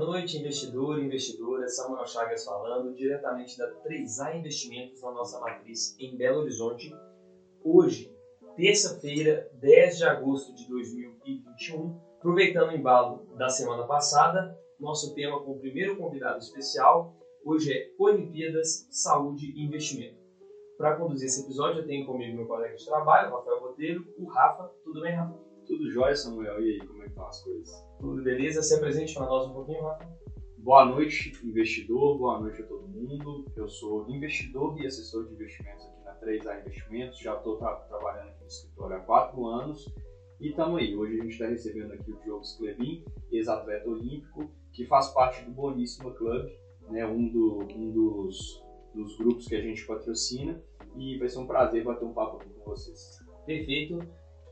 noite, 0.00 0.38
investidor 0.38 0.98
e 0.98 1.04
investidora. 1.04 1.68
Samuel 1.68 2.06
Chagas 2.06 2.44
falando, 2.44 2.94
diretamente 2.94 3.56
da 3.58 3.70
3A 3.82 4.38
Investimentos, 4.38 5.02
na 5.02 5.12
nossa 5.12 5.38
matriz 5.38 5.94
em 6.00 6.16
Belo 6.16 6.40
Horizonte. 6.40 6.90
Hoje, 7.62 8.10
terça-feira, 8.56 9.48
10 9.60 9.98
de 9.98 10.04
agosto 10.04 10.54
de 10.54 10.66
2021, 10.68 12.00
aproveitando 12.18 12.70
o 12.70 12.74
embalo 12.74 13.26
da 13.36 13.50
semana 13.50 13.86
passada, 13.86 14.58
nosso 14.80 15.14
tema 15.14 15.44
com 15.44 15.52
o 15.52 15.60
primeiro 15.60 15.96
convidado 15.96 16.38
especial, 16.38 17.14
hoje 17.44 17.70
é 17.70 17.90
Olimpíadas, 17.98 18.88
Saúde 18.90 19.52
e 19.54 19.64
Investimento. 19.64 20.18
Para 20.78 20.96
conduzir 20.96 21.26
esse 21.26 21.44
episódio, 21.44 21.82
eu 21.82 21.86
tenho 21.86 22.06
comigo 22.06 22.36
meu 22.36 22.46
colega 22.46 22.74
de 22.74 22.86
trabalho, 22.86 23.30
Rafael 23.30 23.60
Botelho, 23.60 24.02
o 24.18 24.26
Rafa. 24.26 24.72
Tudo 24.82 25.02
bem, 25.02 25.14
Rafa? 25.14 25.49
Tudo 25.70 25.88
jóia, 25.88 26.16
Samuel. 26.16 26.60
E 26.60 26.72
aí, 26.72 26.78
como 26.80 27.00
é 27.00 27.04
que 27.04 27.10
estão 27.10 27.28
as 27.28 27.44
coisas? 27.44 27.86
Tudo 28.00 28.24
beleza? 28.24 28.60
Se 28.60 28.74
apresente 28.74 29.14
para 29.14 29.26
nós 29.26 29.46
um 29.46 29.52
pouquinho, 29.52 29.84
Rafa. 29.84 30.18
Boa 30.58 30.84
noite, 30.84 31.32
investidor. 31.46 32.18
Boa 32.18 32.40
noite 32.40 32.60
a 32.60 32.66
todo 32.66 32.88
mundo. 32.88 33.44
Eu 33.54 33.68
sou 33.68 34.10
investidor 34.10 34.76
e 34.82 34.86
assessor 34.88 35.28
de 35.28 35.34
investimentos 35.34 35.86
aqui 35.86 36.04
na 36.04 36.14
3A 36.16 36.60
Investimentos. 36.66 37.20
Já 37.20 37.36
estou 37.36 37.56
tra 37.56 37.72
trabalhando 37.76 38.30
aqui 38.30 38.40
no 38.40 38.48
escritório 38.48 38.96
há 38.96 38.98
quatro 38.98 39.46
anos. 39.46 39.88
E 40.40 40.48
estamos 40.48 40.80
aí. 40.80 40.96
Hoje 40.96 41.20
a 41.20 41.22
gente 41.22 41.32
está 41.34 41.46
recebendo 41.46 41.92
aqui 41.92 42.10
o 42.10 42.20
Diogo 42.20 42.44
Sclevin, 42.44 43.04
ex-atleta 43.30 43.88
olímpico, 43.88 44.50
que 44.72 44.84
faz 44.86 45.10
parte 45.10 45.44
do 45.44 45.52
Boníssima 45.52 46.12
Club, 46.14 46.50
né, 46.88 47.06
um, 47.06 47.28
do, 47.28 47.60
um 47.76 47.92
dos, 47.92 48.60
dos 48.92 49.16
grupos 49.16 49.46
que 49.46 49.54
a 49.54 49.62
gente 49.62 49.86
patrocina. 49.86 50.60
E 50.96 51.16
vai 51.16 51.28
ser 51.28 51.38
um 51.38 51.46
prazer 51.46 51.84
bater 51.84 52.04
um 52.04 52.12
papo 52.12 52.38
aqui 52.38 52.50
com 52.54 52.64
vocês. 52.64 53.20
Perfeito. 53.46 54.00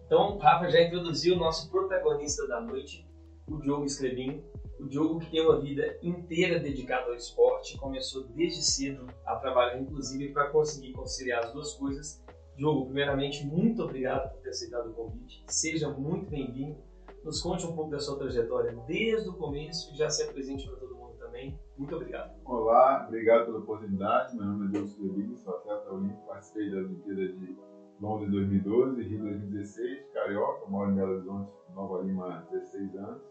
Então, 0.09 0.37
o 0.37 0.39
Rafa 0.39 0.71
já 0.71 0.81
introduziu 0.81 1.37
o 1.37 1.39
nosso 1.39 1.71
protagonista 1.71 2.49
da 2.49 2.63
noite, 2.63 3.07
o 3.47 3.59
Diogo 3.59 3.85
Esclevin. 3.85 4.43
O 4.81 4.87
Diogo 4.87 5.19
que 5.19 5.31
tem 5.31 5.43
uma 5.43 5.61
vida 5.61 5.99
inteira 6.03 6.59
dedicada 6.59 7.09
ao 7.09 7.15
esporte, 7.15 7.77
começou 7.77 8.25
desde 8.29 8.63
cedo 8.63 9.07
a 9.27 9.37
trabalhar, 9.37 9.79
inclusive, 9.79 10.33
para 10.33 10.49
conseguir 10.49 10.93
conciliar 10.93 11.45
as 11.45 11.53
duas 11.53 11.75
coisas. 11.75 12.25
Diogo, 12.57 12.87
primeiramente, 12.87 13.45
muito 13.45 13.83
obrigado 13.83 14.33
por 14.33 14.41
ter 14.41 14.49
aceitado 14.49 14.89
o 14.89 14.95
convite. 14.95 15.45
Seja 15.47 15.91
muito 15.91 16.31
bem-vindo. 16.31 16.79
Nos 17.23 17.43
conte 17.43 17.67
um 17.67 17.75
pouco 17.75 17.91
da 17.91 17.99
sua 17.99 18.17
trajetória 18.17 18.75
desde 18.87 19.29
o 19.29 19.35
começo 19.35 19.93
e 19.93 19.97
já 19.99 20.09
se 20.09 20.23
apresente 20.23 20.67
para 20.67 20.79
todo 20.79 20.95
mundo 20.95 21.19
também. 21.19 21.59
Muito 21.77 21.95
obrigado. 21.95 22.35
Olá, 22.47 23.05
obrigado 23.07 23.45
pela 23.45 23.59
oportunidade. 23.59 24.35
Meu 24.37 24.47
nome 24.47 24.69
é 24.69 24.71
Diogo 24.71 24.87
Esclevin, 24.87 25.37
sou 25.37 25.55
atleta 25.55 25.93
olímpico, 25.93 26.27
participei 26.27 26.71
da 26.71 26.79
Olimpíada 26.79 27.29
de 27.29 27.57
Londres 28.01 28.31
2012, 28.31 29.03
Rio 29.03 29.23
2016, 29.23 30.07
Carioca, 30.13 30.67
moro 30.69 30.91
em 30.91 30.95
Belo 30.95 31.13
Horizonte, 31.15 31.51
Nova 31.75 32.03
Lima 32.03 32.33
há 32.33 32.39
16 32.53 32.97
anos. 32.97 33.23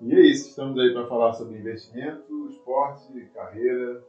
E 0.00 0.14
é 0.14 0.20
isso, 0.20 0.48
estamos 0.48 0.78
aí 0.78 0.92
para 0.92 1.06
falar 1.06 1.32
sobre 1.32 1.58
investimento, 1.58 2.48
esporte, 2.48 3.28
carreira. 3.34 4.02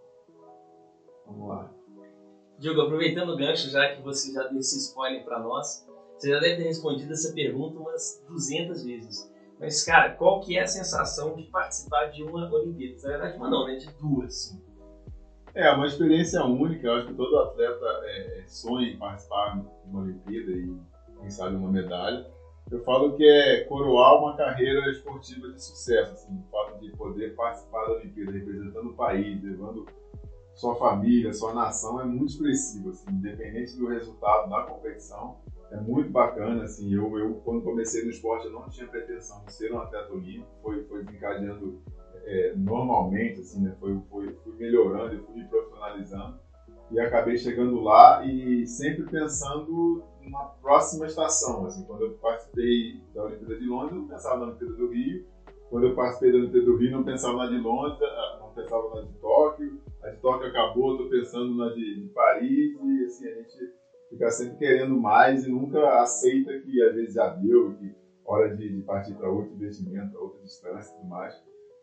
Vamos 1.26 1.48
lá. 1.48 1.72
Diogo, 2.60 2.82
aproveitando 2.82 3.30
o 3.30 3.38
gancho, 3.38 3.70
já 3.70 3.88
que 3.88 4.02
você 4.02 4.32
já 4.32 4.44
deu 4.44 4.60
esse 4.60 4.78
spoiler 4.78 5.24
para 5.24 5.40
nós, 5.40 5.86
você 6.18 6.30
já 6.30 6.40
deve 6.40 6.58
ter 6.58 6.64
respondido 6.64 7.14
essa 7.14 7.32
pergunta 7.34 7.80
umas 7.80 8.20
200 8.28 8.84
vezes. 8.84 9.30
Mas, 9.60 9.84
cara, 9.84 10.14
qual 10.14 10.40
que 10.40 10.58
é 10.58 10.62
a 10.62 10.68
sensação 10.68 11.36
de 11.36 11.44
participar 11.44 12.06
de 12.06 12.24
uma 12.24 12.52
Olimpíada? 12.52 12.96
Na 13.02 13.10
verdade, 13.10 13.38
uma 13.38 13.50
não, 13.50 13.66
né? 13.66 13.76
De 13.76 13.88
duas, 13.94 14.34
sim. 14.34 14.67
É, 15.58 15.72
uma 15.72 15.88
experiência 15.88 16.46
única. 16.46 16.86
Eu 16.86 16.94
acho 16.94 17.08
que 17.08 17.16
todo 17.16 17.36
atleta 17.40 17.86
é, 18.04 18.44
sonha 18.46 18.90
em 18.90 18.98
participar 18.98 19.56
de 19.56 19.90
uma 19.90 20.02
Olimpíada 20.02 20.52
e, 20.52 20.72
quem 21.20 21.32
sabe, 21.32 21.56
uma 21.56 21.72
medalha. 21.72 22.28
Eu 22.70 22.84
falo 22.84 23.16
que 23.16 23.28
é 23.28 23.64
coroar 23.64 24.22
uma 24.22 24.38
carreira 24.38 24.88
esportiva 24.92 25.52
de 25.52 25.64
sucesso, 25.64 26.14
assim, 26.14 26.38
o 26.38 26.52
fato 26.52 26.80
de 26.80 26.92
poder 26.92 27.34
participar 27.34 27.88
da 27.88 27.94
Olimpíada, 27.94 28.34
representando 28.34 28.90
o 28.90 28.94
país, 28.94 29.42
levando 29.42 29.88
sua 30.54 30.76
família, 30.76 31.34
sua 31.34 31.56
nação, 31.56 32.00
é 32.02 32.06
muito 32.06 32.34
expressivo, 32.34 32.92
assim, 32.92 33.10
independente 33.10 33.76
do 33.78 33.88
resultado 33.88 34.52
da 34.52 34.62
competição. 34.62 35.38
É 35.72 35.78
muito 35.78 36.12
bacana, 36.12 36.66
assim, 36.66 36.94
eu, 36.94 37.18
eu 37.18 37.34
quando 37.44 37.64
comecei 37.64 38.04
no 38.04 38.12
esporte 38.12 38.46
eu 38.46 38.52
não 38.52 38.70
tinha 38.70 38.88
pretensão 38.88 39.44
de 39.44 39.54
ser 39.54 39.74
um 39.74 39.80
atleta 39.80 40.14
olímpico, 40.14 40.52
foi, 40.62 40.84
foi 40.84 41.04
desencadeando 41.04 41.82
é, 42.28 42.54
normalmente, 42.56 43.40
assim, 43.40 43.62
né? 43.62 43.74
Foi, 43.80 43.98
foi, 44.10 44.34
fui 44.44 44.54
melhorando, 44.58 45.16
eu 45.16 45.24
fui 45.24 45.36
me 45.36 45.48
profissionalizando 45.48 46.38
e 46.92 47.00
acabei 47.00 47.38
chegando 47.38 47.80
lá 47.82 48.24
e 48.26 48.66
sempre 48.66 49.06
pensando 49.06 50.04
na 50.30 50.44
próxima 50.62 51.06
estação. 51.06 51.66
Assim, 51.66 51.84
quando 51.86 52.04
eu 52.04 52.14
participei 52.14 53.02
da 53.14 53.24
Olimpíada 53.24 53.58
de 53.58 53.66
Londres, 53.66 53.92
eu 53.92 54.00
não 54.00 54.08
pensava 54.08 54.38
na 54.38 54.46
Olimpíada 54.48 54.74
do 54.74 54.90
Rio. 54.90 55.26
Quando 55.70 55.88
eu 55.88 55.96
participei 55.96 56.32
da 56.32 56.38
Olimpíada 56.38 56.66
do 56.66 56.78
Rio, 56.78 56.92
não 56.92 57.04
pensava 57.04 57.38
na 57.38 57.48
de 57.48 57.58
Londres, 57.58 58.02
ah, 58.02 58.38
não 58.40 58.54
pensava 58.54 58.96
na 58.96 59.02
de 59.02 59.14
Tóquio. 59.20 59.82
A 60.04 60.10
de 60.10 60.18
Tóquio 60.18 60.48
acabou, 60.48 60.92
estou 60.92 61.10
pensando 61.10 61.56
na 61.56 61.70
de, 61.74 62.02
de, 62.02 62.08
Paris 62.10 62.78
e 62.82 63.06
assim, 63.06 63.28
a 63.28 63.36
gente 63.36 63.74
fica 64.10 64.32
sempre 64.32 64.58
querendo 64.58 64.98
mais 64.98 65.46
e 65.46 65.52
nunca 65.52 66.02
aceita 66.02 66.58
que 66.60 66.82
às 66.82 66.94
vezes 66.94 67.14
já 67.14 67.28
deu, 67.30 67.74
que 67.74 67.94
hora 68.26 68.56
de, 68.56 68.76
de 68.76 68.82
partir 68.84 69.14
para 69.16 69.30
outro 69.30 69.54
investimento, 69.54 70.18
outra 70.18 70.42
distância 70.42 70.94
e 70.94 70.98
tudo 70.98 71.10
mais. 71.10 71.34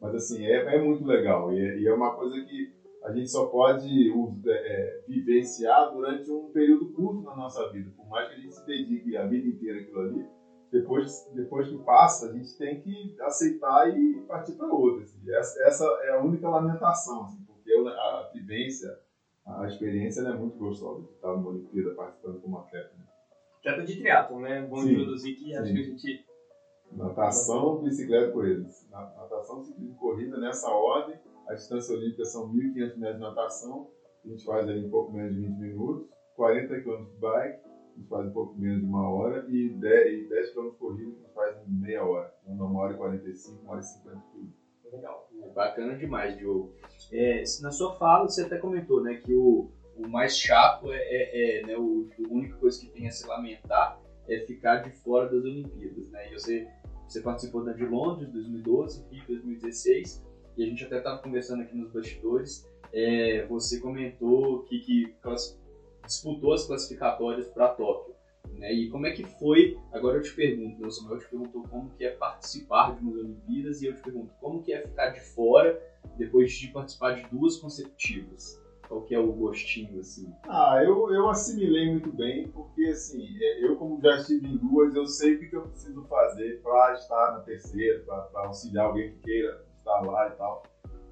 Mas 0.00 0.14
assim, 0.14 0.44
é, 0.44 0.76
é 0.76 0.82
muito 0.82 1.04
legal 1.04 1.52
e 1.52 1.58
é, 1.58 1.78
e 1.78 1.86
é, 1.86 1.94
uma 1.94 2.14
coisa 2.14 2.34
que 2.44 2.72
a 3.04 3.12
gente 3.12 3.30
só 3.30 3.46
pode 3.46 4.10
é, 4.46 4.50
é, 4.50 5.04
vivenciar 5.06 5.92
durante 5.92 6.30
um 6.30 6.50
período 6.50 6.92
curto 6.92 7.22
na 7.22 7.36
nossa 7.36 7.70
vida. 7.70 7.90
Por 7.96 8.08
mais 8.08 8.28
que 8.28 8.34
a 8.34 8.38
gente 8.38 8.54
se 8.54 8.66
dedique 8.66 9.16
a 9.16 9.26
vida 9.26 9.46
inteira 9.46 9.80
aquilo 9.80 10.00
ali, 10.00 10.26
depois, 10.72 11.30
depois 11.34 11.68
que 11.68 11.78
passa, 11.84 12.30
a 12.30 12.32
gente 12.32 12.56
tem 12.58 12.80
que 12.80 13.14
aceitar 13.20 13.88
e 13.96 14.24
partir 14.26 14.54
para 14.54 14.66
outra. 14.66 15.04
Assim. 15.04 15.20
Essa, 15.30 15.62
essa, 15.64 15.84
é 16.04 16.10
a 16.12 16.22
única 16.22 16.48
lamentação, 16.48 17.24
assim, 17.24 17.44
porque 17.46 17.70
a 17.72 18.30
vivência, 18.34 18.98
a 19.46 19.66
experiência 19.66 20.22
é 20.22 20.34
muito 20.34 20.56
gostosa 20.56 21.02
de 21.02 21.12
estar 21.12 21.28
numa 21.28 21.50
Olimpíada 21.50 21.94
participando 21.94 22.40
como 22.40 22.58
atleta. 22.58 22.92
Né? 22.98 23.04
Atleta 23.58 23.84
de 23.84 23.96
triatlo, 23.98 24.40
né? 24.40 24.66
Sim, 24.66 24.92
introduzir 24.92 25.36
que 25.36 25.54
acho 25.54 25.72
que 25.72 25.78
a 25.78 25.82
gente 25.82 26.24
Natação, 26.94 27.82
bicicleta, 27.82 28.32
corrida. 28.32 28.68
Natação, 28.90 29.62
ciclismo, 29.62 29.96
corrida 29.96 30.38
nessa 30.38 30.70
ordem. 30.70 31.18
A 31.48 31.54
distância 31.54 31.94
olímpica 31.94 32.24
são 32.24 32.48
1.500 32.52 32.96
metros 32.96 33.14
de 33.16 33.20
natação, 33.20 33.90
a 34.24 34.28
gente 34.28 34.44
faz 34.44 34.66
ali 34.66 34.86
em 34.86 34.90
pouco 34.90 35.12
menos 35.12 35.34
de 35.34 35.40
20 35.40 35.58
minutos. 35.58 36.08
40 36.36 36.80
km 36.80 37.04
de 37.04 37.16
bike, 37.20 37.60
a 37.64 37.98
gente 37.98 38.08
faz 38.08 38.26
em 38.26 38.32
pouco 38.32 38.58
menos 38.58 38.80
de 38.80 38.86
uma 38.86 39.08
hora. 39.08 39.44
E 39.48 39.68
10, 39.68 40.28
10 40.28 40.54
km 40.54 40.70
de 40.70 40.76
corrida, 40.76 41.10
a 41.10 41.14
gente 41.14 41.34
faz 41.34 41.68
em 41.68 41.80
meia 41.80 42.04
hora. 42.04 42.34
Então, 42.46 42.66
uma 42.66 42.80
hora 42.80 42.94
e 42.94 42.96
45, 42.96 43.62
uma 43.62 43.72
hora 43.72 43.80
e 43.80 43.84
50 43.84 44.20
tudo. 44.32 44.52
Legal. 44.90 45.28
Bacana 45.54 45.96
demais, 45.96 46.36
Diogo. 46.36 46.74
É, 47.12 47.42
na 47.60 47.70
sua 47.70 47.94
fala, 47.96 48.28
você 48.28 48.42
até 48.42 48.58
comentou 48.58 49.02
né, 49.02 49.16
que 49.16 49.34
o, 49.34 49.70
o 49.96 50.08
mais 50.08 50.36
chato 50.36 50.92
é, 50.92 50.98
é, 50.98 51.60
é 51.60 51.66
né, 51.66 51.76
o, 51.76 52.08
a 52.18 52.32
única 52.32 52.56
coisa 52.56 52.80
que 52.80 52.88
tem 52.88 53.06
a 53.06 53.10
se 53.10 53.26
lamentar 53.26 54.00
é 54.28 54.40
ficar 54.40 54.76
de 54.76 54.90
fora 55.02 55.26
das 55.26 55.44
Olimpíadas, 55.44 56.10
né? 56.10 56.30
E 56.30 56.32
você, 56.32 56.68
você 57.06 57.20
participou 57.20 57.64
da 57.64 57.72
de 57.72 57.84
Londres 57.84 58.30
2012, 58.32 59.04
Rio 59.10 59.24
2016, 59.26 60.24
e 60.56 60.64
a 60.64 60.66
gente 60.66 60.84
até 60.84 60.98
estava 60.98 61.22
conversando 61.22 61.62
aqui 61.62 61.76
nos 61.76 61.92
bastidores. 61.92 62.68
É, 62.92 63.44
você 63.46 63.80
comentou 63.80 64.62
que, 64.62 64.78
que 64.80 65.14
disputou 66.04 66.52
as 66.52 66.66
classificatórias 66.66 67.48
para 67.48 67.68
Tóquio. 67.68 68.14
Né? 68.58 68.72
E 68.72 68.88
como 68.88 69.06
é 69.06 69.12
que 69.12 69.24
foi? 69.24 69.78
Agora 69.92 70.18
eu 70.18 70.22
te 70.22 70.32
pergunto, 70.34 70.86
o 70.86 70.90
Samuel 70.90 71.18
te 71.18 71.28
perguntou 71.28 71.62
como 71.64 71.90
que 71.90 72.04
é 72.04 72.10
participar 72.10 72.94
de 72.94 73.02
umas 73.02 73.16
Olimpíadas 73.16 73.82
e 73.82 73.86
eu 73.86 73.94
te 73.94 74.02
pergunto 74.02 74.32
como 74.40 74.62
que 74.62 74.72
é 74.72 74.82
ficar 74.82 75.10
de 75.10 75.20
fora 75.20 75.80
depois 76.16 76.52
de 76.52 76.68
participar 76.68 77.14
de 77.14 77.26
duas 77.30 77.56
consecutivas. 77.56 78.62
Qual 78.88 79.02
que 79.02 79.14
é 79.14 79.18
o 79.18 79.32
gostinho, 79.32 79.98
assim? 80.00 80.32
Ah, 80.46 80.82
eu, 80.84 81.12
eu 81.12 81.28
assimilei 81.28 81.90
muito 81.90 82.12
bem, 82.12 82.48
porque, 82.48 82.84
assim, 82.86 83.24
é, 83.40 83.64
eu 83.64 83.76
como 83.76 84.00
já 84.00 84.16
estive 84.16 84.46
em 84.46 84.56
duas, 84.56 84.94
eu 84.94 85.06
sei 85.06 85.34
o 85.34 85.40
que 85.40 85.56
eu 85.56 85.62
preciso 85.62 86.04
fazer 86.04 86.60
para 86.62 86.92
estar 86.94 87.32
na 87.32 87.40
terceira, 87.40 88.00
para 88.00 88.46
auxiliar 88.46 88.86
alguém 88.86 89.12
que 89.12 89.20
queira 89.20 89.64
estar 89.78 90.00
lá 90.02 90.28
e 90.28 90.32
tal. 90.32 90.62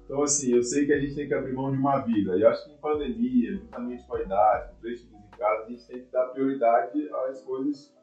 Então, 0.05 0.21
assim, 0.21 0.53
eu 0.53 0.61
sei 0.61 0.85
que 0.85 0.93
a 0.93 0.99
gente 0.99 1.15
tem 1.15 1.27
que 1.27 1.33
abrir 1.33 1.53
mão 1.53 1.71
de 1.71 1.77
uma 1.77 1.99
vida. 1.99 2.37
E 2.37 2.41
eu 2.41 2.49
acho 2.49 2.65
que 2.65 2.73
em 2.73 2.77
pandemia, 2.77 3.55
juntamente 3.55 4.05
com 4.05 4.15
a 4.15 4.21
idade, 4.21 4.69
com 4.69 4.81
três 4.81 5.01
filhos 5.01 5.23
em 5.25 5.37
casa, 5.37 5.63
a 5.63 5.69
gente 5.69 5.87
tem 5.87 5.99
que 6.03 6.11
dar 6.11 6.25
prioridade 6.27 7.09
às 7.29 7.41
coisas 7.41 7.93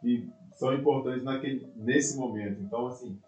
que 0.00 0.28
são 0.52 0.74
importantes 0.74 1.24
naquele, 1.24 1.66
nesse 1.76 2.18
momento. 2.18 2.60
Então, 2.60 2.86
assim, 2.86 3.18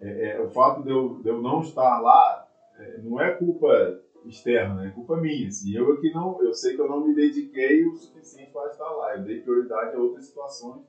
é, 0.00 0.30
é, 0.30 0.40
o 0.40 0.50
fato 0.50 0.82
de 0.82 0.90
eu, 0.90 1.22
de 1.22 1.28
eu 1.28 1.40
não 1.40 1.60
estar 1.60 2.00
lá 2.00 2.46
é, 2.78 2.98
não 2.98 3.20
é 3.20 3.32
culpa 3.32 4.02
externa, 4.28 4.74
né? 4.74 4.88
É 4.88 4.90
culpa 4.90 5.16
minha. 5.16 5.48
Assim. 5.48 5.74
Eu 5.74 5.92
aqui 5.92 6.12
não, 6.12 6.42
eu 6.42 6.52
sei 6.52 6.74
que 6.74 6.80
eu 6.80 6.88
não 6.88 7.06
me 7.06 7.14
dediquei 7.14 7.86
o 7.86 7.96
suficiente 7.96 8.50
para 8.52 8.70
estar 8.70 8.88
lá. 8.90 9.16
Eu 9.16 9.24
dei 9.24 9.40
prioridade 9.40 9.96
a 9.96 9.98
outras 9.98 10.26
situações. 10.26 10.82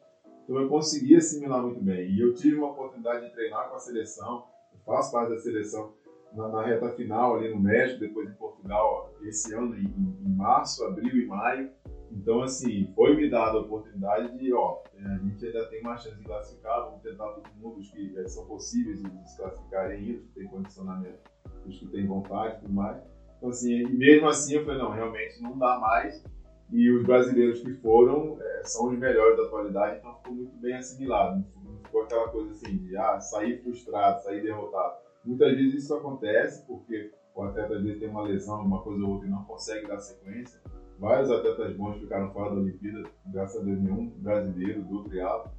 Então 0.43 0.61
eu 0.61 0.69
consegui 0.69 1.15
assimilar 1.15 1.61
muito 1.61 1.81
bem. 1.81 2.09
E 2.11 2.19
eu 2.19 2.33
tive 2.33 2.57
uma 2.57 2.71
oportunidade 2.71 3.25
de 3.25 3.33
treinar 3.33 3.69
com 3.69 3.75
a 3.75 3.79
seleção. 3.79 4.45
Eu 4.73 4.79
faço 4.85 5.11
parte 5.11 5.31
da 5.31 5.37
seleção 5.37 5.93
na, 6.35 6.49
na 6.49 6.65
reta 6.65 6.89
final 6.89 7.37
ali 7.37 7.49
no 7.49 7.59
México, 7.59 7.99
depois 7.99 8.29
em 8.29 8.33
Portugal, 8.33 9.13
esse 9.23 9.53
ano 9.53 9.75
em, 9.75 9.85
em 9.85 10.35
março, 10.35 10.83
abril 10.83 11.15
e 11.15 11.25
maio. 11.25 11.71
Então, 12.11 12.43
assim, 12.43 12.91
foi 12.95 13.15
me 13.15 13.29
dada 13.29 13.57
a 13.57 13.61
oportunidade 13.61 14.37
de, 14.37 14.53
ó, 14.53 14.81
a 14.97 15.17
gente 15.17 15.45
ainda 15.45 15.65
tem 15.67 15.81
mais 15.81 16.01
chance 16.01 16.17
de 16.17 16.23
classificar, 16.23 16.85
vamos 16.85 17.01
tentar 17.01 17.27
todo 17.33 17.49
mundo, 17.59 17.79
os 17.79 17.91
que 17.91 18.17
é, 18.17 18.27
são 18.27 18.45
possíveis 18.45 19.01
de 19.01 19.29
se 19.29 19.37
classificarem 19.37 19.97
ainda, 19.97 20.19
que 20.19 20.27
têm 20.33 20.47
condicionamento, 20.47 21.19
os 21.65 21.77
que 21.77 21.87
têm 21.87 22.07
vontade 22.07 22.57
e 22.57 22.59
tudo 22.61 22.73
mais. 22.73 23.14
Então, 23.45 23.49
assim, 23.51 23.73
e 23.73 23.95
mesmo 23.95 24.27
assim 24.27 24.55
eu 24.55 24.65
falei, 24.65 24.79
não, 24.79 24.89
realmente 24.89 25.39
não 25.39 25.55
dá 25.57 25.77
mais. 25.79 26.23
E 26.71 26.89
os 26.89 27.03
brasileiros 27.03 27.61
que 27.61 27.73
foram 27.75 28.39
é, 28.41 28.63
são 28.63 28.87
os 28.87 28.97
melhores 28.97 29.37
da 29.37 29.43
atualidade, 29.43 29.99
então 29.99 30.15
ficou 30.15 30.33
muito 30.33 30.57
bem 30.57 30.73
assimilado. 30.73 31.45
Não 31.63 31.77
ficou 31.77 32.01
aquela 32.01 32.27
coisa 32.29 32.51
assim 32.53 32.77
de 32.77 32.97
ah, 32.97 33.19
sair 33.19 33.61
frustrado, 33.61 34.23
sair 34.23 34.41
derrotado. 34.41 34.95
Muitas 35.23 35.55
vezes 35.55 35.83
isso 35.83 35.93
acontece 35.93 36.65
porque 36.65 37.11
o 37.35 37.43
atleta 37.43 37.75
às 37.75 37.83
vezes 37.83 37.99
tem 37.99 38.09
uma 38.09 38.23
lesão, 38.23 38.61
uma 38.61 38.81
coisa 38.81 39.03
ou 39.03 39.11
outra 39.11 39.27
e 39.27 39.31
não 39.31 39.43
consegue 39.43 39.87
dar 39.87 39.99
sequência. 39.99 40.59
Vários 40.97 41.29
atletas 41.29 41.75
bons 41.75 41.99
ficaram 41.99 42.31
fora 42.31 42.49
da 42.49 42.61
Olimpíada, 42.61 43.03
graças 43.27 43.61
a 43.61 43.63
Deus 43.63 43.79
nenhum 43.79 44.09
brasileiro 44.17 44.81
do 44.81 45.03
triatlo. 45.03 45.51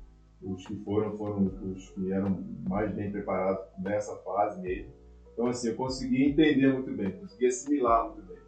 Os 0.42 0.66
que 0.66 0.74
foram 0.82 1.16
foram 1.16 1.46
os 1.46 1.90
que 1.90 2.12
eram 2.12 2.44
mais 2.68 2.92
bem 2.92 3.12
preparados 3.12 3.64
nessa 3.78 4.16
fase 4.16 4.60
mesmo. 4.60 5.05
Então 5.36 5.48
assim, 5.48 5.68
eu 5.68 5.76
consegui 5.76 6.24
entender 6.24 6.72
muito 6.72 6.90
bem, 6.92 7.12
consegui 7.12 7.46
assimilar 7.46 8.06
muito 8.08 8.22
bem. 8.22 8.38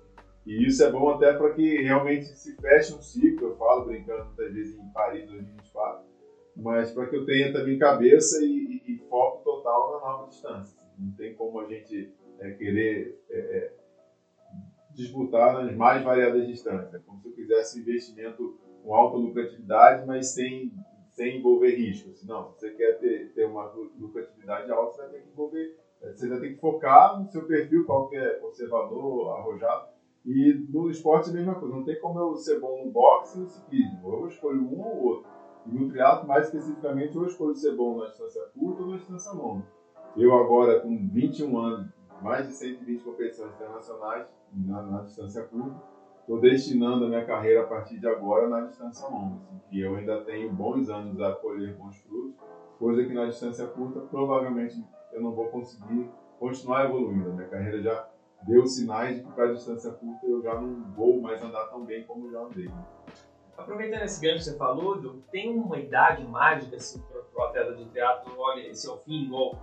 E 0.46 0.66
isso 0.66 0.82
é 0.82 0.90
bom 0.90 1.10
até 1.10 1.34
para 1.34 1.52
que 1.52 1.82
realmente 1.82 2.24
se 2.24 2.56
feche 2.56 2.94
um 2.94 3.02
ciclo, 3.02 3.48
eu 3.48 3.56
falo 3.56 3.84
brincando 3.84 4.24
muitas 4.24 4.54
vezes 4.54 4.78
em 4.78 4.92
Paris 4.94 5.26
2024, 5.26 6.06
mas 6.56 6.90
para 6.90 7.06
que 7.06 7.16
eu 7.16 7.26
tenha 7.26 7.52
também 7.52 7.78
cabeça 7.78 8.42
e, 8.42 8.82
e, 8.86 8.94
e, 8.94 8.98
foco 9.10 9.44
total 9.44 9.92
na 9.92 10.06
nova 10.06 10.28
distância. 10.28 10.78
Não 10.98 11.12
tem 11.12 11.34
como 11.34 11.60
a 11.60 11.66
gente 11.66 12.14
é, 12.40 12.52
querer 12.52 13.20
é, 13.28 13.38
é 13.38 13.72
disputar 14.94 15.52
nas 15.52 15.76
mais 15.76 16.02
variadas 16.02 16.46
distâncias. 16.46 16.94
É 16.94 16.98
como 17.00 17.20
se 17.20 17.28
eu 17.28 17.34
quisesse 17.34 17.80
investimento 17.80 18.58
com 18.82 18.94
alta 18.94 19.18
lucratividade, 19.18 20.06
mas 20.06 20.28
sem, 20.28 20.72
sem 21.10 21.38
envolver 21.38 21.76
riscos. 21.76 22.24
Não, 22.24 22.50
se 22.52 22.60
você 22.60 22.70
quer 22.70 22.98
ter, 22.98 23.32
ter 23.34 23.44
uma 23.44 23.70
lucratividade 23.98 24.70
alta, 24.72 24.94
você 24.94 25.02
vai 25.02 25.10
ter 25.10 25.22
que 25.24 25.28
envolver, 25.28 25.76
você 26.00 26.28
vai 26.28 26.40
ter 26.40 26.54
que 26.54 26.60
focar 26.60 27.20
no 27.20 27.28
seu 27.28 27.44
perfil, 27.44 27.84
qual 27.84 28.08
que 28.08 28.16
é 28.16 28.34
conservador, 28.34 29.36
arrojado. 29.38 29.88
E 30.24 30.66
no 30.70 30.90
esporte 30.90 31.28
é 31.28 31.32
a 31.32 31.36
mesma 31.36 31.54
coisa, 31.54 31.74
não 31.74 31.84
tem 31.84 31.98
como 32.00 32.18
eu 32.18 32.36
ser 32.36 32.60
bom 32.60 32.84
no 32.84 32.90
boxe 32.90 33.38
e 33.38 33.40
no 33.40 33.48
ciclismo. 33.48 34.00
Eu 34.04 34.26
escolho 34.26 34.60
um 34.60 34.80
ou 34.80 35.04
outro. 35.04 35.30
E 35.66 35.70
no 35.70 35.88
triatlo, 35.88 36.28
mais 36.28 36.46
especificamente, 36.46 37.16
eu 37.16 37.24
escolho 37.24 37.54
ser 37.54 37.74
bom 37.74 37.98
na 37.98 38.06
distância 38.06 38.42
curta 38.54 38.82
ou 38.82 38.90
na 38.90 38.96
distância 38.96 39.32
longa. 39.32 39.64
Eu 40.16 40.34
agora, 40.34 40.80
com 40.80 41.08
21 41.08 41.58
anos, 41.58 41.92
mais 42.22 42.46
de 42.46 42.54
120 42.54 43.02
competições 43.02 43.54
internacionais 43.54 44.26
na, 44.52 44.82
na 44.82 45.02
distância 45.02 45.42
curta. 45.44 45.80
Estou 46.20 46.40
destinando 46.40 47.06
a 47.06 47.08
minha 47.08 47.24
carreira 47.24 47.62
a 47.62 47.66
partir 47.66 47.98
de 47.98 48.06
agora 48.06 48.48
na 48.48 48.60
distância 48.62 49.08
longa, 49.08 49.36
assim, 49.36 49.58
que 49.70 49.80
eu 49.80 49.96
ainda 49.96 50.20
tenho 50.24 50.52
bons 50.52 50.90
anos 50.90 51.18
a 51.22 51.32
colher 51.32 51.74
bons 51.76 51.96
frutos, 52.02 52.34
coisa 52.78 53.02
que 53.02 53.14
na 53.14 53.24
distância 53.24 53.66
curta 53.66 54.00
provavelmente 54.00 54.84
eu 55.12 55.20
não 55.20 55.32
vou 55.32 55.48
conseguir 55.48 56.10
continuar 56.38 56.84
evoluindo. 56.84 57.30
A 57.30 57.32
minha 57.32 57.48
carreira 57.48 57.82
já 57.82 58.08
deu 58.42 58.66
sinais 58.66 59.16
de 59.16 59.24
que 59.24 59.32
para 59.32 59.50
a 59.50 59.52
distância 59.52 59.90
curta 59.92 60.26
eu 60.26 60.42
já 60.42 60.54
não 60.54 60.92
vou 60.92 61.20
mais 61.20 61.42
andar 61.42 61.66
tão 61.66 61.84
bem 61.84 62.04
como 62.04 62.30
já 62.30 62.40
andei. 62.40 62.70
Aproveitando 63.56 64.02
esse 64.02 64.20
gancho 64.20 64.38
que 64.38 64.44
você 64.44 64.56
falou, 64.56 65.02
tem 65.32 65.50
uma 65.50 65.78
idade 65.78 66.24
mágica 66.24 66.76
assim, 66.76 67.02
para 67.02 67.20
o 67.34 67.42
atleta 67.42 67.74
de 67.74 67.86
teatro, 67.86 68.32
olha, 68.38 68.68
esse 68.68 68.88
é 68.88 68.90
o 68.92 68.98
fim, 68.98 69.24
igual 69.24 69.58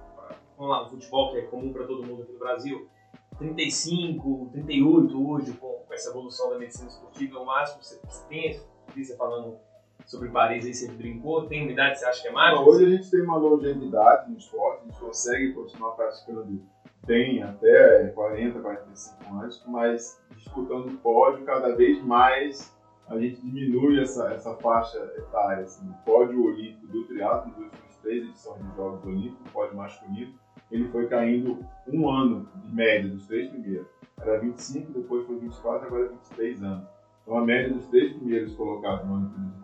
vamos 0.58 0.72
lá, 0.72 0.84
no 0.84 0.90
futebol, 0.90 1.32
que 1.32 1.38
é 1.40 1.42
comum 1.44 1.72
para 1.72 1.86
todo 1.86 2.06
mundo 2.06 2.24
aqui 2.24 2.32
no 2.32 2.40
Brasil, 2.40 2.90
35, 3.38 4.50
38 4.52 5.30
hoje, 5.30 5.54
com, 5.54 5.84
essa 5.92 6.10
evolução 6.10 6.50
da 6.50 6.58
medicina 6.58 6.90
esportiva, 6.90 7.38
é 7.38 7.42
o 7.42 7.46
máximo 7.46 7.80
que 7.80 7.86
você 7.86 8.28
tem, 8.28 8.62
você 8.96 9.16
falando 9.16 9.58
sobre 10.06 10.30
Paris 10.30 10.66
aí, 10.66 10.74
você 10.74 10.92
brincou, 10.92 11.48
tem 11.48 11.64
uma 11.64 11.72
idade 11.72 11.94
que 11.94 12.00
você 12.00 12.06
acha 12.06 12.22
que 12.22 12.28
é 12.28 12.32
mágica? 12.32 12.62
hoje 12.62 12.86
a 12.86 12.90
gente 12.90 13.12
tem 13.12 13.22
uma 13.22 13.38
longevidade 13.38 14.32
no 14.32 14.38
esporte, 14.38 14.82
a 14.82 14.86
gente 14.86 15.00
consegue 15.00 15.54
continuar 15.54 15.92
praticando 15.92 16.62
bem 17.06 17.44
até 17.44 18.08
40, 18.10 18.60
45 18.60 19.34
anos, 19.36 19.64
mas 19.68 20.22
disputando 20.36 20.98
pódio 21.00 21.46
cada 21.46 21.76
vez 21.76 22.04
mais 22.04 22.76
a 23.08 23.20
gente 23.20 23.40
diminui 23.42 24.02
essa, 24.02 24.34
essa 24.34 24.56
faixa 24.56 24.98
etária. 25.18 25.64
Assim, 25.64 25.88
o 25.88 25.94
pódio 26.06 26.44
olímpico 26.44 26.88
do 26.88 27.04
triatlo, 27.06 27.52
nos 27.52 27.60
últimos 27.60 27.96
três 28.02 28.24
edições 28.24 28.64
de 28.64 28.76
Jogos 28.76 29.06
Olímpicos, 29.06 29.52
pódio 29.52 29.78
masculino, 29.78 30.34
ele 30.72 30.88
foi 30.90 31.08
caindo 31.08 31.60
um 31.88 32.10
ano 32.10 32.50
de 32.56 32.74
média 32.74 33.10
dos 33.10 33.28
três 33.28 33.50
primeiros. 33.50 33.88
Era 34.20 34.40
25, 34.40 34.94
depois 34.94 35.26
foi 35.28 35.38
24, 35.38 35.88
agora 35.88 36.06
é 36.06 36.10
23 36.10 36.64
anos. 36.64 36.95
Então 37.26 37.40
a 37.40 37.42
média 37.42 37.74
dos 37.74 37.88
três 37.88 38.14
primeiros 38.14 38.56
colocados 38.56 39.06
no 39.08 39.16
ano 39.16 39.30
de 39.30 39.56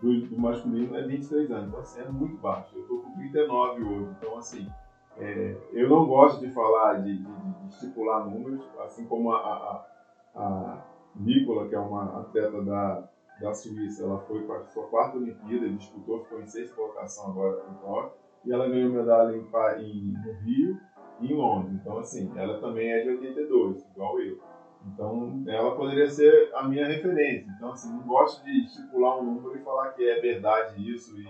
do, 0.00 0.28
do, 0.28 0.38
masculino 0.38 0.94
é 0.96 1.02
23 1.02 1.50
anos. 1.50 1.68
Então 1.68 1.80
assim, 1.80 2.00
é 2.00 2.08
muito 2.08 2.36
baixo. 2.36 2.74
Eu 2.74 2.82
estou 2.82 2.98
com 3.00 3.12
39 3.12 3.82
hoje. 3.82 4.10
Então 4.18 4.36
assim, 4.36 4.70
é, 5.18 5.56
eu 5.72 5.88
não 5.88 6.06
gosto 6.06 6.40
de 6.40 6.50
falar, 6.52 7.02
de, 7.02 7.16
de, 7.18 7.24
de, 7.24 7.68
estipular 7.68 8.28
números, 8.28 8.62
assim 8.80 9.06
como 9.06 9.32
a, 9.32 9.38
a, 9.38 9.86
a 10.34 10.84
Nicola, 11.16 11.68
que 11.68 11.74
é 11.74 11.78
uma 11.78 12.20
atleta 12.20 12.62
da, 12.62 13.08
da 13.40 13.54
Suíça, 13.54 14.04
ela 14.04 14.18
foi 14.20 14.42
para 14.42 14.58
a 14.58 14.66
sua 14.66 14.86
quarta 14.86 15.16
Olimpíada, 15.16 15.68
disputou, 15.70 16.22
ficou 16.24 16.40
em 16.40 16.46
sexta 16.46 16.74
colocação 16.74 17.30
agora 17.30 17.62
em 17.70 17.74
Tóquio 17.74 18.12
e 18.44 18.52
ela 18.52 18.68
ganhou 18.68 18.90
medalha 18.90 19.36
em, 19.36 19.40
em, 19.82 20.12
no 20.12 20.32
Rio 20.40 20.78
e 21.20 21.32
em 21.32 21.36
Londres. 21.36 21.74
Então, 21.74 21.98
assim, 21.98 22.32
ela 22.36 22.58
também 22.60 22.90
é 22.90 23.02
de 23.02 23.10
82, 23.10 23.86
igual 23.94 24.20
eu. 24.20 24.38
Então, 24.86 25.42
ela 25.46 25.74
poderia 25.74 26.08
ser 26.08 26.50
a 26.54 26.62
minha 26.62 26.86
referência. 26.86 27.50
Então, 27.56 27.70
assim, 27.70 27.88
não 27.88 28.02
gosto 28.06 28.42
de 28.42 28.64
estipular 28.64 29.18
um 29.18 29.24
número 29.24 29.56
e 29.56 29.60
falar 29.60 29.88
que 29.90 30.02
é 30.02 30.18
verdade 30.18 30.90
isso 30.90 31.14
e, 31.18 31.26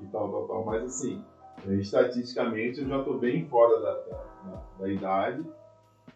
e 0.00 0.06
tal, 0.06 0.30
tal, 0.30 0.44
tal. 0.46 0.64
Mas, 0.64 0.82
assim, 0.82 1.20
estatisticamente, 1.66 2.80
eu 2.80 2.86
já 2.86 2.98
estou 2.98 3.16
bem 3.16 3.44
fora 3.44 3.78
da, 3.78 3.92
da, 3.92 4.16
da, 4.44 4.62
da 4.78 4.88
idade 4.88 5.44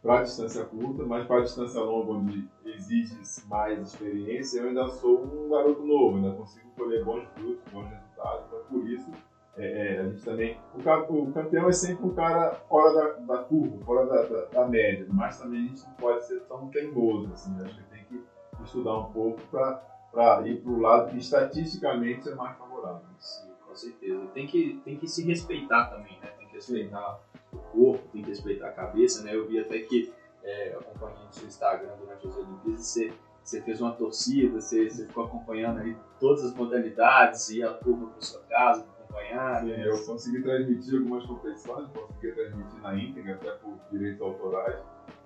para 0.03 0.17
a 0.17 0.23
distância 0.23 0.65
curta, 0.65 1.05
mas 1.05 1.27
para 1.27 1.39
a 1.39 1.43
distância 1.43 1.81
longa, 1.81 2.13
onde 2.13 2.47
exige 2.65 3.15
mais 3.45 3.79
experiência, 3.81 4.59
eu 4.59 4.69
ainda 4.69 4.87
sou 4.87 5.23
um 5.23 5.49
garoto 5.51 5.83
novo, 5.83 6.17
ainda 6.17 6.31
consigo 6.31 6.71
colher 6.75 7.05
bons 7.05 7.27
frutos, 7.35 7.63
bons 7.71 7.87
resultados. 7.87 8.47
Então, 8.47 8.61
por 8.71 8.87
isso, 8.89 9.11
é, 9.61 9.97
é, 9.97 10.01
a 10.01 10.05
gente 10.05 10.25
também. 10.25 10.59
O, 10.75 11.15
o, 11.15 11.33
campeão 11.33 11.69
é 11.69 11.73
sempre 11.73 12.07
um 12.07 12.15
cara 12.15 12.55
fora 12.67 12.95
da, 12.95 13.37
da 13.37 13.43
curva, 13.45 13.85
fora 13.85 14.07
da, 14.07 14.23
da, 14.23 14.45
da, 14.47 14.67
média, 14.67 15.07
mas 15.11 15.39
também 15.39 15.65
a 15.65 15.69
gente 15.69 15.85
não 15.87 15.93
pode 15.95 16.25
ser 16.25 16.41
tão 16.45 16.69
teimoso. 16.69 17.31
Assim, 17.35 17.55
acho 17.63 17.77
que 17.77 17.91
tem 17.91 18.05
que 18.05 18.25
estudar 18.65 18.99
um 18.99 19.13
pouco 19.13 19.39
para 19.51 20.49
ir 20.49 20.63
para 20.63 20.73
o 20.73 20.81
lado 20.81 21.11
que 21.11 21.19
estatisticamente 21.19 22.27
é 22.31 22.35
mais 22.35 22.57
favorável. 22.57 23.03
Sim, 23.19 23.51
com 23.67 23.75
certeza. 23.75 24.27
Tem 24.33 24.47
que, 24.47 24.81
tem 24.83 24.97
que 24.97 25.07
se 25.07 25.27
respeitar 25.27 25.91
também, 25.91 26.19
né? 26.23 26.31
Tem 26.39 26.49
que 26.49 26.55
respeitar 26.55 27.21
o 27.53 27.59
corpo, 27.59 28.09
tem 28.15 28.23
que 28.23 28.31
respeitar 28.31 28.69
a 28.69 28.73
cabeça, 28.73 29.23
né? 29.23 29.37
Eu 29.37 29.47
vi 29.47 29.61
até 29.61 29.79
que, 29.81 30.11
é, 30.43 30.75
acompanhando 30.81 31.29
o 31.29 31.35
seu 31.35 31.47
Instagram 31.47 31.91
durante 31.99 32.27
as 32.27 32.35
Olimpíadas, 32.35 32.87
você 32.87 33.13
você 33.43 33.63
fez 33.63 33.81
uma 33.81 33.93
torcida, 33.93 34.61
você, 34.61 34.89
você, 34.89 35.07
ficou 35.07 35.25
acompanhando 35.25 35.97
todas 36.21 36.45
as 36.45 36.55
modalidades, 36.55 37.49
e 37.51 37.63
a 37.63 37.73
turma 37.73 38.09
para 38.09 38.21
sua 38.21 38.43
casa, 38.43 38.87
acompanhar. 39.11 39.61
Sim, 39.61 39.71
eu 39.83 40.05
consegui 40.05 40.43
transmitir 40.43 40.95
algumas 40.95 41.25
competições, 41.27 41.89
consegui 41.91 42.33
transmitir 42.33 42.81
na 42.81 42.97
íntegra, 42.97 43.35
até 43.35 43.51
por 43.53 43.75
direitos 43.91 44.21
autorais. 44.21 44.81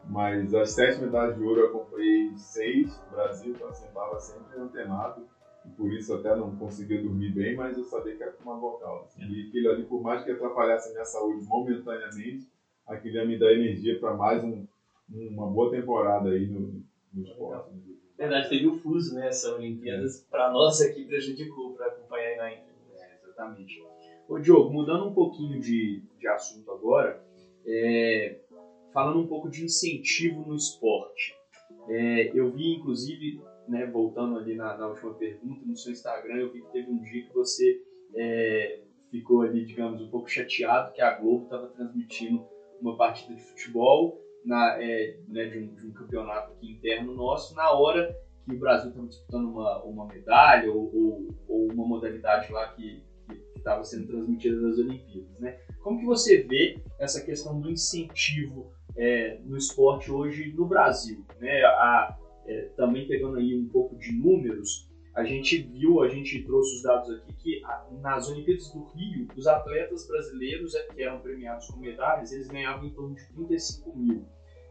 Mas 0.08 0.52
as 0.54 0.70
sete 0.70 1.00
medalhas 1.00 1.36
de 1.36 1.42
ouro 1.42 1.60
eu 1.60 1.66
acompanhei 1.68 2.32
seis 2.36 2.98
no 3.04 3.10
Brasil, 3.16 3.52
então 3.52 3.68
assim, 3.68 3.86
estava 3.86 4.18
sempre 4.18 4.58
antenado. 4.58 5.26
E 5.64 5.68
por 5.70 5.90
isso 5.90 6.12
até 6.12 6.34
não 6.34 6.54
conseguia 6.56 7.00
dormir 7.00 7.30
bem, 7.30 7.54
mas 7.54 7.76
eu 7.76 7.84
sabia 7.84 8.14
que 8.14 8.22
era 8.22 8.34
uma 8.42 8.56
vocal. 8.56 9.04
Assim. 9.04 9.22
E 9.22 9.46
aquilo 9.46 9.70
ali, 9.70 9.82
por 9.84 10.02
mais 10.02 10.22
que 10.22 10.30
atrapalhasse 10.30 10.90
a 10.90 10.92
minha 10.92 11.04
saúde 11.06 11.42
momentaneamente, 11.46 12.46
aquilo 12.86 13.16
ia 13.16 13.24
me 13.24 13.38
dar 13.38 13.50
energia 13.50 13.98
para 13.98 14.12
mais 14.12 14.44
um, 14.44 14.62
uma 15.08 15.46
boa 15.46 15.70
temporada 15.70 16.28
aí 16.28 16.46
no, 16.46 16.82
no 17.14 17.22
esporte. 17.22 17.70
Na 18.18 18.26
verdade, 18.26 18.50
teve 18.50 18.66
o 18.66 18.74
fuso, 18.74 19.14
né? 19.14 19.28
Essa 19.28 19.54
Olimpíadas, 19.54 20.22
para 20.30 20.52
nós 20.52 20.82
aqui 20.82 21.02
prejudicou 21.06 21.72
para 21.72 21.86
acompanhar 21.86 22.28
aí 22.28 22.36
na 22.36 22.52
íntegra. 22.52 22.74
Exatamente. 23.34 23.82
Ô 24.28 24.38
Diogo, 24.38 24.72
mudando 24.72 25.08
um 25.08 25.12
pouquinho 25.14 25.60
de, 25.60 26.02
de 26.18 26.28
assunto 26.28 26.70
agora, 26.70 27.22
é, 27.66 28.40
falando 28.92 29.20
um 29.20 29.26
pouco 29.26 29.50
de 29.50 29.64
incentivo 29.64 30.46
no 30.46 30.54
esporte. 30.54 31.34
É, 31.88 32.30
eu 32.38 32.50
vi, 32.52 32.76
inclusive, 32.76 33.40
né, 33.68 33.86
voltando 33.86 34.38
ali 34.38 34.54
na, 34.54 34.76
na, 34.76 34.88
última 34.88 35.14
pergunta, 35.14 35.66
no 35.66 35.76
seu 35.76 35.92
Instagram, 35.92 36.36
eu 36.36 36.52
vi 36.52 36.62
que 36.62 36.72
teve 36.72 36.90
um 36.90 37.02
dia 37.02 37.26
que 37.26 37.34
você 37.34 37.82
é, 38.14 38.80
ficou 39.10 39.42
ali, 39.42 39.64
digamos, 39.64 40.00
um 40.00 40.08
pouco 40.08 40.28
chateado 40.28 40.92
que 40.92 41.02
a 41.02 41.18
Globo 41.18 41.44
estava 41.44 41.66
transmitindo 41.68 42.46
uma 42.80 42.96
partida 42.96 43.34
de 43.34 43.42
futebol 43.42 44.22
na, 44.44 44.80
é, 44.80 45.18
né, 45.28 45.46
de, 45.46 45.58
um, 45.58 45.74
de, 45.74 45.86
um, 45.86 45.92
campeonato 45.92 46.52
aqui 46.52 46.72
interno 46.72 47.14
nosso, 47.14 47.54
na 47.54 47.70
hora 47.70 48.14
que 48.44 48.54
o 48.54 48.58
Brasil 48.58 48.90
estava 48.90 49.08
disputando 49.08 49.50
uma, 49.50 49.82
uma 49.84 50.06
medalha 50.06 50.70
ou, 50.70 50.94
ou, 50.94 51.28
ou, 51.48 51.72
uma 51.72 51.86
modalidade 51.86 52.52
lá 52.52 52.68
que, 52.74 53.02
estava 53.64 53.82
sendo 53.82 54.06
transmitida 54.06 54.60
nas 54.60 54.78
Olimpíadas. 54.78 55.38
Né? 55.40 55.58
Como 55.82 55.98
que 55.98 56.04
você 56.04 56.42
vê 56.42 56.78
essa 56.98 57.24
questão 57.24 57.58
do 57.58 57.70
incentivo 57.70 58.70
é, 58.94 59.40
no 59.44 59.56
esporte 59.56 60.12
hoje 60.12 60.52
no 60.52 60.66
Brasil? 60.66 61.24
Né? 61.40 61.62
A, 61.64 62.16
é, 62.46 62.68
também 62.76 63.08
pegando 63.08 63.38
aí 63.38 63.58
um 63.58 63.68
pouco 63.68 63.96
de 63.96 64.12
números, 64.12 64.90
a 65.14 65.24
gente 65.24 65.62
viu, 65.62 66.02
a 66.02 66.08
gente 66.08 66.42
trouxe 66.42 66.76
os 66.76 66.82
dados 66.82 67.10
aqui 67.10 67.32
que 67.34 67.62
nas 68.02 68.28
Olimpíadas 68.28 68.70
do 68.70 68.84
Rio, 68.84 69.28
os 69.36 69.46
atletas 69.46 70.06
brasileiros 70.06 70.74
é, 70.74 70.82
que 70.88 71.02
eram 71.02 71.20
premiados 71.20 71.66
com 71.68 71.80
medalhas, 71.80 72.32
eles 72.32 72.48
ganhavam 72.48 72.86
em 72.86 72.90
torno 72.90 73.14
de 73.14 73.26
35 73.28 73.96
mil. 73.96 74.24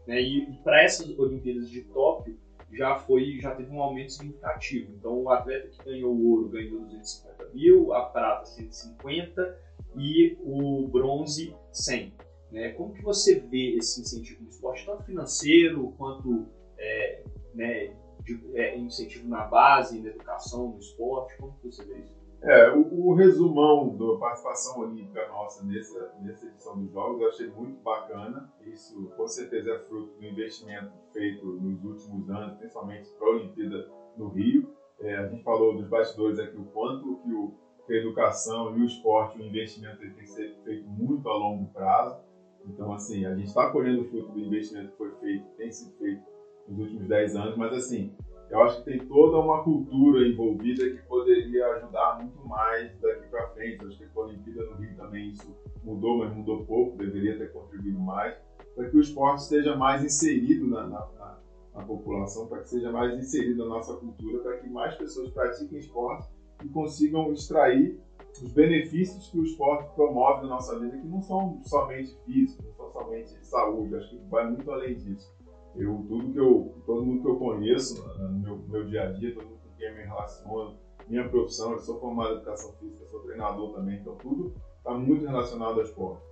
Né? 0.06 0.22
E, 0.22 0.50
e 0.50 0.56
para 0.62 0.82
essas 0.82 1.18
Olimpíadas 1.18 1.68
de 1.70 1.82
Tóquio, 1.82 2.38
já 2.72 2.96
foi 2.96 3.38
já 3.40 3.54
teve 3.54 3.70
um 3.70 3.80
aumento 3.80 4.12
significativo. 4.12 4.92
Então 4.94 5.22
o 5.22 5.30
atleta 5.30 5.68
que 5.68 5.84
ganhou 5.84 6.16
ouro 6.20 6.48
ganhou 6.48 6.80
250 6.80 7.33
mil, 7.54 7.92
a 7.92 8.02
prata 8.02 8.46
150 8.46 9.58
e 9.96 10.36
o 10.40 10.88
bronze 10.88 11.54
100. 11.72 12.12
Né? 12.50 12.70
Como 12.70 12.92
que 12.92 13.02
você 13.02 13.40
vê 13.40 13.76
esse 13.76 14.00
incentivo 14.00 14.42
no 14.42 14.48
esporte, 14.48 14.86
tanto 14.86 15.04
financeiro 15.04 15.92
quanto 15.96 16.46
é, 16.78 17.24
né, 17.54 17.96
de, 18.22 18.40
é, 18.54 18.78
incentivo 18.78 19.28
na 19.28 19.44
base, 19.44 20.00
na 20.00 20.08
educação, 20.08 20.70
no 20.70 20.78
esporte? 20.78 21.36
Como 21.36 21.52
que 21.58 21.66
você 21.66 21.84
vê 21.84 21.98
isso? 21.98 22.14
É, 22.42 22.70
o, 22.76 23.08
o, 23.08 23.14
resumão 23.14 23.96
da 23.96 24.18
participação 24.18 24.80
olímpica 24.80 25.26
nossa 25.28 25.64
nessa, 25.64 26.14
nessa 26.20 26.46
edição 26.46 26.78
dos 26.78 26.92
Jogos 26.92 27.22
eu 27.22 27.28
achei 27.28 27.46
muito 27.48 27.82
bacana. 27.82 28.52
Isso 28.66 29.10
com 29.16 29.26
certeza 29.26 29.70
é 29.70 29.78
fruto 29.78 30.12
do 30.20 30.26
investimento 30.26 30.92
feito 31.10 31.46
nos 31.46 31.82
últimos 31.82 32.28
anos, 32.28 32.58
principalmente 32.58 33.08
para 33.18 33.28
a 33.28 33.30
Olimpíada 33.30 33.90
no 34.18 34.28
Rio. 34.28 34.74
É, 35.00 35.16
a 35.16 35.28
gente 35.28 35.42
falou 35.42 35.76
dos 35.76 35.88
bastidores 35.88 36.38
aqui 36.38 36.56
o 36.56 36.64
quanto 36.66 37.16
que, 37.22 37.32
o, 37.32 37.52
que 37.86 37.92
a 37.92 37.96
educação 37.96 38.76
e 38.76 38.82
o 38.82 38.86
esporte, 38.86 39.38
o 39.38 39.44
investimento 39.44 39.98
tem 39.98 40.14
que 40.14 40.26
ser 40.26 40.56
feito 40.64 40.88
muito 40.88 41.28
a 41.28 41.36
longo 41.36 41.66
prazo. 41.72 42.22
Então, 42.66 42.92
assim, 42.92 43.26
a 43.26 43.34
gente 43.34 43.48
está 43.48 43.70
colhendo 43.70 44.02
o 44.02 44.04
fruto 44.08 44.32
do 44.32 44.40
investimento 44.40 44.92
que 44.92 44.96
foi 44.96 45.10
feito, 45.20 45.44
tem 45.56 45.70
sido 45.70 45.96
feito 45.98 46.22
nos 46.68 46.78
últimos 46.78 47.06
10 47.08 47.36
anos, 47.36 47.56
mas 47.56 47.72
assim, 47.74 48.14
eu 48.50 48.62
acho 48.62 48.78
que 48.78 48.90
tem 48.90 48.98
toda 49.06 49.38
uma 49.38 49.62
cultura 49.62 50.26
envolvida 50.26 50.88
que 50.88 51.02
poderia 51.08 51.66
ajudar 51.74 52.18
muito 52.20 52.46
mais 52.46 52.98
daqui 53.00 53.26
para 53.28 53.48
frente. 53.48 53.82
Eu 53.82 53.88
acho 53.88 53.98
que 53.98 54.06
com 54.06 54.20
a 54.20 54.24
Olimpíada 54.24 54.64
no 54.70 54.76
Rio 54.76 54.96
também 54.96 55.30
isso 55.30 55.56
mudou, 55.82 56.18
mas 56.18 56.34
mudou 56.34 56.64
pouco, 56.64 56.96
deveria 56.96 57.36
ter 57.36 57.52
contribuído 57.52 57.98
mais, 57.98 58.36
para 58.74 58.88
que 58.88 58.96
o 58.96 59.00
esporte 59.00 59.42
esteja 59.42 59.76
mais 59.76 60.04
inserido 60.04 60.68
na, 60.68 60.86
na, 60.86 61.06
na, 61.18 61.38
na 61.74 61.82
população, 61.82 62.46
para 62.46 62.60
que 62.60 62.68
seja 62.68 62.92
mais 62.92 63.18
inserido 63.18 63.64
na 63.64 63.74
nossa 63.74 63.94
cultura, 63.94 64.42
para 64.42 64.58
que 64.58 64.68
mais 64.68 64.94
pessoas 64.94 65.30
pratiquem 65.30 65.78
esporte 65.78 66.28
e 66.64 66.68
consigam 66.68 67.32
extrair 67.32 68.00
os 68.42 68.52
benefícios 68.52 69.28
que 69.28 69.38
o 69.38 69.44
esporte 69.44 69.92
promove 69.94 70.42
na 70.42 70.50
nossa 70.50 70.78
vida, 70.78 70.98
que 70.98 71.06
não 71.06 71.20
são 71.22 71.60
somente 71.64 72.16
físicos, 72.24 72.64
não 72.64 72.74
são 72.74 72.92
somente 72.92 73.44
saúde, 73.44 73.96
acho 73.96 74.10
que 74.10 74.18
vai 74.28 74.48
muito 74.50 74.70
além 74.70 74.96
disso. 74.96 75.32
Eu, 75.76 76.04
tudo 76.08 76.32
que 76.32 76.38
eu, 76.38 76.74
todo 76.86 77.04
mundo 77.04 77.22
que 77.22 77.28
eu 77.28 77.36
conheço 77.36 78.04
no 78.18 78.38
meu, 78.38 78.58
meu 78.68 78.84
dia 78.86 79.04
a 79.04 79.12
dia, 79.12 79.34
todo 79.34 79.44
mundo 79.44 79.58
com 79.58 79.76
quem 79.76 79.92
me 79.94 80.02
relaciono, 80.02 80.76
minha 81.08 81.28
profissão, 81.28 81.72
eu 81.72 81.78
sou 81.80 82.00
formado 82.00 82.34
em 82.34 82.36
educação 82.36 82.72
física, 82.74 83.04
sou 83.10 83.20
treinador 83.20 83.74
também, 83.74 83.98
então 83.98 84.14
tudo 84.16 84.54
está 84.78 84.94
muito 84.94 85.26
relacionado 85.26 85.80
ao 85.80 85.82
esporte. 85.82 86.22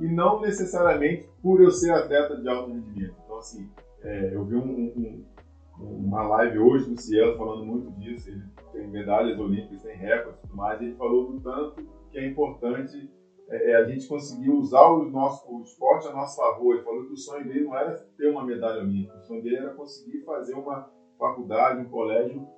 E 0.00 0.06
não 0.06 0.40
necessariamente 0.40 1.28
por 1.42 1.60
eu 1.60 1.70
ser 1.70 1.92
atleta 1.92 2.36
de 2.36 2.48
alto 2.48 2.70
rendimento. 2.70 3.14
Então, 3.24 3.38
assim, 3.38 3.68
é, 4.04 4.34
eu 4.34 4.44
vi 4.44 4.56
um, 4.56 4.92
um, 4.96 5.24
uma 5.78 6.22
live 6.22 6.58
hoje 6.58 6.90
do 6.90 7.00
Cielo 7.00 7.36
falando 7.36 7.64
muito 7.64 7.90
disso, 7.92 8.30
ele 8.30 8.42
tem 8.72 8.88
medalhas 8.88 9.38
olímpicas, 9.38 9.82
tem 9.82 9.96
recordes 9.96 10.38
e 10.38 10.42
tudo 10.42 10.56
mais, 10.56 10.80
ele 10.80 10.94
falou 10.94 11.32
do 11.32 11.40
tanto 11.40 11.82
que 12.10 12.18
é 12.18 12.26
importante 12.26 13.10
é, 13.52 13.72
é, 13.72 13.76
a 13.76 13.84
gente 13.84 14.08
conseguiu 14.08 14.56
usar 14.56 14.86
o 14.86 15.10
nosso 15.10 15.46
o 15.52 15.60
esporte 15.62 16.08
a 16.08 16.12
nosso 16.12 16.36
favor. 16.36 16.74
Ele 16.74 16.84
falou 16.84 17.06
que 17.06 17.12
o 17.12 17.16
sonho 17.16 17.44
dele 17.44 17.64
não 17.64 17.76
era 17.76 17.94
ter 18.16 18.30
uma 18.30 18.44
medalha 18.44 18.80
olímpica, 18.82 19.18
o 19.18 19.22
sonho 19.22 19.42
dele 19.42 19.56
era 19.56 19.74
conseguir 19.74 20.22
fazer 20.24 20.54
uma 20.54 20.90
faculdade, 21.18 21.80
um 21.80 21.90
colégio 21.90 22.48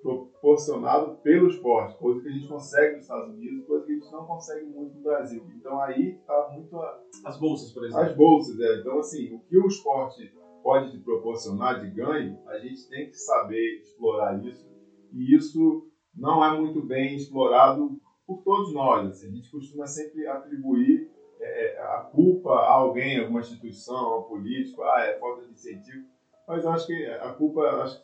proporcionado 0.00 1.16
pelo 1.16 1.48
esporte, 1.48 1.98
coisa 1.98 2.22
que 2.22 2.28
a 2.28 2.30
gente 2.30 2.48
consegue 2.48 2.94
nos 2.94 3.02
Estados 3.02 3.34
Unidos, 3.34 3.66
coisa 3.66 3.84
que 3.84 3.92
a 3.92 3.94
gente 3.96 4.12
não 4.12 4.26
consegue 4.26 4.66
muito 4.66 4.94
no 4.94 5.02
Brasil. 5.02 5.44
Então 5.56 5.80
aí 5.82 6.12
está 6.12 6.50
muito 6.54 6.76
a... 6.76 7.02
as 7.26 7.38
bolsas, 7.38 7.72
por 7.72 7.84
exemplo. 7.84 8.04
As 8.04 8.16
bolsas, 8.16 8.60
é. 8.60 8.80
Então 8.80 8.98
assim, 9.00 9.34
o 9.34 9.40
que 9.40 9.58
o 9.58 9.66
esporte 9.66 10.32
pode 10.62 10.90
te 10.90 10.98
proporcionar 10.98 11.80
de 11.80 11.88
ganho, 11.90 12.38
a 12.46 12.58
gente 12.58 12.88
tem 12.88 13.08
que 13.08 13.16
saber 13.16 13.78
explorar 13.80 14.42
isso. 14.44 14.68
E 15.12 15.34
isso 15.34 15.86
não 16.14 16.44
é 16.44 16.56
muito 16.56 16.82
bem 16.82 17.14
explorado 17.14 17.98
por 18.26 18.42
todos 18.42 18.72
nós. 18.72 19.06
Assim, 19.06 19.28
a 19.28 19.30
gente 19.30 19.50
costuma 19.50 19.86
sempre 19.86 20.26
atribuir 20.26 21.10
é, 21.40 21.76
é, 21.76 21.80
a 21.80 21.98
culpa 22.12 22.50
a 22.50 22.72
alguém, 22.72 23.18
a 23.18 23.22
alguma 23.22 23.40
instituição, 23.40 23.96
ao 23.96 24.24
político, 24.24 24.82
ah, 24.82 25.00
é 25.02 25.18
falta 25.18 25.46
de 25.46 25.52
incentivo. 25.52 26.04
Mas 26.46 26.64
eu 26.64 26.70
acho 26.70 26.86
que 26.86 27.06
a 27.06 27.32
culpa, 27.32 27.62
acho 27.82 28.02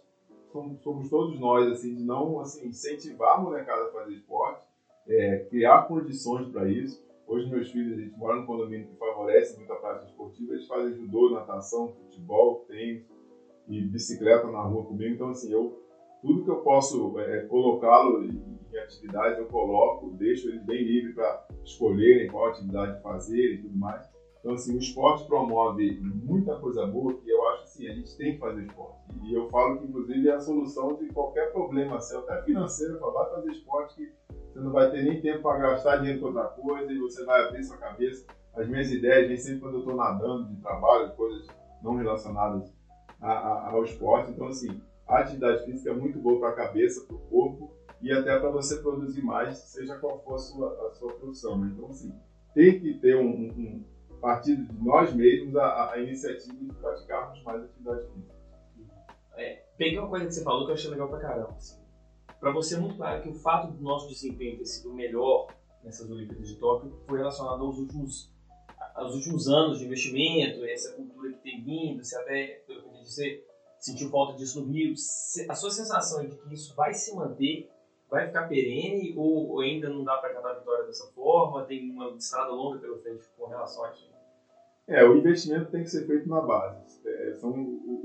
somos, 0.55 0.81
somos 0.83 1.11
todos 1.11 1.41
nós, 1.41 1.67
assim, 1.69 1.97
de 1.97 2.05
não 2.05 2.39
assim, 2.39 2.69
incentivar 2.69 3.37
a 3.37 3.41
molecada 3.41 3.87
a 3.87 3.93
fazer 3.93 4.13
esporte, 4.13 4.63
é, 5.09 5.39
criar 5.51 5.83
condições 5.83 6.49
para 6.49 6.69
isso. 6.71 7.05
Hoje 7.27 7.51
meus 7.51 7.71
filhos, 7.71 7.99
a 7.99 8.01
gente 8.03 8.19
mora 8.19 8.37
num 8.37 8.47
condomínio 8.47 8.87
que 8.89 8.97
favorece 8.97 9.57
muito 9.57 9.73
a 9.73 9.77
prática 9.77 10.07
esportiva, 10.07 10.53
eles 10.53 10.67
fazem 10.67 10.95
judô, 10.95 11.31
natação, 11.31 11.89
futebol, 11.89 12.65
tênis 12.69 13.05
e 13.67 13.81
bicicleta 13.81 14.47
na 14.51 14.63
rua 14.63 14.85
comigo. 14.85 15.15
Então, 15.15 15.31
assim, 15.31 15.51
eu 15.51 15.83
tudo 16.21 16.43
que 16.43 16.51
eu 16.51 16.63
posso 16.63 17.19
é, 17.19 17.43
colocá-lo 17.47 18.25
em, 18.25 18.55
atividades 18.79 19.39
eu 19.39 19.47
coloco, 19.47 20.11
deixo 20.17 20.49
eles 20.49 20.65
bem 20.65 20.83
livres 20.83 21.15
para 21.15 21.47
escolherem 21.65 22.29
qual 22.29 22.49
atividade 22.49 23.01
fazer 23.03 23.55
e 23.55 23.63
tudo 23.63 23.77
mais. 23.77 24.05
Então, 24.41 24.55
assim, 24.55 24.75
o 24.75 24.79
esporte 24.79 25.27
promove 25.27 26.01
muita 26.01 26.59
coisa 26.59 26.87
boa 26.87 27.15
que 27.15 27.31
eu 27.31 27.47
acho 27.49 27.63
assim, 27.63 27.89
a 27.89 27.95
gente 27.95 28.17
tem 28.17 28.35
que 28.35 28.39
fazer 28.39 28.63
esporte. 28.65 28.99
E 29.23 29.35
eu 29.35 29.49
falo 29.49 29.79
que, 29.79 29.87
inclusive, 29.87 30.29
é 30.29 30.35
a 30.35 30.41
solução 30.41 30.97
de 30.97 31.07
qualquer 31.09 31.53
problema 31.53 32.01
seu, 32.01 32.19
até 32.21 32.43
financeiro, 32.43 32.99
para 32.99 33.11
vai 33.11 33.31
fazer 33.31 33.51
esporte 33.53 33.95
que 33.95 34.13
você 34.55 34.61
não 34.61 34.71
vai 34.71 34.89
ter 34.89 35.03
nem 35.03 35.21
tempo 35.21 35.43
para 35.43 35.59
gastar 35.59 35.97
dinheiro 35.97 36.21
com 36.21 36.27
outra 36.27 36.45
coisa 36.45 36.93
e 36.93 36.99
você 36.99 37.25
vai 37.25 37.43
abrir 37.43 37.65
sua 37.65 37.77
cabeça. 37.77 38.25
As 38.55 38.69
minhas 38.69 38.89
ideias 38.89 39.27
vêm 39.27 39.37
sempre 39.37 39.61
quando 39.61 39.75
eu 39.75 39.81
estou 39.81 39.97
nadando, 39.97 40.45
de 40.45 40.61
trabalho, 40.61 41.11
coisas 41.17 41.49
não 41.83 41.97
relacionadas 41.97 42.73
a, 43.21 43.33
a, 43.33 43.71
ao 43.71 43.83
esporte. 43.83 44.31
Então, 44.31 44.47
assim, 44.47 44.81
a 45.09 45.19
atividade 45.19 45.65
física 45.65 45.91
é 45.91 45.95
muito 45.95 46.21
boa 46.21 46.39
para 46.39 46.51
a 46.51 46.67
cabeça, 46.69 47.05
para 47.05 47.17
o 47.17 47.19
corpo 47.19 47.73
e 48.01 48.13
até 48.13 48.39
para 48.39 48.49
você 48.51 48.77
produzir 48.77 49.23
mais, 49.23 49.59
seja 49.59 49.99
qual 49.99 50.23
for 50.23 50.37
a 50.37 50.39
sua, 50.39 50.87
a 50.87 50.93
sua 50.93 51.13
produção. 51.15 51.59
Né? 51.59 51.73
Então, 51.75 51.91
assim, 51.91 52.15
tem 52.55 52.79
que 52.79 52.95
ter 53.01 53.17
um, 53.17 53.27
um, 53.27 53.85
um 54.09 54.17
partido 54.21 54.73
de 54.73 54.85
nós 54.85 55.13
mesmos 55.13 55.57
a, 55.57 55.95
a, 55.95 55.99
iniciativa 55.99 56.55
de 56.55 56.73
praticarmos 56.75 57.43
mais 57.43 57.65
atividade 57.65 58.07
física. 58.07 58.35
É, 59.37 59.99
uma 59.99 60.09
coisa 60.09 60.27
que 60.27 60.35
você 60.35 60.45
falou 60.45 60.65
que 60.65 60.71
eu 60.71 60.75
achei 60.75 60.91
legal 60.91 61.09
pra 61.09 61.19
caramba. 61.19 61.55
Assim. 61.57 61.84
Para 62.41 62.53
você 62.53 62.75
é 62.75 62.79
muito 62.79 62.97
claro 62.97 63.23
que 63.23 63.29
o 63.29 63.35
fato 63.35 63.73
do 63.73 63.83
nosso 63.83 64.09
desempenho 64.09 64.59
ter 64.59 64.67
sido 64.67 64.93
melhor 64.93 65.49
nessas 65.83 66.11
Olimpíadas 66.11 66.49
de 66.49 66.57
Tóquio 66.57 66.93
foi 67.07 67.19
relacionado 67.19 67.63
aos 67.63 67.79
últimos, 67.79 68.33
aos 68.95 69.15
últimos 69.15 69.49
anos 69.49 69.79
de 69.79 69.85
investimento, 69.85 70.65
essa 70.65 70.93
cultura 70.95 71.33
que 71.33 71.39
tem 71.39 71.63
vindo, 71.63 72.03
se 72.05 72.17
até, 72.17 72.63
pelo 72.67 72.83
que 72.83 72.89
eu 72.89 73.03
dizer, 73.03 73.47
sentiu 73.79 74.11
falta 74.11 74.37
disso 74.37 74.65
no 74.65 74.73
Rio. 74.73 74.95
A 75.49 75.55
sua 75.55 75.71
sensação 75.71 76.23
é 76.23 76.27
de 76.27 76.37
que 76.37 76.55
isso 76.55 76.75
vai 76.75 76.95
se 76.95 77.15
manter, 77.15 77.71
vai 78.11 78.27
ficar 78.27 78.49
perene 78.49 79.15
ou 79.17 79.61
ainda 79.61 79.89
não 79.89 80.05
dá 80.05 80.17
para 80.17 80.33
cantar 80.33 80.53
a 80.53 80.59
vitória 80.59 80.87
dessa 80.87 81.07
forma? 81.13 81.65
Tem 81.65 81.91
uma 81.91 82.11
estrada 82.17 82.51
longa 82.51 82.79
pela 82.79 82.99
frente 82.99 83.25
com 83.37 83.47
relação 83.47 83.85
a 83.85 83.91
isso? 83.91 84.14
É, 84.87 85.05
o 85.05 85.17
investimento 85.17 85.71
tem 85.71 85.83
que 85.83 85.91
ser 85.91 86.07
feito 86.07 86.29
na 86.29 86.41
base. 86.41 87.01
É, 87.07 87.35
são, 87.35 87.55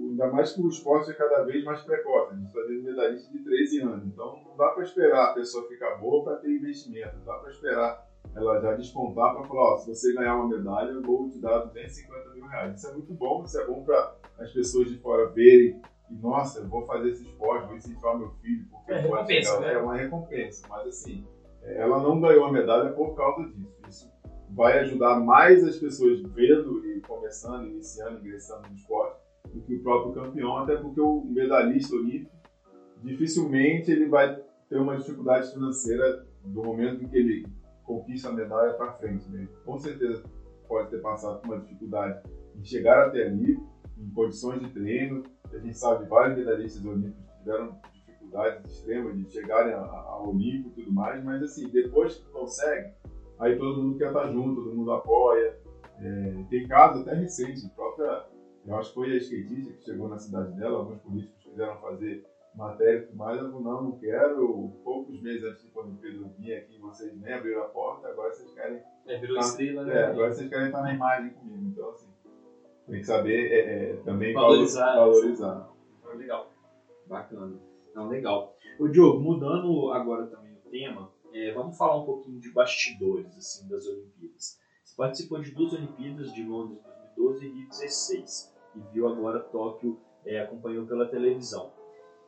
ainda 0.10 0.28
mais 0.28 0.54
que 0.54 0.62
o 0.62 0.70
esporte 0.70 1.12
é 1.12 1.14
cada 1.14 1.44
vez 1.44 1.64
mais 1.64 1.82
precoce. 1.82 2.34
A 2.34 2.38
gente 2.38 2.48
está 2.48 2.62
vendo 2.62 2.84
medalhista 2.84 3.32
de 3.32 3.44
13 3.44 3.82
anos. 3.82 4.06
Então 4.06 4.42
não 4.46 4.56
dá 4.56 4.70
para 4.70 4.84
esperar 4.84 5.32
a 5.32 5.34
pessoa 5.34 5.68
ficar 5.68 5.96
boa 5.98 6.24
para 6.24 6.38
ter 6.38 6.50
investimento. 6.50 7.18
Não 7.18 7.26
dá 7.26 7.34
para 7.36 7.52
esperar 7.52 8.10
ela 8.36 8.62
já 8.62 8.74
despontar 8.76 9.36
para 9.36 9.44
falar: 9.46 9.74
ó, 9.74 9.78
se 9.78 9.90
você 9.90 10.14
ganhar 10.14 10.36
uma 10.36 10.48
medalha, 10.48 10.92
eu 10.92 11.02
vou 11.02 11.30
te 11.30 11.40
dar 11.40 11.60
250 11.60 12.30
mil 12.36 12.46
reais. 12.46 12.78
Isso 12.78 12.88
é 12.88 12.94
muito 12.94 13.14
bom, 13.14 13.44
isso 13.44 13.60
é 13.60 13.66
bom 13.66 13.84
para 13.84 14.16
as 14.40 14.52
pessoas 14.52 14.90
de 14.90 14.98
fora 15.00 15.28
verem 15.30 15.82
e, 16.10 16.16
nossa, 16.16 16.60
eu 16.60 16.68
vou 16.68 16.86
fazer 16.86 17.10
esse 17.10 17.24
esporte, 17.24 17.68
vou 17.68 17.76
incentivar 17.76 18.18
meu 18.18 18.32
filho, 18.42 18.66
porque 18.72 18.92
é, 18.92 19.00
recompensa, 19.00 19.60
né? 19.60 19.74
é 19.74 19.78
uma 19.78 19.96
recompensa. 19.96 20.68
Mas 20.68 20.88
assim, 20.88 21.26
ela 21.62 22.02
não 22.02 22.20
ganhou 22.20 22.46
a 22.46 22.52
medalha 22.52 22.92
por 22.92 23.16
causa 23.16 23.48
disso. 23.50 23.79
Vai 24.52 24.80
ajudar 24.80 25.20
mais 25.20 25.64
as 25.64 25.78
pessoas 25.78 26.22
vendo 26.22 26.86
e 26.86 27.02
começando, 27.02 27.68
iniciando, 27.68 28.20
ingressando 28.20 28.68
no 28.68 28.76
esporte 28.76 29.20
do 29.54 29.62
que 29.62 29.76
o 29.76 29.84
próprio 29.84 30.14
campeão, 30.14 30.58
até 30.58 30.76
porque 30.76 31.00
o 31.00 31.24
medalhista 31.26 31.96
olímpico 31.96 32.32
dificilmente 33.02 33.92
ele 33.92 34.08
vai 34.08 34.40
ter 34.68 34.78
uma 34.78 34.98
dificuldade 34.98 35.52
financeira 35.52 36.26
do 36.44 36.64
momento 36.64 37.04
em 37.04 37.08
que 37.08 37.18
ele 37.18 37.48
conquista 37.84 38.30
a 38.30 38.34
medalha 38.34 38.74
para 38.74 38.94
frente. 38.94 39.30
Né? 39.30 39.48
Com 39.66 39.78
certeza 39.78 40.24
pode 40.68 40.90
ter 40.90 41.02
passado 41.02 41.42
por 41.42 41.48
uma 41.48 41.60
dificuldade 41.62 42.22
em 42.56 42.64
chegar 42.64 43.08
até 43.08 43.26
ali, 43.26 43.60
em 43.98 44.10
condições 44.12 44.60
de 44.62 44.70
treino. 44.70 45.24
A 45.52 45.58
gente 45.58 45.78
sabe 45.78 46.06
vários 46.06 46.38
medalhistas 46.38 46.86
olímpicos 46.86 47.30
tiveram 47.40 47.80
dificuldades 47.94 48.72
extremas 48.72 49.18
de 49.18 49.32
chegarem 49.32 49.74
ao 49.74 50.30
Olímpico 50.30 50.70
e 50.70 50.84
tudo 50.84 50.94
mais, 50.94 51.24
mas 51.24 51.42
assim, 51.42 51.68
depois 51.70 52.16
que 52.16 52.26
consegue, 52.32 52.92
aí 53.40 53.58
todo 53.58 53.82
mundo 53.82 53.98
quer 53.98 54.08
estar 54.08 54.32
junto, 54.32 54.64
todo 54.64 54.76
mundo 54.76 54.92
apoia. 54.92 55.58
É, 56.02 56.44
tem 56.50 56.68
casos 56.68 57.02
até 57.02 57.14
recentes, 57.16 57.68
própria 57.70 58.26
Eu 58.66 58.76
acho 58.78 58.90
que 58.90 58.96
foi 58.96 59.12
a 59.12 59.18
skatista 59.18 59.74
que 59.74 59.84
chegou 59.84 60.08
na 60.08 60.18
cidade 60.18 60.54
dela, 60.54 60.80
alguns 60.80 61.00
políticos 61.00 61.44
quiseram 61.44 61.78
fazer 61.82 62.26
matéria 62.56 63.00
e 63.00 63.02
tudo 63.04 63.18
mais, 63.18 63.40
ela 63.40 63.50
falou, 63.50 63.64
não, 63.64 63.84
não 63.84 63.92
quero. 64.00 64.72
Poucos 64.84 65.22
meses 65.22 65.44
antes 65.44 65.64
de 65.64 65.78
Olimpíada 65.78 66.18
eu 66.18 66.30
vim 66.38 66.52
aqui, 66.52 66.78
vocês 66.80 67.16
nem 67.20 67.34
abriram 67.34 67.62
a 67.62 67.66
porta, 67.66 68.08
agora 68.08 68.32
vocês 68.32 68.52
querem. 68.54 68.82
É, 69.08 69.18
virou 69.18 69.38
tá, 69.38 69.42
estrela, 69.42 69.84
né? 69.86 69.96
É, 69.96 70.06
agora 70.06 70.32
vocês 70.32 70.50
querem 70.50 70.68
estar 70.68 70.82
na 70.82 70.94
imagem 70.94 71.32
comigo. 71.32 71.66
Então, 71.66 71.90
assim, 71.90 72.08
tem 72.88 73.00
que 73.00 73.06
saber 73.06 73.52
é, 73.52 73.92
é, 73.92 73.96
também 73.98 74.34
Valorizar. 74.34 74.96
valorizar. 74.96 75.70
Foi 76.02 76.16
legal. 76.18 76.52
Bacana. 77.08 77.60
Não, 77.96 78.08
legal. 78.08 78.56
Ô 78.80 78.88
Diogo, 78.88 79.20
mudando 79.20 79.92
agora 79.92 80.28
também 80.28 80.54
o 80.54 80.70
tema, 80.70 81.12
é, 81.34 81.54
vamos 81.54 81.78
falar 81.78 81.98
um 81.98 82.06
pouquinho 82.06 82.40
de 82.40 82.52
bastidores 82.52 83.36
assim, 83.38 83.68
das 83.68 83.86
Olimpíadas. 83.86 84.60
Você 84.84 84.96
participou 84.96 85.40
de 85.40 85.52
duas 85.52 85.74
Olimpíadas, 85.74 86.34
de 86.34 86.44
Londres 86.44 86.80
2012 87.16 87.46
e 87.46 87.50
Rio 87.50 87.70
16, 87.70 88.56
e 88.76 88.80
viu 88.94 89.08
agora 89.08 89.40
Tóquio, 89.40 90.00
é, 90.26 90.40
acompanhou 90.42 90.86
pela 90.86 91.08
televisão. 91.08 91.72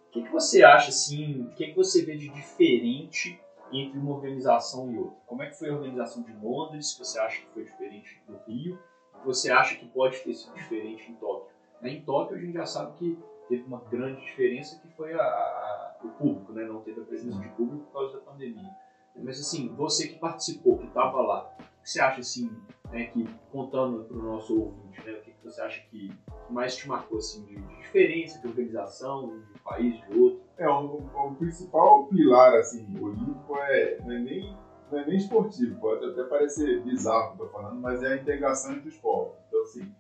O 0.08 0.12
que, 0.12 0.24
que 0.24 0.32
você 0.32 0.64
acha, 0.64 0.90
assim, 0.90 1.44
o 1.44 1.56
que, 1.56 1.68
que 1.68 1.76
você 1.76 2.04
vê 2.04 2.18
de 2.18 2.30
diferente 2.30 3.40
entre 3.72 3.98
uma 3.98 4.14
organização 4.14 4.92
e 4.92 4.98
outra? 4.98 5.18
Como 5.26 5.42
é 5.42 5.50
que 5.50 5.58
foi 5.58 5.70
a 5.70 5.74
organização 5.74 6.24
de 6.24 6.34
Londres, 6.34 6.96
você 6.98 7.18
acha 7.20 7.42
que 7.42 7.48
foi 7.54 7.64
diferente 7.64 8.22
do 8.28 8.38
Rio, 8.46 8.78
você 9.24 9.52
acha 9.52 9.76
que 9.76 9.88
pode 9.88 10.20
ter 10.20 10.34
sido 10.34 10.54
diferente 10.54 11.10
em 11.10 11.16
Tóquio? 11.16 11.50
Né, 11.82 11.92
em 11.92 12.02
Tóquio 12.02 12.36
a 12.36 12.40
gente 12.40 12.54
já 12.54 12.66
sabe 12.66 12.98
que 12.98 13.18
teve 13.48 13.64
uma 13.64 13.82
grande 13.90 14.22
diferença 14.22 14.80
que 14.80 14.88
foi 14.96 15.14
a, 15.14 15.22
a, 15.22 15.96
o 16.04 16.10
público, 16.10 16.52
né? 16.54 16.64
não 16.66 16.82
teve 16.82 17.02
a 17.02 17.04
presença 17.04 17.40
de 17.40 17.50
público 17.50 17.86
por 17.86 17.94
causa 17.94 18.18
da 18.18 18.20
pandemia. 18.20 18.70
Mas 19.16 19.40
assim, 19.40 19.74
você 19.76 20.08
que 20.08 20.20
participou, 20.20 20.78
que 20.78 20.88
estava 20.88 21.22
lá, 21.22 21.52
o 21.60 21.84
que 21.84 21.90
você 21.90 22.00
acha 22.00 22.20
assim, 22.20 22.52
né, 22.92 23.06
que 23.06 23.28
contando 23.52 24.04
para 24.06 24.18
o 24.18 24.24
nosso 24.24 24.60
ouvinte, 24.60 25.02
né, 25.06 25.14
o 25.14 25.22
que, 25.22 25.32
você 25.44 25.62
acha 25.62 25.82
que 25.90 26.12
mais 26.50 26.76
te 26.76 26.88
marcou 26.88 27.18
assim, 27.18 27.44
de, 27.46 27.56
de 27.56 27.78
diferença 27.78 28.40
de 28.40 28.48
organização, 28.48 29.30
de 29.30 29.36
um 29.36 29.64
país, 29.64 30.00
de 30.08 30.20
outro? 30.20 30.42
É, 30.58 30.70
o, 30.70 30.98
o 30.98 31.36
principal 31.36 32.06
pilar 32.08 32.54
assim, 32.56 32.86
olímpico 33.00 33.58
é, 33.58 33.98
não 34.02 34.12
é 34.12 34.20
nem 34.20 34.58
não 34.92 35.00
é 35.00 35.06
nem 35.06 35.16
esportivo, 35.16 35.80
pode 35.80 36.04
até 36.06 36.24
parecer 36.24 36.84
bizarro 36.84 37.34
o 37.34 37.38
que 37.38 37.44
eu 37.44 37.46
tô 37.48 37.54
falando, 37.54 37.80
mas 37.80 38.04
é 38.04 38.08
a 38.08 38.16
integração 38.18 38.74
entre 38.74 38.90
os 38.90 38.98
povos. 38.98 39.38
Então, 39.48 39.62
assim, 39.62 39.96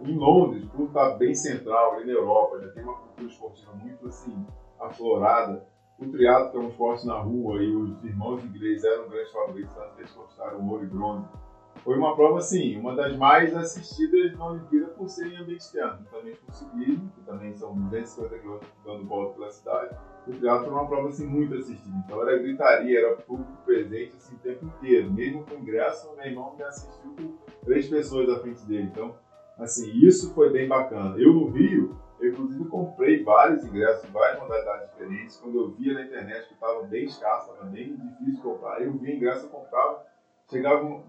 em 0.00 0.16
Londres, 0.16 0.64
por 0.74 0.86
estar 0.86 1.10
bem 1.10 1.34
central, 1.34 1.94
ali 1.94 2.06
na 2.06 2.12
Europa, 2.12 2.60
já 2.60 2.70
tem 2.72 2.82
uma 2.82 2.94
cultura 2.94 3.28
esportiva 3.28 3.72
muito 3.74 4.08
assim, 4.08 4.46
aflorada. 4.80 5.64
O 5.98 6.06
triatlo, 6.06 6.50
que 6.50 6.56
é 6.56 6.60
um 6.60 6.68
esporte 6.68 7.06
na 7.06 7.18
rua, 7.18 7.62
e 7.62 7.74
os 7.74 8.04
irmãos 8.04 8.44
ingleses 8.44 8.84
eram 8.84 9.08
grandes 9.08 9.32
favoritos, 9.32 9.74
tanto 9.74 9.94
que 9.94 10.02
eles 10.02 10.12
conquistaram 10.12 10.68
ouro 10.68 10.84
e 10.84 10.86
bronze. 10.86 11.26
Foi 11.82 11.96
uma 11.96 12.14
prova, 12.14 12.38
assim, 12.38 12.76
uma 12.76 12.94
das 12.94 13.16
mais 13.16 13.54
assistidas 13.56 14.36
na 14.36 14.50
Olimpíada 14.50 14.88
por 14.88 15.08
serem 15.08 15.38
ambiente 15.38 15.60
externo, 15.60 15.98
justamente 16.00 16.38
por 16.38 16.52
ciclismo, 16.52 17.10
que 17.14 17.20
também 17.22 17.54
são 17.54 17.74
250 17.74 18.38
km 18.38 18.58
dando 18.84 19.06
volta 19.06 19.34
pela 19.34 19.50
cidade. 19.50 19.96
O 20.26 20.32
triatlo 20.32 20.64
foi 20.64 20.74
uma 20.74 20.86
prova, 20.86 21.08
assim, 21.08 21.26
muito 21.26 21.54
assistida. 21.54 21.96
Então 22.04 22.20
era 22.22 22.38
gritaria, 22.38 22.98
era 22.98 23.16
público 23.16 23.52
presente, 23.64 24.16
assim, 24.16 24.34
o 24.34 24.38
tempo 24.38 24.66
inteiro. 24.66 25.12
Mesmo 25.12 25.44
com 25.44 25.54
ingresso, 25.54 26.12
meu 26.16 26.26
irmão 26.26 26.54
me 26.56 26.64
assistiu 26.64 27.14
com 27.16 27.34
três 27.64 27.88
pessoas 27.88 28.28
à 28.28 28.40
frente 28.40 28.66
dele. 28.66 28.90
Então, 28.92 29.14
assim, 29.58 29.90
isso 29.92 30.34
foi 30.34 30.50
bem 30.50 30.68
bacana. 30.68 31.16
Eu 31.18 31.32
no 31.32 31.50
Rio, 31.50 31.96
eu 32.18 32.30
inclusive 32.30 32.64
comprei 32.66 33.22
vários 33.22 33.64
ingressos, 33.64 34.08
várias 34.10 34.40
modalidades 34.40 34.90
diferentes. 34.90 35.36
Quando 35.36 35.58
eu 35.58 35.70
via 35.72 35.94
na 35.94 36.02
internet 36.02 36.48
que 36.48 36.54
estava 36.54 36.82
bem 36.82 37.04
escasso, 37.04 37.52
estava 37.52 37.70
bem 37.70 37.94
difícil 37.94 38.42
comprar, 38.42 38.80
eu 38.82 38.92
via 38.92 39.14
ingresso, 39.14 39.46
eu 39.46 39.50
comprava. 39.50 40.04
Chegava 40.48 41.02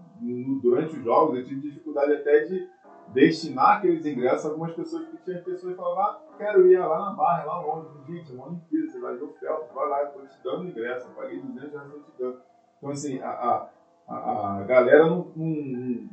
durante 0.62 0.96
os 0.96 1.04
jogos, 1.04 1.38
eu 1.38 1.44
tive 1.44 1.60
dificuldade 1.60 2.12
até 2.12 2.40
de 2.40 2.68
destinar 3.08 3.78
aqueles 3.78 4.04
ingressos 4.04 4.46
a 4.46 4.48
algumas 4.48 4.72
pessoas, 4.72 5.04
porque 5.04 5.24
tinha 5.24 5.42
pessoas 5.42 5.72
que 5.72 5.80
falavam, 5.80 6.02
ah, 6.02 6.20
quero 6.36 6.66
ir 6.66 6.78
lá 6.78 7.10
na 7.10 7.10
barra, 7.14 7.44
lá 7.44 7.60
longe. 7.60 7.88
Gente, 8.06 8.32
é 8.32 8.34
uma 8.34 8.48
Olimpíada, 8.48 8.90
você 8.90 9.00
vai 9.00 9.16
ver 9.16 9.24
o 9.24 9.32
Felps, 9.34 9.72
vai 9.72 9.88
lá, 9.88 10.02
estou 10.04 10.26
te 10.26 10.42
dando 10.42 10.68
ingresso, 10.68 11.06
eu 11.06 11.14
paguei 11.14 11.40
200 11.40 11.72
reais, 11.72 11.86
estou 11.86 12.02
te 12.02 12.18
dando. 12.18 12.40
Então, 12.76 12.90
assim, 12.90 13.20
a, 13.20 13.68
a, 14.08 14.58
a 14.58 14.64
galera 14.64 15.06
não, 15.06 15.32
não 15.34 16.08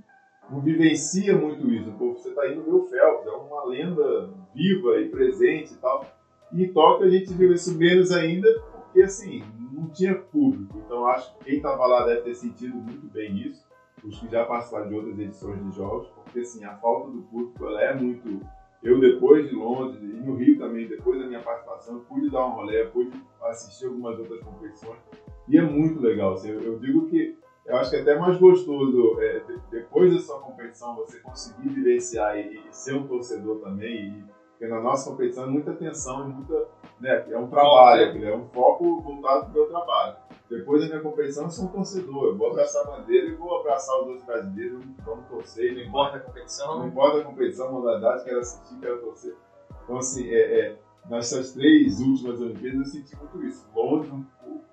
não 0.49 0.61
vivencia 0.61 1.35
muito 1.35 1.69
isso. 1.71 1.91
Pô, 1.93 2.13
você 2.13 2.29
está 2.29 2.49
indo 2.49 2.63
ver 2.63 2.73
o 2.73 2.83
Phelps, 2.85 3.27
é 3.27 3.31
uma 3.31 3.65
lenda 3.65 4.29
viva 4.53 4.99
e 4.99 5.09
presente 5.09 5.73
e 5.73 5.77
tal. 5.77 6.05
E 6.51 6.63
em 6.63 6.73
Tóquio 6.73 7.07
a 7.07 7.09
gente 7.09 7.33
viu 7.33 7.51
isso 7.53 7.77
menos 7.77 8.11
ainda, 8.11 8.47
porque 8.71 9.01
assim, 9.01 9.43
não 9.71 9.89
tinha 9.89 10.15
público. 10.15 10.77
Então 10.85 11.05
acho 11.07 11.35
que 11.37 11.45
quem 11.45 11.57
estava 11.57 11.85
lá 11.85 12.05
deve 12.05 12.21
ter 12.21 12.35
sentido 12.35 12.75
muito 12.75 13.07
bem 13.07 13.37
isso, 13.37 13.65
os 14.03 14.19
que 14.19 14.29
já 14.29 14.45
participaram 14.45 14.87
de 14.87 14.95
outras 14.95 15.19
edições 15.19 15.63
de 15.63 15.75
jogos, 15.75 16.07
porque 16.09 16.39
assim, 16.39 16.63
a 16.63 16.75
falta 16.75 17.11
do 17.11 17.21
público 17.23 17.65
ela 17.65 17.81
é 17.81 17.95
muito. 17.95 18.39
Eu, 18.83 18.99
depois 18.99 19.49
de 19.49 19.55
Londres 19.55 19.99
e 20.03 20.05
no 20.05 20.35
Rio 20.35 20.59
também, 20.59 20.87
depois 20.87 21.19
da 21.19 21.25
minha 21.25 21.41
participação, 21.41 22.01
pude 22.01 22.29
dar 22.29 22.45
um 22.45 22.51
rolê, 22.51 22.85
pude 22.85 23.19
assistir 23.41 23.87
algumas 23.87 24.19
outras 24.19 24.39
competições, 24.41 24.99
e 25.47 25.57
é 25.57 25.61
muito 25.61 25.99
legal. 25.99 26.33
Assim, 26.33 26.49
eu 26.49 26.77
digo 26.77 27.07
que 27.07 27.35
eu 27.65 27.77
acho 27.77 27.89
que 27.89 27.95
é 27.95 28.01
até 28.01 28.17
mais 28.17 28.37
gostoso, 28.37 29.19
é, 29.21 29.41
depois 29.71 30.13
da 30.13 30.19
sua 30.19 30.39
competição, 30.39 30.95
você 30.95 31.19
conseguir 31.19 31.69
vivenciar 31.69 32.37
e, 32.37 32.57
e 32.57 32.63
ser 32.71 32.95
um 32.95 33.07
torcedor 33.07 33.59
também. 33.59 34.09
E, 34.09 34.23
porque 34.51 34.67
na 34.67 34.79
nossa 34.79 35.09
competição 35.09 35.45
é 35.45 35.47
muita 35.47 35.71
atenção 35.71 36.29
e 36.29 36.33
muita. 36.33 36.67
Né, 36.99 37.25
é 37.29 37.37
um 37.37 37.49
trabalho, 37.49 38.25
é 38.25 38.33
um 38.33 38.45
foco 38.45 39.01
voltado 39.01 39.45
para 39.45 39.49
o 39.49 39.53
meu 39.53 39.67
trabalho. 39.67 40.15
Depois 40.49 40.81
da 40.81 40.87
minha 40.87 41.01
competição, 41.01 41.45
eu 41.45 41.49
sou 41.49 41.65
um 41.65 41.69
torcedor. 41.69 42.27
Eu 42.27 42.37
vou 42.37 42.51
abraçar 42.51 42.83
a 42.83 42.91
bandeira 42.91 43.27
e 43.27 43.35
vou 43.35 43.59
abraçar 43.59 43.99
os 43.99 44.07
outros 44.07 44.25
brasileiros, 44.25 44.81
vamos 45.03 45.27
torcer. 45.27 45.73
Não 45.73 45.81
importa 45.81 46.17
a 46.17 46.19
competição. 46.19 46.79
Não 46.79 46.87
importa 46.87 47.17
a 47.17 47.23
competição, 47.23 47.71
modalidade, 47.71 48.23
quero 48.23 48.39
assistir, 48.39 48.79
quero 48.79 48.99
torcer. 48.99 49.35
Então, 49.83 49.97
assim, 49.97 50.29
é, 50.29 50.59
é, 50.59 50.77
nessas 51.09 51.51
três 51.51 51.99
últimas 51.99 52.39
Olimpíadas 52.39 52.79
eu 52.79 52.85
senti 52.85 53.15
muito 53.17 53.43
isso. 53.43 53.67
Londres, 53.75 54.13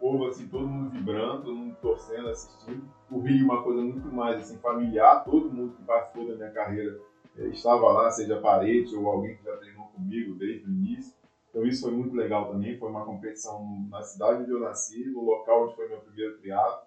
povo, 0.02 0.26
assim, 0.26 0.48
todo 0.48 0.66
mundo 0.66 0.90
vibrando, 0.90 1.44
todo 1.44 1.54
mundo 1.54 1.76
torcendo, 1.80 2.28
assistindo. 2.28 2.82
O 3.08 3.20
Rio, 3.20 3.44
uma 3.44 3.62
coisa 3.62 3.80
muito 3.80 4.08
mais 4.08 4.36
assim, 4.40 4.58
familiar, 4.58 5.22
todo 5.22 5.48
mundo 5.48 5.76
que 5.76 5.82
participou 5.84 6.26
da 6.26 6.34
minha 6.34 6.50
carreira 6.50 6.98
é, 7.38 7.46
estava 7.46 7.86
lá, 7.92 8.10
seja 8.10 8.40
parente 8.40 8.96
ou 8.96 9.08
alguém 9.08 9.36
que 9.36 9.44
já 9.44 9.56
treinou 9.56 9.86
comigo 9.86 10.34
desde 10.34 10.68
o 10.68 10.72
início. 10.72 11.14
Então 11.48 11.64
isso 11.64 11.82
foi 11.82 11.92
muito 11.92 12.16
legal 12.16 12.50
também, 12.50 12.76
foi 12.76 12.90
uma 12.90 13.04
competição 13.04 13.86
na 13.88 14.02
cidade 14.02 14.42
onde 14.42 14.50
eu 14.50 14.58
nasci, 14.58 15.08
no 15.10 15.22
local 15.22 15.64
onde 15.64 15.76
foi 15.76 15.88
meu 15.88 16.00
primeiro 16.00 16.36
triatlo. 16.38 16.82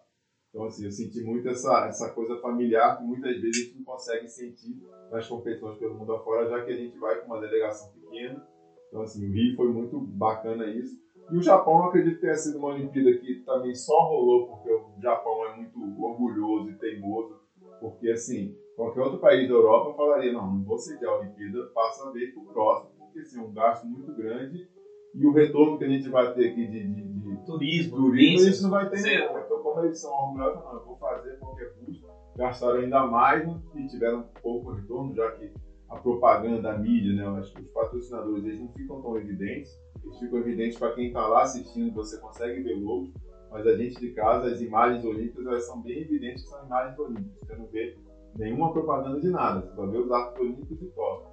Então 0.50 0.66
assim, 0.66 0.84
eu 0.84 0.92
senti 0.92 1.24
muito 1.24 1.48
essa, 1.48 1.86
essa 1.88 2.10
coisa 2.10 2.38
familiar 2.42 2.98
que 2.98 3.04
muitas 3.04 3.40
vezes 3.40 3.62
a 3.62 3.64
gente 3.64 3.78
não 3.78 3.84
consegue 3.86 4.28
sentir 4.28 4.78
nas 5.10 5.26
competições 5.26 5.78
pelo 5.78 5.96
mundo 5.96 6.14
afora, 6.14 6.50
já 6.50 6.66
que 6.66 6.72
a 6.72 6.76
gente 6.76 6.98
vai 6.98 7.16
com 7.22 7.28
uma 7.28 7.40
delegação 7.40 7.90
pequena. 7.92 8.46
Então 8.90 9.04
assim, 9.04 9.26
o 9.26 9.32
Rio 9.32 9.56
foi 9.56 9.72
muito 9.72 10.02
bacana 10.02 10.66
isso. 10.66 11.05
E 11.32 11.38
o 11.38 11.42
Japão, 11.42 11.78
eu 11.80 11.86
acredito 11.86 12.16
que 12.16 12.22
tenha 12.22 12.36
sido 12.36 12.60
uma 12.60 12.70
Olimpíada 12.70 13.18
que 13.18 13.44
também 13.46 13.74
só 13.74 14.08
rolou 14.08 14.48
porque 14.48 14.72
o 14.72 15.02
Japão 15.02 15.46
é 15.48 15.56
muito 15.56 15.80
orgulhoso 16.04 16.70
e 16.70 16.76
teimoso, 16.76 17.36
porque 17.80 18.12
assim, 18.12 18.56
qualquer 18.76 19.02
outro 19.02 19.20
país 19.20 19.48
da 19.48 19.56
Europa 19.56 19.96
falaria, 19.96 20.32
não, 20.32 20.54
não 20.54 20.64
vou 20.64 20.78
sediar 20.78 21.14
a 21.14 21.20
Olimpíada, 21.20 21.66
passa 21.74 22.08
a 22.08 22.12
ver 22.12 22.34
para 22.34 22.44
o 22.44 22.46
próximo, 22.46 22.92
porque 23.00 23.20
assim, 23.20 23.40
é 23.40 23.44
um 23.44 23.52
gasto 23.52 23.88
muito 23.88 24.14
grande 24.14 24.68
e 25.16 25.26
o 25.26 25.32
retorno 25.32 25.78
que 25.78 25.86
a 25.86 25.90
gente 25.90 26.10
vai 26.10 26.34
ter 26.34 26.52
aqui 26.52 26.68
de, 26.68 26.88
de, 26.94 27.04
de 27.04 27.46
turismo, 27.46 27.98
turismo 27.98 28.46
gente 28.48 28.64
não 28.64 28.70
vai 28.70 28.90
ter 28.90 29.02
nenhum. 29.02 29.38
Então, 29.40 29.64
como 29.64 29.84
eles 29.84 30.00
são 30.00 30.12
orgulhosos, 30.12 30.64
não, 30.64 30.74
eu 30.74 30.86
vou 30.86 30.98
fazer 30.98 31.40
qualquer 31.40 31.74
custo, 31.74 32.06
gastaram 32.38 32.82
ainda 32.82 33.08
mais 33.08 33.50
e 33.76 33.88
tiveram 33.88 34.30
pouco 34.44 34.74
retorno, 34.74 35.16
já 35.16 35.32
que 35.32 35.52
a 35.90 35.96
propaganda, 35.96 36.74
a 36.74 36.78
mídia, 36.78 37.14
né, 37.14 37.40
os 37.40 37.52
patrocinadores, 37.72 38.44
eles 38.44 38.60
não 38.60 38.68
ficam 38.74 39.02
tão 39.02 39.18
evidentes 39.18 39.72
eles 40.06 40.20
ficam 40.20 40.40
evidentes 40.40 40.78
para 40.78 40.94
quem 40.94 41.08
está 41.08 41.26
lá 41.28 41.44
assistindo, 41.44 41.94
você 41.94 42.18
consegue 42.20 42.62
ver 42.62 42.76
logos, 42.76 43.14
mas 43.52 43.66
a 43.66 43.76
gente 43.76 44.00
de 44.00 44.12
casa, 44.12 44.48
as 44.48 44.62
imagens 44.62 45.04
olímpicas, 45.04 45.46
elas 45.46 45.66
são 45.66 45.82
bem 45.82 46.02
evidentes 46.02 46.44
que 46.44 46.50
são 46.50 46.66
imagens 46.66 46.98
olímpicas. 47.00 47.48
Você 47.48 47.56
não 47.56 47.68
vê 47.68 47.98
nenhuma 48.38 48.72
propaganda 48.74 49.20
de 49.20 49.30
nada, 49.30 49.62
você 49.62 49.76
só 49.76 49.86
vê 49.86 49.98
os 49.98 50.12
atos 50.12 50.40
olímpicos 50.40 50.82
e 50.82 50.86
top. 50.92 51.28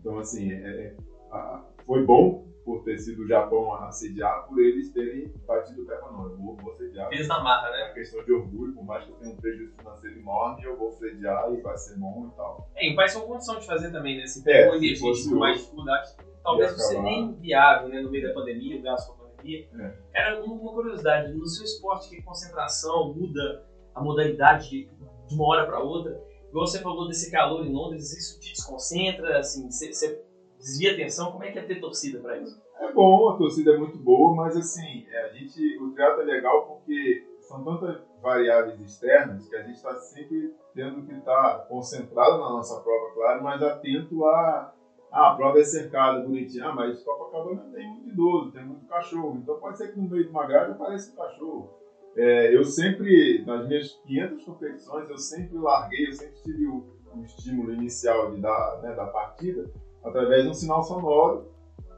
Então, 0.00 0.18
assim, 0.18 0.52
é, 0.52 0.94
é, 1.32 1.60
foi 1.86 2.04
bom 2.04 2.46
por 2.64 2.84
ter 2.84 2.98
sido 2.98 3.22
o 3.22 3.26
Japão 3.26 3.72
a 3.74 3.90
sediar, 3.90 4.46
por 4.46 4.60
eles 4.60 4.92
terem 4.92 5.32
batido 5.46 5.82
o 5.82 5.86
pé 5.86 5.96
para 5.96 6.12
nós. 6.12 6.30
Eu 6.32 6.36
vou, 6.36 6.56
vou 6.56 6.74
sediar. 6.74 7.08
Fez 7.08 7.26
na 7.26 7.42
marra, 7.42 7.70
né? 7.70 7.80
É 7.80 7.84
uma 7.86 7.94
questão 7.94 8.22
de 8.22 8.32
orgulho, 8.32 8.74
por 8.74 8.84
mais 8.84 9.04
que 9.04 9.10
eu 9.10 9.16
tenha 9.16 9.32
um 9.32 9.36
prejuízo 9.36 9.74
financeiro 9.76 10.18
enorme, 10.18 10.64
eu 10.64 10.76
vou 10.76 10.92
sediar 10.92 11.50
e 11.54 11.62
vai 11.62 11.76
ser 11.78 11.96
bom 11.96 12.28
e 12.30 12.36
tal. 12.36 12.70
É, 12.76 12.88
e 12.88 12.92
o 12.92 12.96
país 12.96 13.14
tem 13.14 13.26
condição 13.26 13.58
de 13.58 13.66
fazer 13.66 13.90
também, 13.90 14.18
né? 14.18 14.26
Se 14.26 14.40
É, 14.40 14.64
pegou 14.64 14.72
se 14.72 14.84
energia 14.84 15.00
fosse 15.00 15.30
com 15.30 15.36
mais 15.36 15.56
hoje, 15.56 15.62
dificuldades, 15.64 16.16
talvez 16.48 16.72
não 16.72 16.78
seja 16.78 17.00
acabar. 17.00 17.10
nem 17.10 17.34
viável, 17.34 17.88
né? 17.88 18.00
No 18.00 18.10
meio 18.10 18.28
da 18.28 18.34
pandemia, 18.34 18.78
o 18.78 18.82
gasto 18.82 19.14
com 19.14 19.24
a 19.24 19.28
pandemia. 19.28 19.68
É. 19.78 19.94
Cara, 20.12 20.44
uma 20.44 20.72
curiosidade, 20.72 21.32
no 21.32 21.46
seu 21.46 21.64
esporte 21.64 22.08
que 22.08 22.22
concentração 22.22 23.14
muda 23.14 23.66
a 23.94 24.02
modalidade 24.02 24.70
de, 24.70 24.88
uma 25.34 25.46
hora 25.46 25.66
para 25.66 25.80
outra, 25.80 26.20
igual 26.48 26.66
você 26.66 26.80
falou 26.80 27.06
desse 27.08 27.30
calor 27.30 27.66
em 27.66 27.72
Londres, 27.72 28.12
isso 28.12 28.40
te 28.40 28.52
desconcentra, 28.52 29.38
assim, 29.38 29.70
você, 29.70 30.22
desvia 30.58 30.92
a 30.92 30.94
atenção, 30.94 31.32
como 31.32 31.44
é 31.44 31.52
que 31.52 31.58
é 31.58 31.62
ter 31.62 31.80
torcida 31.80 32.18
para 32.20 32.38
isso? 32.38 32.60
É 32.80 32.92
bom, 32.92 33.30
a 33.30 33.36
torcida 33.36 33.72
é 33.72 33.76
muito 33.76 33.98
boa, 33.98 34.34
mas 34.34 34.56
assim, 34.56 35.06
é, 35.08 35.24
a 35.24 35.28
gente, 35.28 35.78
o 35.78 35.92
triatlo 35.92 36.22
é 36.22 36.24
legal 36.24 36.66
porque 36.66 37.26
são 37.40 37.64
tantas 37.64 38.00
variáveis 38.22 38.80
externas 38.80 39.48
que 39.48 39.56
a 39.56 39.62
gente 39.62 39.76
está 39.76 39.94
sempre 39.96 40.54
tendo 40.74 41.02
que 41.02 41.12
estar 41.12 41.66
concentrado 41.68 42.38
na 42.38 42.50
nossa 42.50 42.80
prova, 42.80 43.14
claro, 43.14 43.42
mas 43.42 43.62
atento 43.62 44.24
a, 44.24 44.72
Ah, 45.10 45.32
a 45.32 45.36
prova 45.36 45.58
é 45.58 45.64
cercada, 45.64 46.20
bonitinha. 46.20 46.66
Ah, 46.66 46.74
mas 46.74 47.02
Copacabana 47.02 47.62
tem 47.72 47.88
muito 47.88 48.08
idoso, 48.08 48.52
tem 48.52 48.64
muito 48.64 48.86
cachorro. 48.86 49.38
Então 49.42 49.58
pode 49.58 49.78
ser 49.78 49.92
que 49.92 49.98
no 49.98 50.08
meio 50.08 50.24
de 50.24 50.30
uma 50.30 50.46
grade 50.46 50.72
apareça 50.72 51.12
um 51.12 51.16
cachorro. 51.16 51.70
É, 52.16 52.54
eu 52.54 52.64
sempre, 52.64 53.44
nas 53.46 53.66
minhas 53.66 53.92
500 54.06 54.44
competições, 54.44 55.08
eu 55.08 55.18
sempre 55.18 55.56
larguei, 55.56 56.08
eu 56.08 56.12
sempre 56.12 56.34
tive 56.42 56.66
o, 56.66 56.84
o 57.14 57.22
estímulo 57.24 57.72
inicial 57.72 58.32
de 58.32 58.40
dar, 58.40 58.80
né, 58.82 58.94
da 58.94 59.06
partida 59.06 59.70
através 60.02 60.44
de 60.44 60.50
um 60.50 60.54
sinal 60.54 60.82
sonoro 60.82 61.46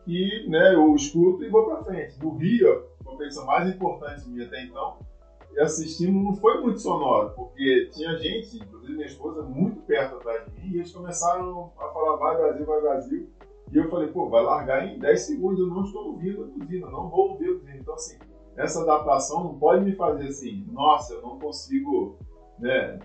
que 0.04 0.46
né, 0.48 0.74
eu 0.74 0.94
escuto 0.94 1.44
e 1.44 1.48
vou 1.48 1.64
para 1.64 1.84
frente. 1.84 2.18
No 2.18 2.36
Rio, 2.36 2.86
a 3.00 3.04
competição 3.04 3.46
mais 3.46 3.68
importante 3.68 4.28
minha 4.28 4.46
até 4.46 4.62
então, 4.62 4.98
estímulo 5.84 6.24
não 6.24 6.36
foi 6.36 6.60
muito 6.60 6.80
sonoro, 6.80 7.30
porque 7.34 7.88
tinha 7.92 8.16
gente, 8.18 8.56
inclusive 8.56 8.94
minha 8.94 9.06
esposa, 9.06 9.42
muito 9.42 9.80
perto 9.82 10.16
atrás 10.16 10.44
de 10.44 10.60
mim, 10.60 10.70
e 10.72 10.76
eles 10.76 10.92
começaram 10.92 11.72
a 11.78 11.88
falar 11.88 12.16
vai 12.16 12.36
Brasil, 12.36 12.66
vai 12.66 12.80
Brasil, 12.80 13.28
e 13.72 13.76
eu 13.76 13.88
falei, 13.88 14.08
pô, 14.08 14.28
vai 14.28 14.42
largar 14.42 14.86
em 14.86 14.98
10 14.98 15.20
segundos, 15.20 15.60
eu 15.60 15.66
não 15.66 15.84
estou 15.84 16.08
ouvindo 16.08 16.44
a 16.44 16.46
buzina, 16.46 16.90
não 16.90 17.08
vou 17.08 17.30
ouvir 17.30 17.50
a 17.50 17.52
buzina. 17.54 17.76
Então, 17.76 17.94
assim, 17.94 18.18
essa 18.56 18.82
adaptação 18.82 19.44
não 19.44 19.58
pode 19.58 19.84
me 19.84 19.94
fazer 19.94 20.26
assim, 20.26 20.66
nossa, 20.72 21.14
eu 21.14 21.22
não 21.22 21.38
consigo, 21.38 22.18
né, 22.58 22.98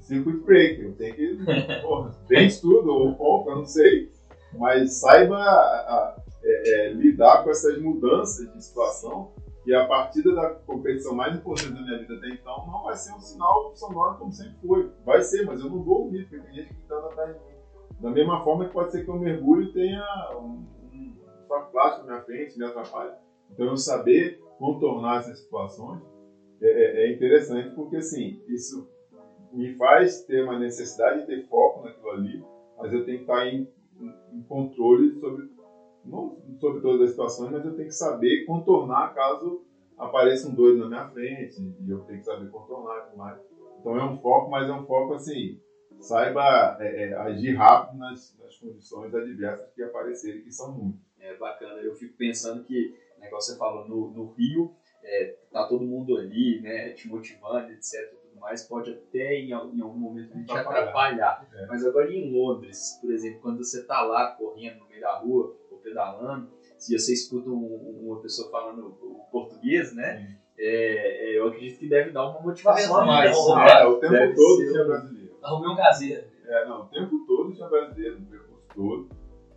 circuit 0.00 0.44
breaker, 0.44 0.86
eu 0.86 0.92
tenho 0.94 1.14
que, 1.14 1.38
bem 2.28 2.46
estudo 2.46 2.90
ou 2.90 3.14
pouco, 3.14 3.50
eu 3.50 3.56
não 3.56 3.64
sei, 3.64 4.10
mas 4.58 5.00
saiba 5.00 5.36
a, 5.36 5.40
a, 5.40 6.16
é, 6.42 6.70
é, 6.70 6.92
lidar 6.92 7.44
com 7.44 7.50
essas 7.50 7.80
mudanças 7.80 8.52
de 8.52 8.64
situação 8.64 9.32
e 9.70 9.74
a 9.74 9.86
partida 9.86 10.34
da 10.34 10.50
competição 10.50 11.14
mais 11.14 11.32
importante 11.36 11.74
da 11.74 11.80
minha 11.80 11.98
vida 12.00 12.16
até 12.16 12.28
então 12.30 12.66
não 12.66 12.82
vai 12.82 12.96
ser 12.96 13.14
um 13.14 13.20
sinal 13.20 13.70
sonoro 13.76 14.18
como 14.18 14.32
sempre 14.32 14.56
foi. 14.66 14.90
Vai 15.04 15.22
ser, 15.22 15.46
mas 15.46 15.60
eu 15.60 15.70
não 15.70 15.84
vou 15.84 16.06
ouvir, 16.06 16.28
porque 16.28 16.44
tem 16.44 16.54
gente 16.56 16.74
gritando 16.74 17.06
atrás 17.06 17.36
de 17.36 17.44
mim. 17.44 17.54
Da 18.00 18.10
mesma 18.10 18.42
forma 18.42 18.66
que 18.66 18.72
pode 18.72 18.90
ser 18.90 19.04
que 19.04 19.08
eu 19.08 19.16
mergulhe 19.16 19.68
e 19.68 19.72
tenha 19.72 20.04
um, 20.40 20.66
um 20.92 21.14
saco 21.46 21.70
plástico 21.70 22.04
na 22.04 22.14
minha 22.14 22.24
frente, 22.24 22.58
me 22.58 22.64
atrapalhe. 22.64 23.12
Então 23.52 23.66
eu 23.66 23.76
saber 23.76 24.40
contornar 24.58 25.20
essas 25.20 25.38
situações 25.38 26.02
é, 26.60 26.66
é, 26.66 27.06
é, 27.06 27.12
interessante 27.12 27.72
porque 27.76 27.98
assim, 27.98 28.42
isso 28.48 28.90
me 29.52 29.76
faz 29.76 30.24
ter 30.24 30.42
uma 30.42 30.58
necessidade 30.58 31.20
de 31.20 31.26
ter 31.26 31.46
foco 31.46 31.84
naquilo 31.84 32.10
ali, 32.10 32.44
mas 32.76 32.92
eu 32.92 33.04
tenho 33.04 33.18
que 33.18 33.22
estar 33.22 33.46
em, 33.46 33.68
em 34.32 34.42
controle 34.48 35.12
sobre 35.20 35.48
não 36.04 36.38
sobre 36.58 36.80
todas 36.80 37.02
as 37.02 37.10
situações, 37.10 37.50
mas 37.50 37.64
eu 37.64 37.74
tenho 37.74 37.88
que 37.88 37.94
saber 37.94 38.44
contornar 38.44 39.14
caso 39.14 39.64
apareça 39.96 40.48
um 40.48 40.54
doido 40.54 40.78
na 40.78 40.88
minha 40.88 41.08
frente 41.08 41.60
e 41.60 41.90
eu 41.90 42.00
tenho 42.00 42.18
que 42.18 42.24
saber 42.24 42.50
contornar 42.50 42.98
e 42.98 43.02
tudo 43.06 43.18
mais. 43.18 43.40
Então 43.78 43.98
é 43.98 44.04
um 44.04 44.18
foco, 44.18 44.50
mas 44.50 44.68
é 44.68 44.72
um 44.72 44.86
foco 44.86 45.14
assim, 45.14 45.60
saiba 45.98 46.76
é, 46.80 47.04
é, 47.04 47.14
agir 47.14 47.54
rápido 47.54 47.98
nas, 47.98 48.36
nas, 48.38 48.56
condições 48.56 49.14
adversas 49.14 49.72
que 49.74 49.82
aparecerem, 49.82 50.42
que 50.42 50.50
são 50.50 50.72
muitas. 50.72 51.00
É 51.18 51.36
bacana, 51.36 51.80
eu 51.82 51.94
fico 51.94 52.16
pensando 52.16 52.64
que 52.64 52.94
negócio 53.20 53.52
você 53.52 53.58
falou 53.58 53.86
no, 53.86 54.10
no 54.10 54.32
Rio, 54.32 54.74
é, 55.02 55.36
tá 55.52 55.66
todo 55.66 55.84
mundo 55.84 56.16
ali, 56.16 56.60
né, 56.60 56.90
te 56.90 57.08
motivando, 57.08 57.70
etc. 57.70 58.10
Tudo 58.10 58.40
mais, 58.40 58.62
pode 58.66 58.90
até 58.90 59.34
em, 59.34 59.50
em 59.50 59.52
algum 59.52 59.98
momento 59.98 60.42
te 60.44 60.52
atrapalhar. 60.52 61.46
É. 61.52 61.66
Mas 61.66 61.84
agora 61.84 62.10
em 62.10 62.32
Londres, 62.32 62.98
por 63.00 63.12
exemplo, 63.12 63.40
quando 63.40 63.58
você 63.58 63.84
tá 63.84 64.02
lá 64.02 64.32
correndo 64.32 64.80
no 64.80 64.88
meio 64.88 65.00
da 65.00 65.18
rua 65.18 65.54
pedalando, 65.82 66.48
se 66.78 66.98
você 66.98 67.12
escuta 67.12 67.50
um, 67.50 68.00
uma 68.02 68.20
pessoa 68.20 68.50
falando 68.50 68.96
o 69.02 69.26
português, 69.30 69.94
né? 69.94 70.36
É, 70.58 71.32
é, 71.32 71.38
eu 71.38 71.48
acredito 71.48 71.78
que 71.78 71.88
deve 71.88 72.10
dar 72.10 72.28
uma 72.28 72.40
motivação 72.40 72.96
a 72.96 73.06
mais. 73.06 73.30
Né? 73.30 73.80
É, 73.80 73.86
o 73.86 73.98
tempo 73.98 74.12
deve 74.12 74.34
todo 74.34 74.58
tinha 74.58 74.84
brasileiro. 74.84 75.38
Arrumei 75.42 75.70
um 75.70 75.76
caseiro. 75.76 76.24
É, 76.46 76.68
não, 76.68 76.82
o 76.82 76.86
tempo 76.86 77.26
todo 77.26 77.52
tinha 77.52 77.68
brasileiro, 77.68 78.18
o 78.18 78.26
percurso 78.26 78.66
todo. 78.74 79.08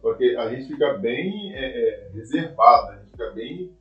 Porque 0.01 0.35
a 0.37 0.49
gente 0.49 0.67
fica 0.67 0.97
bem 0.97 1.53
é, 1.53 2.05
é, 2.05 2.09
reservado, 2.13 2.91
a 2.91 2.95
gente 2.97 3.11
fica 3.11 3.31
bem. 3.31 3.73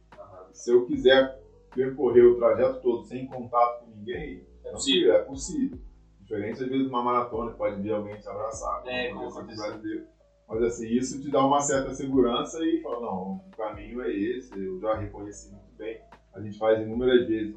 Se 0.52 0.70
eu 0.70 0.84
quiser 0.86 1.40
percorrer 1.74 2.24
o 2.24 2.36
trajeto 2.36 2.80
todo 2.80 3.04
sem 3.04 3.26
contato 3.26 3.84
com 3.84 3.90
ninguém, 3.90 4.46
é 4.64 4.70
possível. 4.70 5.14
É 5.14 5.18
possível. 5.22 5.78
Diferente 6.20 6.62
às 6.62 6.68
vezes 6.68 6.84
de 6.84 6.88
uma 6.88 7.02
maratona, 7.02 7.52
pode 7.52 7.80
vir 7.82 7.92
alguém 7.92 8.16
te 8.18 8.28
abraçar, 8.28 8.82
é, 8.86 9.12
com 9.12 9.28
brasileiro. 9.30 10.06
Mas 10.48 10.62
assim, 10.62 10.88
isso 10.88 11.20
te 11.20 11.30
dá 11.30 11.44
uma 11.44 11.60
certa 11.60 11.94
segurança 11.94 12.58
e 12.64 12.82
fala, 12.82 13.00
não, 13.00 13.36
o 13.46 13.56
caminho 13.56 14.02
é 14.02 14.12
esse, 14.12 14.52
eu 14.58 14.78
já 14.80 14.94
reconheci 14.96 15.50
muito 15.50 15.72
bem. 15.76 16.00
A 16.34 16.40
gente 16.40 16.58
faz 16.58 16.80
inúmeras 16.80 17.26
vezes 17.26 17.56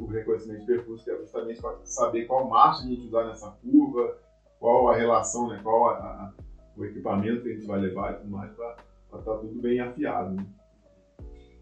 o 0.00 0.06
reconhecimento 0.06 0.60
de 0.60 0.66
percurso, 0.66 1.04
que 1.04 1.10
é 1.10 1.16
justamente 1.16 1.60
para 1.60 1.78
saber 1.84 2.26
qual 2.26 2.48
marcha 2.48 2.84
a 2.84 2.86
gente 2.86 3.06
usar 3.06 3.26
nessa 3.26 3.50
curva, 3.62 4.18
qual 4.60 4.88
a 4.88 4.96
relação, 4.96 5.48
né, 5.48 5.60
qual 5.62 5.86
a, 5.86 5.94
a, 5.94 6.32
o 6.76 6.84
equipamento 6.84 7.42
que 7.42 7.50
a 7.50 7.54
gente 7.54 7.66
vai 7.66 7.80
levar 7.80 8.12
e 8.12 8.16
tudo 8.18 8.30
mais, 8.30 8.52
para 8.52 8.76
estar 9.06 9.32
tá 9.32 9.38
tudo 9.38 9.60
bem 9.60 9.80
afiado. 9.80 10.34
Né? 10.34 10.46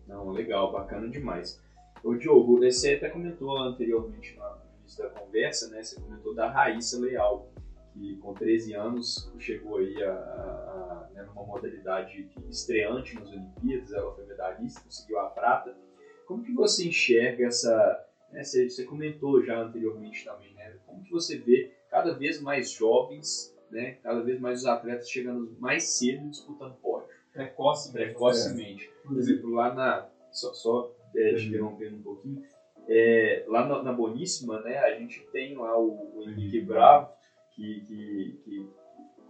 Não, 0.06 0.30
legal, 0.30 0.72
bacana 0.72 1.08
demais. 1.08 1.60
Ô 2.02 2.14
Diogo, 2.14 2.58
você 2.58 2.94
até 2.94 3.08
comentou 3.08 3.56
anteriormente 3.58 4.36
no 4.36 4.80
início 4.80 5.02
da 5.02 5.10
conversa, 5.10 5.68
né? 5.70 5.82
Você 5.82 6.00
comentou 6.00 6.34
da 6.34 6.48
Raíssa 6.50 7.00
Leal, 7.00 7.48
que 7.96 8.16
com 8.16 8.34
13 8.34 8.74
anos 8.74 9.32
chegou 9.38 9.78
aí 9.78 10.02
a, 10.02 10.12
a, 10.12 10.12
a 10.12 11.10
né, 11.12 11.22
numa 11.22 11.44
modalidade 11.44 12.28
estreante 12.48 13.14
nas 13.14 13.28
Olimpíadas, 13.30 13.92
ela 13.92 14.14
foi 14.14 14.26
medalhista, 14.26 14.82
conseguiu 14.82 15.18
a 15.18 15.30
prata. 15.30 15.76
Como 16.26 16.42
que 16.42 16.52
você 16.52 16.86
enxerga 16.86 17.46
essa, 17.46 18.04
né, 18.32 18.42
você, 18.42 18.68
você, 18.68 18.84
comentou 18.84 19.42
já 19.44 19.60
anteriormente 19.60 20.24
também, 20.24 20.52
né? 20.54 20.76
Como 20.86 21.02
que 21.02 21.10
você 21.10 21.38
vê 21.38 21.72
cada 21.88 22.12
vez 22.12 22.40
mais 22.40 22.70
jovens, 22.70 23.56
né? 23.70 23.92
Cada 24.02 24.22
vez 24.22 24.38
mais 24.40 24.60
os 24.60 24.66
atletas 24.66 25.08
chegando 25.08 25.56
mais 25.58 25.84
cedo 25.84 26.28
disputando 26.28 26.74
pódio. 26.76 27.08
Precoce, 27.32 27.92
precocemente. 27.92 28.84
É. 28.88 29.08
Por 29.08 29.18
exemplo, 29.18 29.50
lá 29.50 29.74
na 29.74 30.08
só, 30.30 30.52
só 30.52 30.94
é, 31.14 31.34
te 31.34 31.46
interrompendo 31.46 31.96
um 31.96 32.02
pouquinho, 32.02 32.42
é, 32.88 33.44
lá 33.48 33.66
na, 33.66 33.82
na, 33.82 33.92
Boníssima, 33.92 34.60
né? 34.60 34.78
A 34.78 34.98
gente 34.98 35.20
tem 35.32 35.56
lá 35.56 35.78
o, 35.78 36.18
o 36.18 36.22
Henrique 36.22 36.60
Bravo 36.60 37.15
que, 37.56 37.80
que, 37.80 38.40
que 38.44 38.70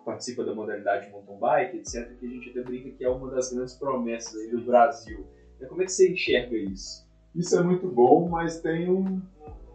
participa 0.04 0.44
da 0.44 0.54
modalidade 0.54 1.10
mountain 1.10 1.38
bike, 1.38 1.78
etc., 1.78 2.18
que 2.18 2.26
a 2.26 2.28
gente 2.28 2.50
até 2.50 2.62
brinca 2.62 2.90
que 2.90 3.04
é 3.04 3.08
uma 3.08 3.30
das 3.30 3.52
grandes 3.52 3.74
promessas 3.74 4.34
aí 4.40 4.50
do 4.50 4.60
Brasil. 4.62 5.26
Como 5.68 5.80
é 5.80 5.84
que 5.84 5.92
você 5.92 6.12
enxerga 6.12 6.56
isso? 6.56 7.06
Isso 7.34 7.58
é 7.58 7.62
muito 7.62 7.88
bom, 7.88 8.28
mas 8.28 8.60
tem 8.60 8.90
um, 8.90 9.22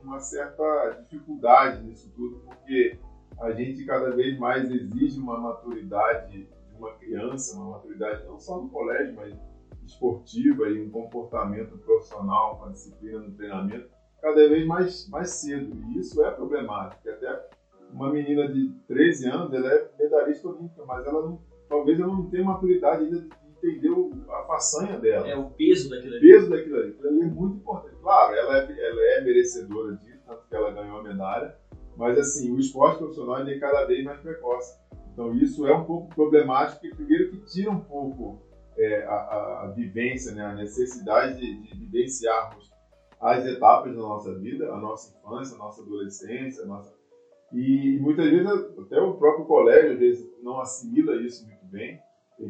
uma 0.04 0.20
certa 0.20 1.06
dificuldade 1.10 1.84
nisso 1.84 2.12
tudo, 2.16 2.40
porque 2.46 3.00
a 3.40 3.52
gente 3.52 3.86
cada 3.86 4.12
vez 4.12 4.38
mais 4.38 4.70
exige 4.70 5.20
uma 5.20 5.40
maturidade 5.40 6.44
de 6.44 6.76
uma 6.78 6.94
criança, 6.94 7.56
uma 7.58 7.72
maturidade 7.72 8.26
não 8.26 8.38
só 8.40 8.62
no 8.62 8.70
colégio, 8.70 9.16
mas 9.16 9.34
esportiva 9.86 10.70
e 10.70 10.82
um 10.82 10.90
comportamento 10.90 11.78
profissional, 11.80 12.58
uma 12.58 12.72
disciplina 12.72 13.20
no 13.20 13.32
treinamento, 13.32 13.90
cada 14.22 14.48
vez 14.48 14.66
mais, 14.68 15.10
mais 15.10 15.32
cedo. 15.32 15.76
E 15.90 16.00
isso 16.00 16.24
é 16.24 16.32
problemático. 16.32 17.10
Até 17.10 17.50
uma 17.94 18.12
menina 18.12 18.48
de 18.48 18.70
13 18.88 19.30
anos, 19.30 19.54
ela 19.54 19.72
é 19.72 19.92
medalhista 20.00 20.48
olímpica, 20.48 20.84
mas 20.86 21.06
ela 21.06 21.22
não, 21.22 21.42
talvez 21.68 22.00
ela 22.00 22.08
não 22.08 22.30
tenha 22.30 22.44
maturidade 22.44 23.04
ainda 23.04 23.22
de 23.22 23.30
entender 23.68 23.90
a 24.30 24.44
façanha 24.46 25.00
dela. 25.00 25.28
É 25.28 25.36
o 25.36 25.50
peso 25.52 25.90
daquilo 25.90 26.16
ali. 26.16 26.34
O 26.34 26.34
peso 26.34 26.50
daquilo 26.50 26.78
ali. 26.78 26.90
Aquilo 26.90 27.10
ali 27.10 27.22
é 27.22 27.26
muito 27.26 27.58
importante. 27.58 27.96
Claro, 28.02 28.36
ela 28.36 28.58
é, 28.58 28.90
ela 28.90 29.02
é 29.02 29.22
merecedora 29.22 29.96
disso, 29.98 30.20
tanto 30.26 30.48
que 30.48 30.56
ela 30.56 30.72
ganhou 30.72 31.00
a 31.00 31.04
medalha, 31.04 31.56
mas 31.98 32.18
assim, 32.18 32.52
o 32.52 32.60
esporte 32.60 33.00
profissional 33.00 33.48
é 33.48 33.60
cada 33.60 33.86
vez 33.86 34.04
mais 34.04 34.20
precoce. 34.20 34.80
Então 35.14 35.34
isso 35.36 35.68
é 35.68 35.76
um 35.76 35.84
pouco 35.84 36.14
problemático, 36.16 36.80
porque 36.82 36.96
primeiro 36.96 37.32
que 37.32 37.46
tira 37.46 37.70
um 37.70 37.82
pouco 37.82 38.42
é, 38.78 39.04
a, 39.04 39.14
a, 39.14 39.64
a, 39.66 39.68
vivência, 39.72 40.34
né, 40.34 40.46
a 40.46 40.56
necessidade 40.56 41.40
de, 41.40 41.62
de 41.62 41.78
vivenciarmos 41.78 42.72
as 43.20 43.46
etapas 43.46 43.94
da 43.94 44.02
nossa 44.02 44.34
vida, 44.40 44.72
a 44.74 44.78
nossa 44.78 45.16
infância, 45.16 45.56
a 45.56 45.60
nossa 45.60 45.82
adolescência, 45.82 46.64
a 46.64 46.66
nossa 46.66 47.01
e 47.52 48.00
muitas 48.00 48.30
vezes 48.30 48.48
até 48.80 49.00
o 49.00 49.16
próprio 49.16 49.46
colégio 49.46 49.94
às 49.94 50.00
vezes 50.00 50.30
não 50.42 50.60
assimila 50.60 51.16
isso 51.16 51.46
muito 51.46 51.66
bem. 51.66 52.00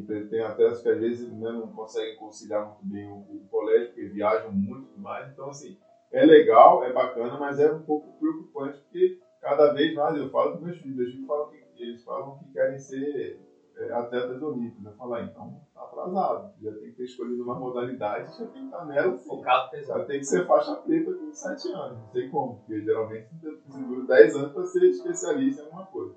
Tem, 0.07 0.27
tem 0.27 0.41
atletas 0.41 0.81
que 0.81 0.89
às 0.89 0.99
vezes 0.99 1.29
né, 1.33 1.51
não 1.51 1.67
conseguem 1.67 2.15
conciliar 2.15 2.65
muito 2.65 2.85
bem 2.85 3.09
o, 3.09 3.17
o, 3.17 3.41
colégio, 3.49 3.87
porque 3.87 4.05
viajam 4.05 4.51
muito 4.51 4.97
mais. 4.97 5.29
Então, 5.31 5.49
assim, 5.49 5.77
é 6.11 6.23
legal, 6.25 6.83
é 6.83 6.93
bacana, 6.93 7.37
mas 7.37 7.59
é 7.59 7.69
um 7.69 7.81
pouco 7.81 8.17
preocupante, 8.17 8.79
porque 8.79 9.19
cada 9.41 9.73
vez 9.73 9.93
mais 9.93 10.15
eu 10.15 10.29
falo 10.29 10.57
com 10.57 10.65
meus 10.65 10.77
filhos, 10.77 10.95
meus 10.95 11.11
filhos 11.11 11.27
falam 11.27 11.49
que, 11.49 11.83
eles 11.83 12.03
falam 12.03 12.37
que 12.37 12.53
querem 12.53 12.77
ser 12.77 13.39
é, 13.81 13.93
atletas 13.93 14.41
olímpicos. 14.41 14.85
Eu 14.85 14.91
falo, 14.93 15.13
ah, 15.15 15.23
então 15.23 15.61
tá 15.73 15.81
atrasado, 15.81 16.53
já 16.61 16.71
tem 16.71 16.89
que 16.91 16.97
ter 16.97 17.03
escolhido 17.03 17.43
uma 17.43 17.59
modalidade, 17.59 18.37
já 18.37 18.45
tem 18.47 18.61
que 18.61 18.65
estar 18.65 18.85
nela. 18.85 19.13
Assim. 19.13 19.29
Focado 19.29 19.71
pesado. 19.71 19.99
Já 19.99 20.05
tem 20.05 20.19
que 20.19 20.25
ser 20.25 20.45
faixa 20.45 20.75
preta 20.75 21.13
com 21.13 21.31
7 21.31 21.71
anos, 21.73 21.97
não 21.99 22.07
sei 22.11 22.29
como, 22.29 22.55
porque 22.57 22.81
geralmente 22.81 23.27
você 23.33 23.77
dura 23.77 24.05
10 24.07 24.35
anos 24.35 24.53
para 24.53 24.63
ser 24.63 24.83
especialista 24.89 25.61
em 25.61 25.65
alguma 25.65 25.85
coisa. 25.87 26.15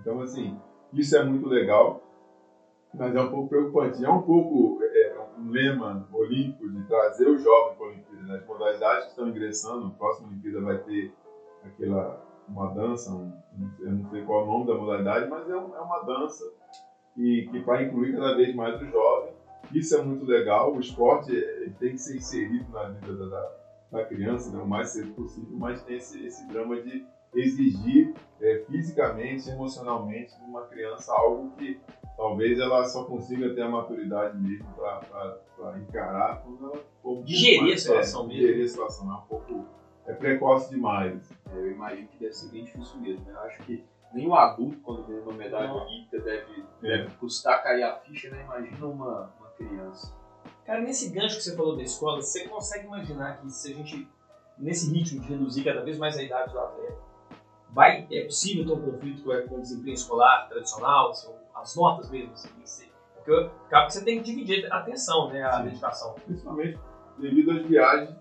Então, 0.00 0.20
assim, 0.20 0.58
isso 0.92 1.16
é 1.16 1.24
muito 1.24 1.48
legal, 1.48 2.02
mas 2.92 3.14
é 3.14 3.20
um 3.20 3.30
pouco 3.30 3.48
preocupante. 3.48 4.04
É 4.04 4.10
um 4.10 4.22
pouco 4.22 4.82
é, 4.82 5.16
um 5.38 5.50
lema 5.50 6.08
olímpico 6.12 6.68
de 6.68 6.86
trazer 6.86 7.28
o 7.28 7.38
jovem 7.38 7.76
para 7.76 7.86
a 7.86 7.88
Olimpíada. 7.88 8.26
Né? 8.26 8.36
As 8.36 8.46
modalidades 8.46 9.04
que 9.04 9.10
estão 9.10 9.28
ingressando, 9.28 9.86
a 9.86 9.90
próxima 9.90 10.28
Olimpíada 10.28 10.60
vai 10.60 10.78
ter 10.78 11.12
aquela 11.64 12.30
uma 12.48 12.74
dança, 12.74 13.12
um, 13.12 13.32
eu 13.78 13.92
não 13.92 14.10
sei 14.10 14.24
qual 14.24 14.40
é 14.40 14.42
o 14.42 14.46
nome 14.46 14.66
da 14.66 14.74
modalidade, 14.74 15.30
mas 15.30 15.48
é, 15.48 15.56
um, 15.56 15.76
é 15.76 15.80
uma 15.80 16.00
dança 16.00 16.52
e 17.16 17.48
que 17.50 17.60
para 17.60 17.82
incluir 17.82 18.14
cada 18.14 18.34
vez 18.34 18.54
mais 18.54 18.80
o 18.80 18.86
jovem. 18.86 19.32
Isso 19.72 19.96
é 19.96 20.02
muito 20.02 20.24
legal. 20.24 20.74
O 20.74 20.80
esporte 20.80 21.32
tem 21.78 21.92
que 21.92 21.98
ser 21.98 22.16
inserido 22.16 22.68
na 22.72 22.88
vida 22.88 23.28
da, 23.28 23.52
da 23.92 24.04
criança 24.04 24.50
né, 24.50 24.62
o 24.62 24.66
mais 24.66 24.90
cedo 24.90 25.12
possível, 25.12 25.56
mas 25.56 25.82
tem 25.82 25.96
esse, 25.96 26.24
esse 26.26 26.46
drama 26.48 26.80
de 26.80 27.04
exigir 27.34 28.12
é, 28.40 28.64
fisicamente, 28.68 29.48
emocionalmente 29.48 30.36
de 30.36 30.44
uma 30.44 30.62
criança 30.62 31.12
algo 31.12 31.52
que 31.56 31.78
talvez 32.16 32.58
ela 32.58 32.84
só 32.84 33.04
consiga 33.04 33.54
ter 33.54 33.62
a 33.62 33.68
maturidade 33.68 34.36
mesmo 34.38 34.66
para 34.74 35.78
encarar 35.78 36.42
quando 36.42 36.64
ela 36.64 36.84
for 37.02 37.22
digerir 37.22 37.62
mais, 37.62 37.74
a 37.74 37.78
situação 37.78 38.24
é, 38.24 38.26
mesmo. 38.26 38.40
Digerir 38.40 38.64
a 38.64 38.68
situação, 38.68 39.10
é 39.10 39.14
um 39.14 39.20
pouco 39.22 39.66
é 40.06 40.12
precoce 40.14 40.70
demais. 40.70 41.30
É, 41.52 41.56
eu 41.56 41.72
imagino 41.72 42.08
que 42.08 42.18
deve 42.18 42.32
ser 42.32 42.50
bem 42.50 42.64
difícil 42.64 43.00
mesmo. 43.00 43.24
Né? 43.24 43.32
Eu 43.32 43.40
acho 43.40 43.62
que 43.62 43.84
nem 44.12 44.26
o 44.26 44.34
adulto, 44.34 44.78
quando 44.80 45.04
ganha 45.04 45.22
uma 45.22 45.32
medalha 45.32 45.72
olímpica, 45.72 46.20
deve, 46.20 46.64
deve 46.80 47.10
custar 47.16 47.62
cair 47.62 47.84
a 47.84 47.96
ficha, 47.96 48.28
né? 48.30 48.42
Imagina 48.42 48.86
uma, 48.86 49.32
uma 49.38 49.48
criança. 49.56 50.12
Cara, 50.64 50.80
nesse 50.80 51.10
gancho 51.10 51.36
que 51.36 51.42
você 51.42 51.56
falou 51.56 51.76
da 51.76 51.82
escola, 51.82 52.20
você 52.20 52.46
consegue 52.48 52.86
imaginar 52.86 53.40
que 53.40 53.50
se 53.50 53.72
a 53.72 53.74
gente, 53.74 54.08
nesse 54.58 54.90
ritmo 54.90 55.20
de 55.20 55.28
reduzir 55.28 55.64
cada 55.64 55.82
vez 55.82 55.96
mais 55.98 56.16
a 56.16 56.22
idade 56.22 56.52
do 56.52 56.58
atleta, 56.58 56.98
vai, 57.70 58.06
é 58.10 58.24
possível 58.24 58.66
ter 58.66 58.72
um 58.72 58.92
conflito 58.92 59.22
com, 59.22 59.56
o 59.56 59.60
desempenho 59.60 59.94
escolar 59.94 60.48
tradicional, 60.48 61.12
as 61.54 61.76
notas 61.76 62.10
mesmo, 62.10 62.32
assim, 62.32 62.90
porque 63.14 63.50
acaba 63.66 63.86
que 63.86 63.92
você 63.92 64.04
tem 64.04 64.18
que 64.18 64.24
dividir 64.24 64.72
a 64.72 64.78
atenção, 64.78 65.28
né, 65.28 65.42
a 65.42 65.58
Sim. 65.58 65.64
dedicação. 65.64 66.14
Principalmente 66.14 66.78
devido 67.18 67.50
às 67.52 67.66
viagens. 67.66 68.16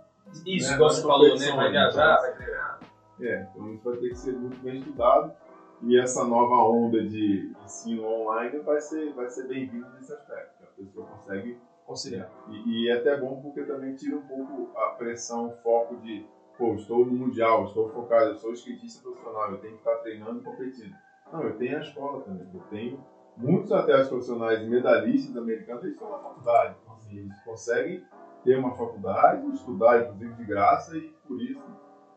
Isso, 0.46 0.70
né, 0.70 0.76
igual 0.76 0.90
você 0.90 1.02
falou, 1.02 1.38
né, 1.38 1.52
vai 1.52 1.72
viajar, 1.72 2.18
vai 2.18 2.36
treinar. 2.36 2.80
É, 3.22 3.48
então 3.52 3.74
isso 3.74 3.84
vai 3.84 3.98
ter 3.98 4.10
que 4.10 4.16
ser 4.16 4.34
muito 4.34 4.58
bem 4.62 4.78
estudado 4.78 5.34
e 5.82 5.98
essa 5.98 6.26
nova 6.26 6.56
onda 6.56 7.02
de 7.06 7.54
ensino 7.64 8.06
online 8.06 8.60
vai 8.60 8.82
ser, 8.82 9.14
vai 9.14 9.30
ser 9.30 9.48
bem-vinda 9.48 9.90
nesse 9.92 10.14
aspecto. 10.14 10.64
A 10.64 10.68
pessoa 10.76 11.06
consegue 11.06 11.58
conciliar. 11.86 12.30
E, 12.50 12.84
e 12.84 12.90
é 12.90 12.98
até 12.98 13.18
bom 13.18 13.42
porque 13.42 13.64
também 13.64 13.96
tira 13.96 14.18
um 14.18 14.22
pouco 14.22 14.78
a 14.78 14.90
pressão, 14.90 15.48
o 15.48 15.52
foco 15.64 15.96
de, 15.98 16.26
pô, 16.58 16.74
estou 16.74 17.06
no 17.06 17.14
Mundial, 17.14 17.66
estou 17.66 17.90
focado, 17.90 18.32
eu 18.32 18.36
sou 18.36 18.52
skatista 18.54 19.02
profissional, 19.02 19.52
eu 19.52 19.58
tenho 19.60 19.74
que 19.74 19.80
estar 19.80 19.96
treinando 19.96 20.40
e 20.40 20.44
competindo. 20.44 20.94
Não, 21.32 21.44
eu 21.44 21.56
tenho 21.58 21.78
a 21.78 21.82
escola 21.82 22.22
também. 22.24 22.48
Eu 22.54 22.62
tenho 22.70 23.04
muitos 23.38 23.72
atletas 23.72 24.10
profissionais 24.10 24.62
e 24.62 24.68
medalhistas 24.68 25.38
americanos, 25.38 25.84
eles 25.84 25.96
estão 25.96 26.12
na 26.12 26.20
faculdade. 26.20 26.76
Então, 26.82 26.94
assim, 26.96 27.18
eles 27.18 27.40
conseguem 27.44 28.04
ter 28.44 28.58
uma 28.58 28.76
faculdade, 28.76 29.48
estudar, 29.52 30.02
inclusive, 30.02 30.34
de 30.34 30.44
graça 30.44 30.98
e 30.98 31.14
por 31.28 31.42
isso 31.42 31.62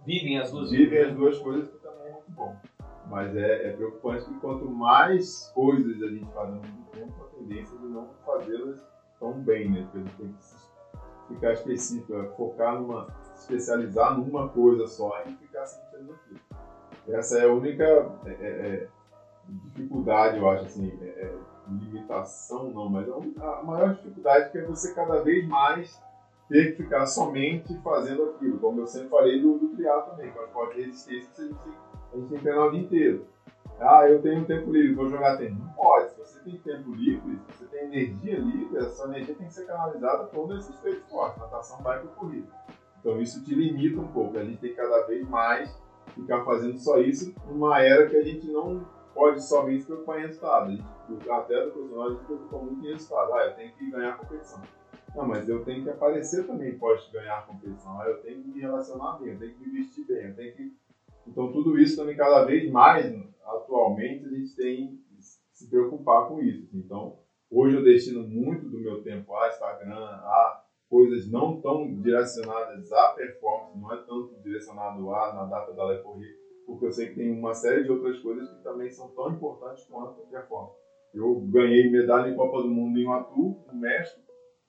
vivem 0.04 0.38
as 0.38 0.50
duas 0.50 0.70
vivem 0.70 0.98
as 0.98 1.14
duas 1.14 1.38
coisas 1.38 1.68
que 1.68 1.78
também 1.78 2.08
é 2.08 2.12
muito 2.12 2.30
bom. 2.30 2.56
Mas 3.12 3.36
é, 3.36 3.66
é 3.66 3.72
preocupante 3.72 4.24
que 4.24 4.40
quanto 4.40 4.64
mais 4.64 5.52
coisas 5.54 6.02
a 6.02 6.08
gente 6.08 6.24
faz 6.32 6.48
ao 6.48 6.54
mesmo 6.54 6.86
tempo, 6.92 7.12
a 7.22 7.36
tendência 7.36 7.76
de 7.76 7.84
não 7.84 8.08
fazê-las 8.24 8.82
tão 9.20 9.34
bem, 9.34 9.70
né? 9.70 9.82
Porque 9.82 9.98
a 9.98 10.00
gente 10.00 10.16
tem 10.16 10.28
que 10.28 11.34
ficar 11.34 11.52
específico, 11.52 12.14
é 12.14 12.24
focar 12.30 12.80
numa, 12.80 13.06
especializar 13.34 14.16
numa 14.16 14.48
coisa 14.48 14.86
só 14.86 15.22
e 15.26 15.32
ficar 15.34 15.66
sempre 15.66 15.90
fazendo 15.90 16.12
aquilo. 16.12 16.40
Essa 17.06 17.38
é 17.40 17.44
a 17.44 17.52
única 17.52 17.84
é, 18.24 18.30
é, 18.30 18.46
é 18.46 18.88
dificuldade, 19.46 20.38
eu 20.38 20.48
acho, 20.48 20.64
assim, 20.64 20.98
é, 21.02 21.04
é 21.04 21.34
limitação 21.68 22.70
não, 22.70 22.88
mas 22.88 23.06
a 23.10 23.62
maior 23.62 23.92
dificuldade 23.92 24.50
que 24.50 24.56
é 24.56 24.64
você 24.64 24.94
cada 24.94 25.20
vez 25.20 25.46
mais 25.46 26.00
ter 26.48 26.70
que 26.70 26.82
ficar 26.82 27.04
somente 27.04 27.76
fazendo 27.82 28.24
aquilo, 28.30 28.58
como 28.58 28.80
eu 28.80 28.86
sempre 28.86 29.08
falei 29.08 29.38
do, 29.38 29.58
do 29.58 29.68
também, 29.76 30.32
que 30.32 30.38
é 30.38 30.42
um 30.56 30.68
de 30.70 30.80
resistência 30.80 31.30
que 31.34 31.42
a 31.42 31.44
gente, 31.44 31.91
a 32.12 32.16
gente 32.16 32.28
tem 32.28 32.38
que 32.38 32.44
treinar 32.44 32.66
o 32.66 32.70
dia 32.70 32.80
inteiro. 32.80 33.26
Ah, 33.80 34.08
eu 34.08 34.22
tenho 34.22 34.44
tempo 34.44 34.70
livre, 34.70 34.94
vou 34.94 35.08
jogar 35.08 35.36
tênis. 35.36 35.58
Não 35.58 35.72
pode. 35.72 36.10
Se 36.10 36.18
você 36.18 36.40
tem 36.40 36.58
tempo 36.58 36.94
livre, 36.94 37.38
se 37.50 37.58
você 37.58 37.64
tem 37.66 37.84
energia 37.84 38.38
livre, 38.38 38.76
essa 38.76 39.04
energia 39.04 39.34
tem 39.34 39.46
que 39.46 39.52
ser 39.54 39.66
canalizada 39.66 40.24
para 40.24 40.40
um 40.40 40.46
desses 40.46 40.78
três 40.80 40.98
esportes, 40.98 41.40
natação, 41.40 41.82
bike 41.82 42.06
e 42.06 42.08
corrida. 42.10 42.48
Então 43.00 43.20
isso 43.20 43.42
te 43.42 43.54
limita 43.54 44.00
um 44.00 44.08
pouco. 44.08 44.38
A 44.38 44.44
gente 44.44 44.58
tem 44.58 44.70
que 44.70 44.76
cada 44.76 45.06
vez 45.06 45.28
mais 45.28 45.76
ficar 46.14 46.44
fazendo 46.44 46.78
só 46.78 46.98
isso 47.00 47.34
numa 47.48 47.80
era 47.80 48.08
que 48.08 48.16
a 48.16 48.22
gente 48.22 48.46
não 48.50 48.86
pode 49.14 49.42
somente 49.42 49.80
se 49.80 49.86
preocupar 49.86 50.18
em 50.18 50.26
resultado. 50.26 50.70
Gente, 50.70 51.30
até 51.30 51.64
do 51.64 51.72
profissional, 51.72 52.06
a 52.06 52.10
gente 52.10 52.24
preocupa 52.24 52.58
muito 52.58 52.86
em 52.86 52.92
resultado. 52.92 53.34
Ah, 53.34 53.46
eu 53.46 53.54
tenho 53.54 53.72
que 53.72 53.90
ganhar 53.90 54.10
a 54.10 54.16
competição. 54.16 54.62
Não, 55.14 55.26
mas 55.26 55.48
eu 55.48 55.62
tenho 55.64 55.82
que 55.82 55.90
aparecer 55.90 56.46
também 56.46 56.78
pode 56.78 57.10
ganhar 57.10 57.38
a 57.38 57.42
competição. 57.42 58.00
Ah, 58.00 58.08
eu 58.08 58.22
tenho 58.22 58.42
que 58.42 58.48
me 58.48 58.60
relacionar 58.60 59.18
bem, 59.18 59.32
eu 59.32 59.38
tenho 59.38 59.54
que 59.54 59.68
me 59.68 59.78
vestir 59.78 60.06
bem, 60.06 60.28
eu 60.28 60.34
tenho 60.34 60.54
que... 60.54 60.76
Então 61.26 61.52
tudo 61.52 61.78
isso 61.78 61.96
também 61.96 62.16
cada 62.16 62.44
vez 62.44 62.70
mais, 62.70 63.12
atualmente, 63.44 64.26
a 64.26 64.30
gente 64.30 64.54
tem 64.56 64.96
que 64.96 65.22
se 65.52 65.68
preocupar 65.68 66.28
com 66.28 66.40
isso. 66.40 66.68
Então, 66.74 67.18
hoje 67.50 67.76
eu 67.76 67.84
destino 67.84 68.26
muito 68.26 68.68
do 68.68 68.80
meu 68.80 69.02
tempo 69.02 69.34
a 69.34 69.48
Instagram, 69.48 69.94
a 69.94 70.62
coisas 70.88 71.30
não 71.30 71.60
tão 71.60 71.86
direcionadas 72.02 72.92
à 72.92 73.12
performance, 73.12 73.78
não 73.78 73.92
é 73.92 73.96
tanto 73.96 74.38
direcionado 74.42 75.10
a 75.14 75.32
na 75.32 75.44
data 75.46 75.72
da 75.72 75.96
correr, 76.02 76.36
porque 76.66 76.84
eu 76.84 76.92
sei 76.92 77.08
que 77.08 77.14
tem 77.14 77.30
uma 77.30 77.54
série 77.54 77.84
de 77.84 77.90
outras 77.90 78.18
coisas 78.18 78.50
que 78.50 78.62
também 78.62 78.90
são 78.90 79.08
tão 79.14 79.30
importantes 79.30 79.86
quanto 79.86 80.20
a 80.20 80.26
performance. 80.26 80.76
Eu 81.14 81.40
ganhei 81.50 81.90
medalha 81.90 82.30
em 82.30 82.36
Copa 82.36 82.62
do 82.62 82.68
Mundo 82.68 82.98
em 82.98 83.10
Atu, 83.10 83.56
no 83.66 83.78
México, 83.78 84.21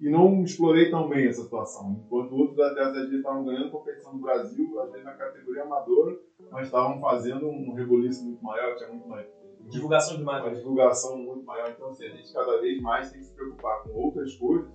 e 0.03 0.09
não 0.09 0.43
explorei 0.43 0.91
tão 0.91 1.07
bem 1.07 1.27
essa 1.27 1.43
situação. 1.43 1.97
Enquanto 2.05 2.35
outros 2.35 2.59
atletas 2.59 2.97
às 2.97 3.03
vezes 3.03 3.17
estavam 3.19 3.45
ganhando 3.45 3.71
competição 3.71 4.13
no 4.13 4.19
Brasil, 4.19 4.81
às 4.81 4.91
vezes 4.91 5.05
na 5.05 5.13
categoria 5.13 5.63
amadora, 5.63 6.19
mas 6.51 6.65
estavam 6.65 6.99
fazendo 6.99 7.47
um 7.47 7.73
rebuliço 7.73 8.25
muito 8.25 8.43
maior, 8.43 8.75
tinha 8.75 8.89
muito 8.89 9.07
mais. 9.07 9.25
Divulgação 9.69 10.17
demais. 10.17 10.43
Uma 10.43 10.53
divulgação 10.53 11.17
muito 11.17 11.45
maior. 11.45 11.71
Então, 11.71 11.87
assim, 11.87 12.05
a 12.05 12.09
gente 12.09 12.33
cada 12.33 12.59
vez 12.59 12.81
mais 12.81 13.11
tem 13.11 13.21
que 13.21 13.27
se 13.27 13.33
preocupar 13.33 13.81
com 13.83 13.91
outras 13.91 14.35
coisas 14.35 14.69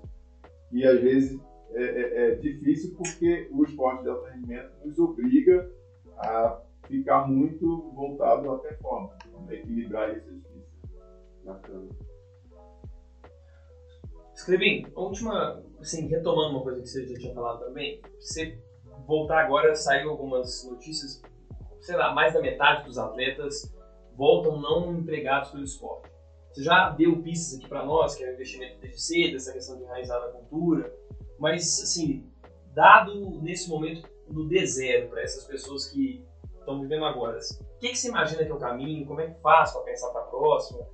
e 0.73 0.87
às 0.87 0.99
vezes 0.99 1.39
é, 1.73 1.83
é, 1.83 2.31
é 2.31 2.35
difícil 2.37 2.97
porque 2.97 3.51
o 3.53 3.65
esporte 3.65 4.05
de 4.05 4.09
alto 4.09 4.25
rendimento 4.25 4.73
nos 4.83 4.99
obriga 4.99 5.71
a 6.17 6.63
ficar 6.87 7.29
muito 7.29 7.93
voltado 7.95 8.51
à 8.51 8.59
performance. 8.61 9.19
Então, 9.29 9.53
equilibrar 9.53 10.17
isso 10.17 10.27
é 10.27 10.33
difícil. 10.33 10.69
Bacana. 11.45 12.08
Escrevi, 14.39 14.87
a 14.95 15.01
última, 15.01 15.65
assim, 15.81 16.07
retomando 16.07 16.55
uma 16.55 16.63
coisa 16.63 16.81
que 16.81 16.87
você 16.87 17.05
já 17.09 17.19
tinha 17.19 17.35
falado 17.35 17.59
também, 17.59 18.01
você 18.21 18.57
voltar 19.05 19.45
agora, 19.45 19.75
saiu 19.75 20.11
algumas 20.11 20.65
notícias, 20.65 21.21
sei 21.81 21.97
lá, 21.97 22.15
mais 22.15 22.35
da 22.35 22.41
metade 22.41 22.85
dos 22.85 22.99
atletas 22.99 23.75
voltam 24.17 24.61
não 24.61 24.97
empregados 24.97 25.51
pelo 25.51 25.65
esporte. 25.65 26.09
Você 26.53 26.63
já 26.63 26.91
deu 26.91 27.21
pistas 27.21 27.59
aqui 27.59 27.69
para 27.69 27.85
nós, 27.85 28.15
que 28.15 28.23
é 28.23 28.31
o 28.31 28.35
investimento 28.35 28.81
desde 28.81 29.01
cedo, 29.03 29.37
essa 29.37 29.53
questão 29.53 29.77
de 29.77 29.83
enraizar 29.83 30.21
na 30.21 30.29
cultura, 30.29 30.95
mas, 31.37 31.83
assim, 31.83 32.31
dado 32.73 33.43
nesse 33.43 33.69
momento 33.69 34.09
no 34.29 34.49
D0 34.49 35.09
para 35.09 35.23
essas 35.23 35.45
pessoas 35.47 35.89
que 35.89 36.25
estão 36.61 36.81
vivendo 36.81 37.05
agora, 37.05 37.39
o 37.39 37.79
que, 37.81 37.89
que 37.89 37.99
você 37.99 38.09
imagina 38.09 38.45
que 38.45 38.51
é 38.53 38.55
o 38.55 38.59
caminho? 38.59 39.05
Como 39.05 39.21
é 39.21 39.31
que 39.31 39.41
faz 39.41 39.73
para 39.73 39.83
pensar 39.83 40.11
para 40.11 40.21
a 40.21 40.27
próxima? 40.27 40.87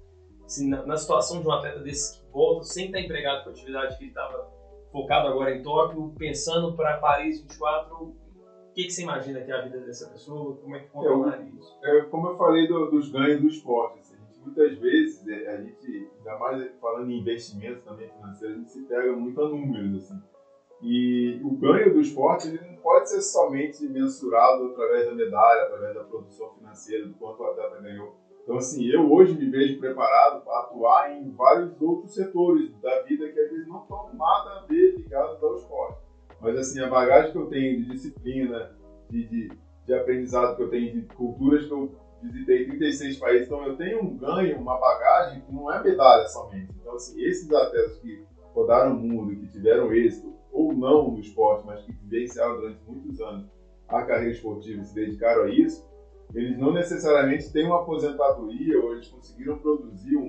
Assim, 0.44 0.68
na, 0.68 0.84
na, 0.84 0.96
situação 0.96 1.40
de 1.40 1.48
um 1.48 1.52
atleta 1.52 1.80
desse 1.80 2.18
que 2.18 2.30
volta, 2.30 2.64
sem 2.64 2.86
estar 2.86 3.00
empregado 3.00 3.44
com 3.44 3.50
a 3.50 3.52
atividade 3.52 3.96
que 3.96 4.04
ele 4.04 4.10
estava 4.10 4.50
focado 4.92 5.28
agora 5.28 5.56
em 5.56 5.62
Tóquio, 5.62 6.14
pensando 6.18 6.76
para 6.76 6.98
Paris 6.98 7.40
24, 7.40 7.96
o 7.96 8.14
que, 8.74 8.84
que 8.84 8.90
você 8.90 9.02
imagina 9.02 9.40
que 9.40 9.50
é 9.50 9.54
a 9.54 9.62
vida 9.62 9.80
dessa 9.80 10.10
pessoa? 10.10 10.56
Como 10.56 10.76
é 10.76 10.80
que 10.80 10.88
controlaria 10.88 11.50
isso? 11.58 11.78
É, 11.82 12.02
como 12.02 12.28
eu 12.28 12.36
falei 12.36 12.68
do, 12.68 12.90
dos 12.90 13.10
ganhos 13.10 13.40
do 13.40 13.48
esporte, 13.48 14.00
assim, 14.00 14.16
muitas 14.44 14.78
vezes, 14.78 15.26
é, 15.26 15.48
a 15.48 15.60
gente, 15.60 16.10
ainda 16.18 16.38
mais 16.38 16.70
falando 16.80 17.10
em 17.10 17.20
investimentos 17.20 17.82
também 17.82 18.08
financeiros, 18.08 18.56
a 18.56 18.58
gente 18.58 18.70
se 18.70 18.82
pega 18.82 19.12
muito 19.12 19.40
a 19.40 19.48
números. 19.48 20.04
Assim. 20.04 20.22
E 20.82 21.40
o 21.42 21.50
ganho 21.52 21.94
do 21.94 22.00
esporte 22.00 22.48
ele 22.48 22.60
não 22.60 22.76
pode 22.76 23.08
ser 23.08 23.22
somente 23.22 23.82
mensurado 23.88 24.66
através 24.66 25.06
da 25.06 25.14
medalha, 25.14 25.62
através 25.62 25.94
da 25.94 26.04
produção 26.04 26.54
financeira, 26.54 27.06
do 27.06 27.14
quanto 27.14 27.42
o 27.42 27.46
atleta 27.46 27.80
ganhou 27.80 28.14
então, 28.44 28.58
assim, 28.58 28.84
eu 28.84 29.10
hoje 29.10 29.34
me 29.34 29.48
vejo 29.48 29.80
preparado 29.80 30.44
para 30.44 30.60
atuar 30.60 31.16
em 31.16 31.30
vários 31.30 31.80
outros 31.80 32.12
setores 32.12 32.78
da 32.82 33.00
vida 33.02 33.26
que 33.30 33.40
às 33.40 33.50
vezes 33.50 33.66
não 33.66 33.80
estão 33.80 34.10
nada 34.12 34.60
a 34.60 34.66
ver 34.68 34.96
ligados 34.98 35.42
ao 35.42 35.56
esporte. 35.56 35.98
Mas, 36.42 36.58
assim, 36.58 36.80
a 36.82 36.90
bagagem 36.90 37.32
que 37.32 37.38
eu 37.38 37.46
tenho 37.46 37.82
de 37.82 37.90
disciplina, 37.90 38.76
de, 39.08 39.26
de, 39.26 39.48
de 39.86 39.94
aprendizado 39.94 40.56
que 40.56 40.62
eu 40.62 40.68
tenho, 40.68 40.92
de 40.92 41.06
culturas 41.14 41.64
que 41.64 41.72
eu 41.72 41.90
visitei 42.22 42.66
36 42.66 43.16
países, 43.16 43.46
então 43.46 43.66
eu 43.66 43.76
tenho 43.76 44.04
um 44.04 44.14
ganho, 44.14 44.58
uma 44.58 44.78
bagagem 44.78 45.40
que 45.40 45.52
não 45.52 45.72
é 45.72 45.82
medalha 45.82 46.26
somente. 46.28 46.70
Então, 46.78 46.96
assim, 46.96 47.18
esses 47.22 47.50
atletas 47.50 47.98
que 48.00 48.26
rodaram 48.52 48.94
o 48.94 49.00
mundo, 49.00 49.34
que 49.34 49.46
tiveram 49.46 49.90
êxito, 49.94 50.34
ou 50.52 50.74
não 50.74 51.12
no 51.12 51.18
esporte, 51.18 51.66
mas 51.66 51.82
que 51.82 51.92
vivenciaram 51.92 52.60
durante 52.60 52.78
muitos 52.86 53.20
anos 53.22 53.46
a 53.88 54.02
carreira 54.02 54.32
esportiva 54.32 54.82
e 54.82 54.84
se 54.84 54.94
dedicaram 54.94 55.44
a 55.44 55.48
isso, 55.48 55.84
eles 56.34 56.58
não 56.58 56.72
necessariamente 56.72 57.52
têm 57.52 57.66
uma 57.66 57.82
aposentadoria 57.82 58.82
ou 58.82 58.92
eles 58.92 59.08
conseguiram 59.08 59.58
produzir 59.58 60.16
um, 60.16 60.28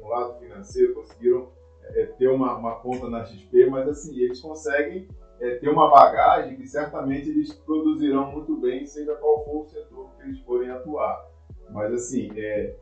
um 0.00 0.08
lado 0.08 0.38
financeiro, 0.40 0.94
conseguiram 0.94 1.48
é, 1.82 2.06
ter 2.06 2.28
uma, 2.28 2.56
uma, 2.56 2.76
conta 2.80 3.08
na 3.08 3.24
XP, 3.24 3.66
mas 3.70 3.88
assim, 3.88 4.18
eles 4.18 4.40
conseguem 4.40 5.06
é, 5.40 5.56
ter 5.56 5.68
uma 5.68 5.88
bagagem 5.90 6.56
que 6.56 6.66
certamente 6.66 7.28
eles 7.28 7.52
produzirão 7.52 8.32
muito 8.32 8.56
bem, 8.56 8.84
seja 8.84 9.14
qual 9.14 9.44
for 9.44 9.62
o 9.62 9.66
setor 9.66 10.10
que 10.16 10.22
eles 10.22 10.40
forem 10.40 10.70
atuar. 10.70 11.24
Mas 11.70 11.92
assim, 11.92 12.30
é, 12.36 12.76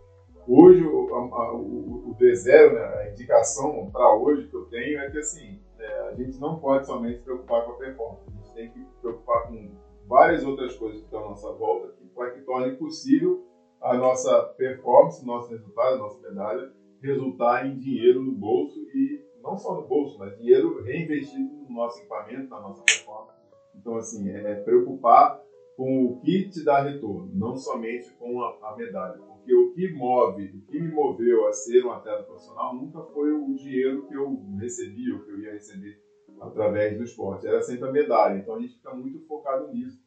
hoje 0.48 0.82
o, 0.82 1.14
a, 1.14 1.54
o, 1.54 2.10
o 2.10 2.16
D0, 2.18 2.72
né, 2.72 3.02
a 3.02 3.10
indicação 3.10 3.90
para 3.90 4.14
hoje 4.14 4.48
que 4.48 4.56
eu 4.56 4.64
tenho 4.66 4.98
é 4.98 5.10
que 5.10 5.18
assim, 5.18 5.60
é, 5.78 6.08
a 6.08 6.14
gente 6.14 6.40
não 6.40 6.58
pode 6.58 6.86
somente 6.86 7.18
se 7.18 7.24
preocupar 7.24 7.64
com 7.64 7.72
a 7.72 7.76
performance, 7.76 8.22
a 8.28 8.30
gente 8.30 8.54
tem 8.54 8.70
que 8.70 8.78
se 8.78 9.00
preocupar 9.00 9.48
com 9.48 9.70
várias 10.06 10.42
outras 10.44 10.74
coisas 10.76 11.00
que 11.00 11.04
estão 11.04 11.24
à 11.24 11.28
nossa 11.30 11.52
volta 11.52 11.92
para 12.14 12.30
que 12.30 12.40
torne 12.40 12.76
possível 12.76 13.42
a 13.80 13.96
nossa 13.96 14.42
performance, 14.56 15.24
nosso 15.24 15.50
resultado, 15.50 15.98
nossa 15.98 16.20
medalha, 16.20 16.72
resultar 17.00 17.66
em 17.66 17.76
dinheiro 17.76 18.22
no 18.22 18.32
bolso 18.32 18.78
e 18.94 19.20
não 19.42 19.56
só 19.56 19.74
no 19.74 19.86
bolso, 19.86 20.18
mas 20.18 20.36
dinheiro 20.38 20.80
reinvestido 20.82 21.48
no 21.68 21.74
nosso 21.74 21.98
equipamento, 21.98 22.48
na 22.48 22.60
nossa 22.60 22.82
performance. 22.84 23.40
Então, 23.74 23.96
assim, 23.96 24.30
é 24.30 24.54
preocupar 24.54 25.40
com 25.76 26.06
o 26.06 26.20
que 26.20 26.48
te 26.48 26.62
dá 26.62 26.80
retorno, 26.80 27.30
não 27.34 27.56
somente 27.56 28.12
com 28.12 28.40
a, 28.42 28.56
a 28.62 28.76
medalha. 28.76 29.18
Porque 29.18 29.54
o 29.54 29.72
que 29.72 29.90
move, 29.90 30.44
o 30.54 30.70
que 30.70 30.80
me 30.80 30.92
moveu 30.92 31.48
a 31.48 31.52
ser 31.52 31.84
um 31.84 31.90
atleta 31.90 32.22
profissional 32.22 32.74
nunca 32.74 33.02
foi 33.02 33.32
o 33.32 33.52
dinheiro 33.54 34.06
que 34.06 34.14
eu 34.14 34.40
recebi 34.58 35.10
ou 35.10 35.20
que 35.20 35.30
eu 35.30 35.40
ia 35.40 35.52
receber 35.52 35.98
através 36.40 36.96
do 36.96 37.04
esporte, 37.04 37.46
era 37.46 37.62
sempre 37.62 37.88
a 37.88 37.92
medalha. 37.92 38.38
Então 38.38 38.54
a 38.54 38.60
gente 38.60 38.76
fica 38.76 38.94
muito 38.94 39.20
focado 39.26 39.72
nisso 39.72 40.00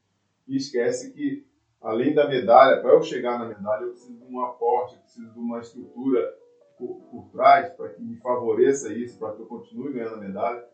e 0.47 0.55
esquece 0.55 1.11
que, 1.11 1.43
além 1.85 2.15
da 2.15 2.27
medalha, 2.27 2.81
para 2.81 2.91
eu 2.93 3.01
chegar 3.03 3.37
na 3.37 3.47
medalha, 3.47 3.83
eu 3.83 3.91
preciso 3.91 4.17
de 4.17 4.33
um 4.33 4.41
aporte, 4.41 4.95
eu 4.95 5.01
preciso 5.01 5.31
de 5.31 5.39
uma 5.39 5.59
estrutura 5.59 6.35
por, 6.77 6.95
por 7.11 7.29
trás 7.31 7.71
para 7.73 7.89
que 7.89 8.01
me 8.01 8.17
favoreça 8.17 8.91
isso, 8.91 9.19
para 9.19 9.33
que 9.33 9.41
eu 9.41 9.45
continue 9.45 9.93
ganhando 9.93 10.15
a 10.15 10.19
medalha. 10.19 10.65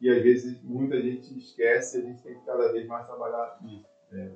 E 0.00 0.10
às 0.10 0.22
vezes 0.22 0.62
muita 0.62 1.00
gente 1.00 1.36
esquece 1.36 1.98
a 1.98 2.00
gente 2.02 2.22
tem 2.22 2.34
que 2.34 2.44
cada 2.44 2.70
vez 2.70 2.86
mais 2.86 3.06
trabalhar 3.06 3.58
nisso. 3.62 3.88
É, 4.12 4.30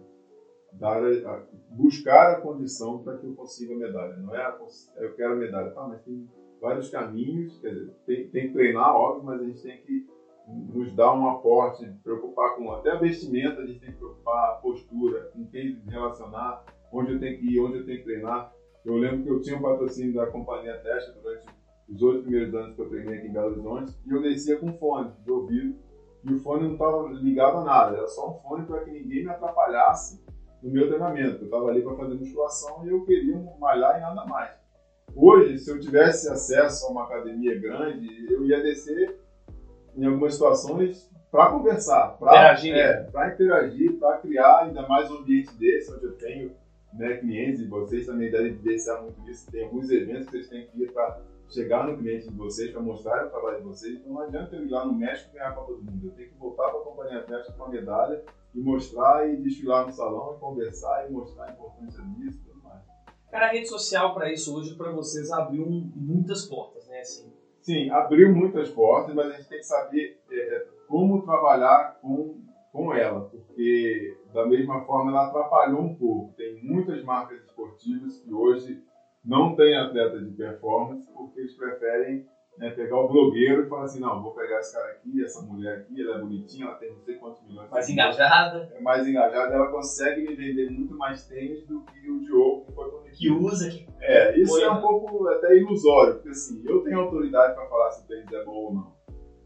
dar 0.72 1.04
a, 1.04 1.42
buscar 1.68 2.32
a 2.32 2.40
condição 2.40 3.02
para 3.02 3.18
que 3.18 3.26
eu 3.26 3.34
consiga 3.34 3.74
a 3.74 3.78
medalha. 3.78 4.16
Não 4.16 4.34
é 4.34 4.42
a, 4.42 4.58
eu 4.96 5.14
quero 5.14 5.34
a 5.34 5.36
medalha, 5.36 5.70
tá, 5.70 5.86
mas 5.86 6.02
tem 6.02 6.28
vários 6.60 6.88
caminhos, 6.88 7.58
quer 7.58 7.74
dizer, 7.74 7.92
tem, 8.06 8.28
tem 8.28 8.46
que 8.48 8.54
treinar, 8.54 8.96
óbvio, 8.96 9.24
mas 9.24 9.40
a 9.40 9.44
gente 9.44 9.62
tem 9.62 9.82
que 9.82 10.06
nos 10.48 10.92
dar 10.94 11.14
um 11.14 11.28
aporte, 11.28 11.86
preocupar 12.02 12.56
com 12.56 12.72
até 12.72 12.90
a 12.90 12.98
vestimenta, 12.98 13.60
a 13.60 13.66
gente 13.66 13.80
tem 13.80 13.92
que 13.92 13.98
preocupar 13.98 14.50
a 14.50 14.54
postura, 14.54 15.30
com 15.32 15.46
quem 15.46 15.80
relacionar, 15.86 16.64
onde 16.92 17.12
eu 17.12 17.20
tenho 17.20 17.38
que 17.38 17.46
ir, 17.46 17.60
onde 17.60 17.78
eu 17.78 17.86
tenho 17.86 17.98
que 17.98 18.04
treinar. 18.04 18.52
Eu 18.84 18.96
lembro 18.96 19.22
que 19.22 19.30
eu 19.30 19.40
tinha 19.40 19.56
um 19.56 19.62
patrocínio 19.62 20.14
da 20.14 20.26
companhia 20.26 20.78
Testa 20.78 21.12
durante 21.12 21.46
os 21.88 22.02
oito 22.02 22.22
primeiros 22.22 22.54
anos 22.54 22.74
que 22.74 22.82
eu 22.82 22.88
treinei 22.88 23.18
aqui 23.18 23.28
em 23.28 23.32
Belo 23.32 23.52
Horizonte 23.52 23.94
e 24.06 24.10
eu 24.10 24.22
descia 24.22 24.58
com 24.58 24.72
fone 24.74 25.12
de 25.24 25.30
ouvido 25.30 25.76
e 26.24 26.32
o 26.32 26.38
fone 26.40 26.64
não 26.64 26.72
estava 26.72 27.08
ligado 27.08 27.58
a 27.58 27.64
nada, 27.64 27.96
era 27.96 28.06
só 28.06 28.30
um 28.30 28.34
fone 28.40 28.64
para 28.66 28.84
que 28.84 28.90
ninguém 28.90 29.24
me 29.24 29.30
atrapalhasse 29.30 30.24
no 30.62 30.70
meu 30.70 30.88
treinamento. 30.88 31.42
Eu 31.42 31.44
estava 31.44 31.68
ali 31.68 31.82
para 31.82 31.96
fazer 31.96 32.14
musculação 32.14 32.86
e 32.86 32.90
eu 32.90 33.04
queria 33.04 33.36
malhar 33.58 33.98
e 33.98 34.00
nada 34.00 34.24
mais. 34.26 34.50
Hoje, 35.14 35.58
se 35.58 35.70
eu 35.70 35.78
tivesse 35.78 36.28
acesso 36.30 36.86
a 36.86 36.90
uma 36.90 37.04
academia 37.04 37.60
grande, 37.60 38.08
eu 38.32 38.44
ia 38.44 38.62
descer 38.62 39.21
em 39.96 40.04
algumas 40.04 40.34
situações 40.34 41.10
para 41.30 41.50
conversar, 41.50 42.18
para 42.18 42.30
interagir, 42.30 42.76
é, 42.76 43.02
para 43.04 43.32
interagir, 43.32 43.98
para 43.98 44.18
criar 44.18 44.64
ainda 44.64 44.86
mais 44.86 45.10
um 45.10 45.18
ambiente 45.18 45.54
desse, 45.56 45.92
onde 45.92 46.04
eu 46.04 46.12
tenho 46.18 46.54
né, 46.92 47.16
clientes 47.16 47.60
e 47.60 47.66
vocês 47.66 48.06
também 48.06 48.30
devem 48.30 48.48
evidenciar 48.48 49.02
muito 49.02 49.18
isso. 49.30 49.50
Tem 49.50 49.64
alguns 49.64 49.90
eventos 49.90 50.26
que 50.26 50.32
vocês 50.32 50.48
têm 50.48 50.66
que 50.66 50.82
ir 50.82 50.92
para 50.92 51.20
chegar 51.48 51.86
no 51.86 51.96
cliente 51.96 52.28
de 52.28 52.34
vocês, 52.36 52.70
para 52.70 52.82
mostrar 52.82 53.26
o 53.26 53.30
trabalho 53.30 53.58
de 53.58 53.62
vocês. 53.62 53.98
Então 53.98 54.12
não 54.12 54.22
adianta 54.22 54.56
eu 54.56 54.66
ir 54.66 54.68
lá 54.68 54.84
no 54.84 54.92
México 54.92 55.30
e 55.30 55.38
ganhar 55.38 55.52
para 55.52 55.62
todo 55.62 55.82
mundo. 55.82 56.06
Eu 56.06 56.12
tenho 56.12 56.28
que 56.28 56.38
voltar 56.38 56.68
para 56.68 56.80
a 56.80 56.82
companhia 56.82 57.18
Atlética 57.18 57.52
com 57.52 57.64
a 57.64 57.68
medalha 57.68 58.22
e 58.54 58.60
mostrar 58.60 59.28
e 59.28 59.36
desfilar 59.36 59.86
no 59.86 59.92
salão 59.92 60.34
e 60.36 60.40
conversar 60.40 61.08
e 61.08 61.12
mostrar 61.12 61.46
a 61.46 61.52
importância 61.52 62.04
disso 62.04 62.40
e 62.42 62.50
tudo 62.50 62.62
mais. 62.62 62.82
Cara, 63.30 63.46
a 63.46 63.50
rede 63.50 63.68
social 63.68 64.14
para 64.14 64.30
isso 64.30 64.54
hoje, 64.54 64.74
para 64.76 64.92
vocês, 64.92 65.30
abriu 65.30 65.66
muitas 65.66 66.44
portas, 66.46 66.86
né? 66.88 67.00
Assim. 67.00 67.32
Sim, 67.62 67.90
abriu 67.90 68.34
muitas 68.34 68.68
portas, 68.70 69.14
mas 69.14 69.26
a 69.26 69.36
gente 69.36 69.48
tem 69.48 69.58
que 69.58 69.66
saber 69.66 70.20
é, 70.30 70.56
é, 70.56 70.66
como 70.88 71.22
trabalhar 71.22 71.96
com, 72.02 72.34
com 72.72 72.92
ela, 72.92 73.20
porque 73.20 74.18
da 74.34 74.44
mesma 74.44 74.84
forma 74.84 75.12
ela 75.12 75.28
atrapalhou 75.28 75.80
um 75.80 75.94
pouco. 75.94 76.34
Tem 76.36 76.60
muitas 76.60 77.04
marcas 77.04 77.40
esportivas 77.44 78.18
que 78.18 78.34
hoje 78.34 78.82
não 79.24 79.54
têm 79.54 79.76
atleta 79.76 80.18
de 80.18 80.32
performance 80.32 81.08
porque 81.12 81.38
eles 81.38 81.54
preferem 81.54 82.26
né, 82.58 82.70
pegar 82.70 82.98
o 82.98 83.08
blogueiro 83.08 83.64
e 83.64 83.68
falar 83.68 83.84
assim, 83.84 84.00
não, 84.00 84.22
vou 84.22 84.34
pegar 84.34 84.60
esse 84.60 84.74
cara 84.74 84.92
aqui, 84.92 85.24
essa 85.24 85.42
mulher 85.42 85.78
aqui, 85.78 86.00
ela 86.02 86.16
é 86.16 86.20
bonitinha, 86.20 86.66
ela 86.66 86.74
tem 86.74 86.92
não 86.92 87.00
sei 87.00 87.16
quantos 87.16 87.42
milhões. 87.46 87.70
Mais 87.70 87.88
engajada. 87.88 88.72
É 88.74 88.80
mais 88.80 89.06
engajada, 89.06 89.54
ela 89.54 89.70
consegue 89.70 90.22
me 90.22 90.34
vender 90.34 90.70
muito 90.70 90.96
mais 90.96 91.26
tênis 91.26 91.66
do 91.66 91.80
que 91.80 92.10
o 92.10 92.20
Diogo 92.20 92.66
que 92.66 92.72
foi 92.72 92.90
conectado. 92.90 93.18
Que 93.18 93.30
usa, 93.30 93.70
que... 93.70 93.86
É, 94.00 94.38
isso 94.38 94.52
foi, 94.52 94.62
é 94.62 94.70
um 94.70 94.74
né? 94.74 94.80
pouco 94.80 95.28
até 95.28 95.56
ilusório, 95.56 96.14
porque 96.14 96.30
assim, 96.30 96.62
eu 96.64 96.82
tenho 96.82 97.00
autoridade 97.00 97.54
para 97.54 97.66
falar 97.66 97.90
se 97.90 98.04
o 98.04 98.06
tênis 98.06 98.32
é 98.32 98.44
bom 98.44 98.52
ou 98.52 98.74
não. 98.74 98.92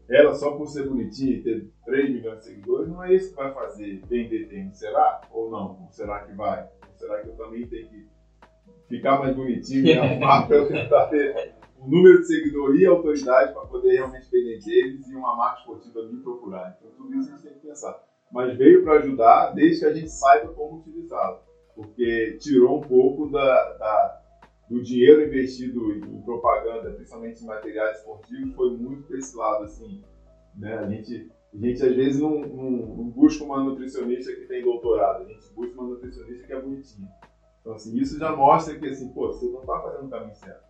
Ela 0.09 0.33
só 0.33 0.51
por 0.55 0.67
ser 0.67 0.87
bonitinha 0.87 1.33
e 1.33 1.43
ter 1.43 1.69
3 1.85 2.09
milhões 2.09 2.39
de 2.39 2.45
seguidores, 2.45 2.87
não 2.87 3.03
é 3.03 3.13
isso 3.13 3.31
que 3.31 3.35
vai 3.35 3.53
fazer 3.53 4.01
vender 4.07 4.47
tênis, 4.47 4.77
será? 4.77 5.21
Ou 5.31 5.49
não? 5.49 5.81
Ou 5.81 5.87
será 5.91 6.21
que 6.21 6.33
vai? 6.33 6.63
Ou 6.63 6.95
será 6.95 7.21
que 7.21 7.29
eu 7.29 7.35
também 7.35 7.67
tenho 7.67 7.89
que 7.89 8.07
ficar 8.87 9.19
mais 9.19 9.35
bonitinho 9.35 9.85
e 9.85 9.93
arrumar 9.97 10.47
para 10.47 10.57
eu 10.57 10.67
tentar 10.67 11.07
ter 11.07 11.57
o 11.79 11.87
número 11.87 12.19
de 12.19 12.27
seguidores 12.27 12.81
e 12.81 12.85
autoridade 12.85 13.53
para 13.53 13.65
poder 13.65 13.93
realmente 13.93 14.29
vender 14.31 14.59
deles 14.59 15.07
e 15.07 15.15
uma 15.15 15.35
marca 15.35 15.59
esportiva 15.59 16.03
me 16.03 16.21
procurar. 16.21 16.75
Então, 16.77 16.91
tudo 16.97 17.15
isso 17.15 17.29
a 17.29 17.35
gente 17.35 17.43
tem 17.43 17.53
que 17.53 17.67
pensar. 17.67 18.03
Mas 18.31 18.57
veio 18.57 18.83
para 18.83 18.99
ajudar 18.99 19.51
desde 19.51 19.79
que 19.79 19.85
a 19.85 19.93
gente 19.93 20.09
saiba 20.09 20.53
como 20.53 20.79
utilizá-lo. 20.79 21.39
Porque 21.75 22.37
tirou 22.41 22.79
um 22.79 22.81
pouco 22.81 23.29
da, 23.29 23.73
da, 23.73 24.21
do 24.69 24.81
dinheiro 24.81 25.25
investido 25.25 25.93
em 25.93 26.21
propaganda, 26.23 26.91
principalmente 26.91 27.43
em 27.43 27.47
materiais 27.47 27.99
esportivos, 27.99 28.55
foi 28.55 28.75
muito 28.75 29.03
para 29.03 29.17
esse 29.17 29.37
lado. 29.37 29.63
Assim, 29.63 30.03
né? 30.57 30.73
a, 30.79 30.89
gente, 30.89 31.31
a 31.53 31.57
gente 31.57 31.83
às 31.83 31.95
vezes 31.95 32.19
não, 32.19 32.39
não, 32.39 32.71
não 32.71 33.09
busca 33.09 33.43
uma 33.43 33.63
nutricionista 33.63 34.33
que 34.33 34.47
tem 34.47 34.63
doutorado, 34.63 35.23
a 35.23 35.27
gente 35.27 35.53
busca 35.53 35.79
uma 35.79 35.91
nutricionista 35.91 36.47
que 36.47 36.53
é 36.53 36.61
bonitinha. 36.61 37.07
Então, 37.61 37.73
assim, 37.73 37.95
isso 37.97 38.17
já 38.17 38.35
mostra 38.35 38.77
que 38.77 38.87
assim, 38.87 39.09
pô, 39.13 39.27
você 39.27 39.45
não 39.45 39.61
está 39.61 39.79
fazendo 39.79 40.07
o 40.07 40.09
caminho 40.09 40.35
certo 40.35 40.66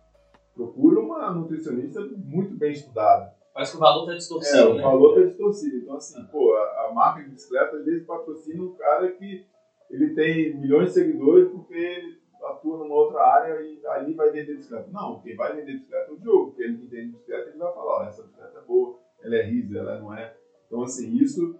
procura 0.58 0.98
uma 0.98 1.32
nutricionista 1.32 2.00
muito 2.00 2.56
bem 2.56 2.72
estudada. 2.72 3.32
Parece 3.54 3.72
que 3.72 3.76
o 3.76 3.80
valor 3.80 4.02
está 4.02 4.14
distorcido. 4.14 4.58
É, 4.58 4.74
né? 4.74 4.80
o 4.80 4.82
valor 4.82 5.16
está 5.16 5.28
distorcido. 5.28 5.76
Então, 5.76 5.96
assim, 5.96 6.24
pô, 6.26 6.52
a, 6.56 6.86
a, 6.86 6.92
marca 6.92 7.22
de 7.22 7.30
bicicleta 7.30 7.76
às 7.76 7.84
vezes 7.84 8.04
patrocina 8.04 8.64
um 8.64 8.74
cara 8.74 9.12
que 9.12 9.46
ele 9.88 10.14
tem 10.14 10.56
milhões 10.58 10.88
de 10.88 10.94
seguidores 10.94 11.48
porque 11.50 11.74
ele 11.74 12.18
atua 12.42 12.78
numa 12.78 12.94
outra 12.94 13.20
área 13.20 13.60
e 13.62 13.86
ali 13.86 14.14
vai 14.14 14.32
vender 14.32 14.56
bicicleta. 14.56 14.88
Não, 14.92 15.20
quem 15.20 15.36
vai 15.36 15.54
vender 15.54 15.74
bicicleta 15.74 16.10
é 16.10 16.12
o 16.12 16.18
Diogo, 16.18 16.46
porque 16.48 16.62
ele 16.64 16.78
que 16.78 16.86
entende 16.86 17.06
de 17.06 17.12
bicicleta, 17.12 17.48
ele 17.50 17.58
vai 17.58 17.72
falar, 17.72 18.08
essa 18.08 18.22
bicicleta 18.22 18.58
é 18.58 18.62
boa, 18.62 18.98
ela 19.22 19.36
é 19.36 19.42
risa, 19.42 19.78
ela 19.78 20.00
não 20.00 20.14
é. 20.14 20.36
Então, 20.66 20.82
assim, 20.82 21.14
isso 21.16 21.56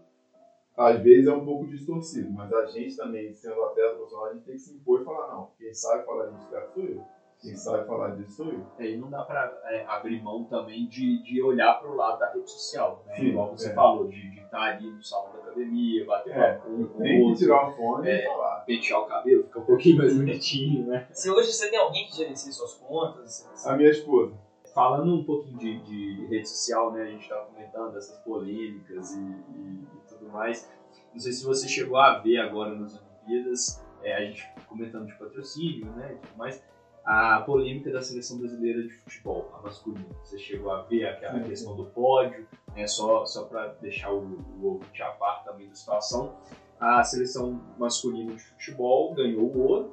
às 0.76 1.00
vezes 1.00 1.26
é 1.26 1.32
um 1.32 1.44
pouco 1.44 1.66
distorcido, 1.66 2.30
mas 2.32 2.52
a 2.52 2.66
gente 2.66 2.96
também, 2.96 3.32
sendo 3.32 3.62
atleta 3.62 3.94
profissional, 3.94 4.26
a 4.26 4.32
gente 4.34 4.44
tem 4.44 4.54
que 4.54 4.60
se 4.60 4.74
impor 4.74 5.00
e 5.00 5.04
falar, 5.04 5.28
não, 5.28 5.50
quem 5.56 5.72
sabe 5.72 6.04
falar 6.04 6.26
de 6.26 6.34
bicicleta 6.34 6.70
sou 6.72 6.84
eu. 6.84 7.17
Quem 7.40 7.54
sabe 7.56 7.86
falar 7.86 8.16
disso. 8.16 8.64
É, 8.78 8.90
e 8.90 8.96
não 8.96 9.08
dá 9.08 9.22
para 9.22 9.56
é, 9.66 9.84
abrir 9.86 10.20
mão 10.20 10.44
também 10.44 10.88
de, 10.88 11.22
de 11.22 11.40
olhar 11.40 11.74
para 11.74 11.88
o 11.88 11.94
lado 11.94 12.18
da 12.18 12.32
rede 12.32 12.50
social, 12.50 13.04
né? 13.06 13.14
Sim, 13.14 13.26
Igual 13.26 13.56
você 13.56 13.70
é. 13.70 13.74
falou, 13.74 14.08
de 14.08 14.40
estar 14.40 14.50
tá 14.50 14.62
ali 14.64 14.90
no 14.90 15.02
salão 15.02 15.32
da 15.32 15.38
academia, 15.38 16.04
bater 16.04 16.32
é, 16.32 16.54
papo 16.54 16.68
com 16.68 16.82
o 16.82 17.02
Tem 17.02 17.32
que 17.32 17.38
tirar 17.38 17.68
o 17.68 17.76
fone 17.76 18.08
é, 18.08 18.22
e 18.22 18.26
falar. 18.26 18.64
Pentear 18.64 19.00
o 19.00 19.06
cabelo, 19.06 19.44
ficar 19.44 19.60
um 19.60 19.64
pouquinho 19.64 19.98
mais 19.98 20.16
bonitinho, 20.16 20.86
né? 20.88 21.06
Se 21.12 21.30
hoje 21.30 21.52
você 21.52 21.70
tem 21.70 21.78
alguém 21.78 22.06
que 22.06 22.16
gerencia 22.16 22.50
suas 22.50 22.74
contas... 22.74 23.48
A 23.64 23.76
minha 23.76 23.90
esposa. 23.90 24.34
Falando 24.74 25.14
um 25.14 25.24
pouquinho 25.24 25.58
de, 25.58 25.78
de 25.82 26.26
rede 26.26 26.48
social, 26.48 26.92
né? 26.92 27.02
A 27.02 27.06
gente 27.06 27.22
estava 27.22 27.46
comentando 27.46 27.96
essas 27.96 28.18
polêmicas 28.18 29.14
e, 29.14 29.20
e, 29.20 29.84
e, 29.84 30.08
tudo 30.08 30.28
mais. 30.28 30.68
Não 31.12 31.20
sei 31.20 31.32
se 31.32 31.44
você 31.44 31.68
chegou 31.68 31.98
a 31.98 32.18
ver 32.18 32.38
agora 32.38 32.74
nas 32.74 33.00
Olimpíadas, 33.00 33.84
é, 34.02 34.14
a 34.14 34.20
gente 34.24 34.44
comentando 34.68 35.06
de 35.06 35.14
patrocínio, 35.14 35.86
né? 35.92 36.14
E 36.14 36.26
tudo 36.26 36.36
mais 36.36 36.62
a 37.08 37.40
polêmica 37.40 37.90
da 37.90 38.02
seleção 38.02 38.36
brasileira 38.36 38.82
de 38.82 38.90
futebol, 38.90 39.50
a 39.54 39.62
masculina. 39.62 40.04
Você 40.22 40.38
chegou 40.38 40.70
a 40.70 40.82
ver 40.82 41.06
aquela 41.06 41.40
questão 41.40 41.74
do 41.74 41.86
pódio, 41.86 42.46
né, 42.76 42.86
só, 42.86 43.24
só 43.24 43.46
para 43.46 43.68
deixar 43.80 44.12
o, 44.12 44.18
o 44.60 44.66
ouvinte 44.66 45.02
a 45.02 45.12
par 45.12 45.42
também 45.42 45.66
da 45.66 45.74
situação. 45.74 46.36
A 46.78 47.02
seleção 47.02 47.58
masculina 47.78 48.34
de 48.34 48.42
futebol 48.42 49.14
ganhou 49.14 49.44
o 49.44 49.58
ouro 49.58 49.92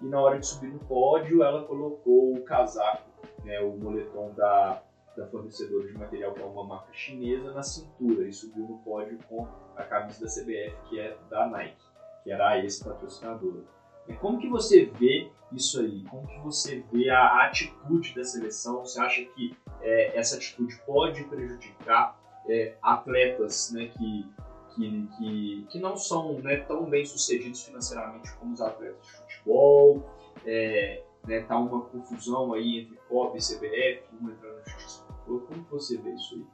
e 0.00 0.06
na 0.06 0.18
hora 0.18 0.38
de 0.38 0.46
subir 0.46 0.68
no 0.68 0.78
pódio 0.78 1.42
ela 1.42 1.64
colocou 1.64 2.34
o 2.34 2.42
casaco, 2.44 3.10
né, 3.44 3.60
o 3.60 3.76
moletom 3.76 4.32
da, 4.32 4.82
da 5.18 5.26
fornecedora 5.26 5.86
de 5.86 5.98
material, 5.98 6.32
que 6.32 6.40
é 6.40 6.46
uma 6.46 6.64
marca 6.64 6.94
chinesa, 6.94 7.52
na 7.52 7.62
cintura 7.62 8.26
e 8.26 8.32
subiu 8.32 8.66
no 8.66 8.78
pódio 8.78 9.18
com 9.28 9.46
a 9.76 9.82
camisa 9.82 10.24
da 10.24 10.30
CBF, 10.30 10.74
que 10.88 10.98
é 10.98 11.14
da 11.28 11.46
Nike, 11.46 11.76
que 12.22 12.32
era 12.32 12.52
a 12.52 12.58
ex-patrocinadora. 12.58 13.73
Como 14.20 14.38
que 14.38 14.48
você 14.48 14.84
vê 14.84 15.30
isso 15.52 15.80
aí? 15.80 16.04
Como 16.04 16.26
que 16.26 16.38
você 16.40 16.84
vê 16.92 17.08
a 17.10 17.44
atitude 17.46 18.14
da 18.14 18.24
seleção? 18.24 18.80
Você 18.80 19.00
acha 19.00 19.24
que 19.24 19.56
é, 19.80 20.18
essa 20.18 20.36
atitude 20.36 20.76
pode 20.86 21.24
prejudicar 21.24 22.18
é, 22.48 22.74
atletas 22.82 23.70
né, 23.72 23.86
que, 23.86 24.30
que, 24.74 25.08
que, 25.16 25.66
que, 25.70 25.78
não 25.78 25.96
são 25.96 26.34
né, 26.40 26.56
tão 26.56 26.84
bem 26.84 27.04
sucedidos 27.04 27.64
financeiramente 27.64 28.34
como 28.36 28.52
os 28.52 28.60
atletas 28.60 29.06
de 29.06 29.12
futebol? 29.12 30.10
É, 30.44 31.02
né, 31.26 31.40
tá 31.40 31.56
uma 31.56 31.80
confusão 31.82 32.52
aí 32.52 32.80
entre 32.80 32.96
COB 33.08 33.38
e 33.38 33.40
CBF, 33.40 34.02
um 34.20 34.30
entrando 34.30 34.56
na 34.56 34.64
justiça. 34.64 35.04
Como 35.24 35.64
você 35.70 35.96
vê 35.96 36.10
isso 36.10 36.34
aí? 36.34 36.44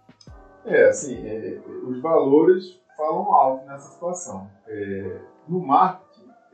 É, 0.65 0.85
assim, 0.89 1.27
é, 1.27 1.61
os 1.85 2.01
valores 2.01 2.81
falam 2.97 3.35
alto 3.35 3.67
nessa 3.67 3.91
situação. 3.91 4.49
É, 4.67 5.21
no 5.49 5.59
marketing, 5.59 6.10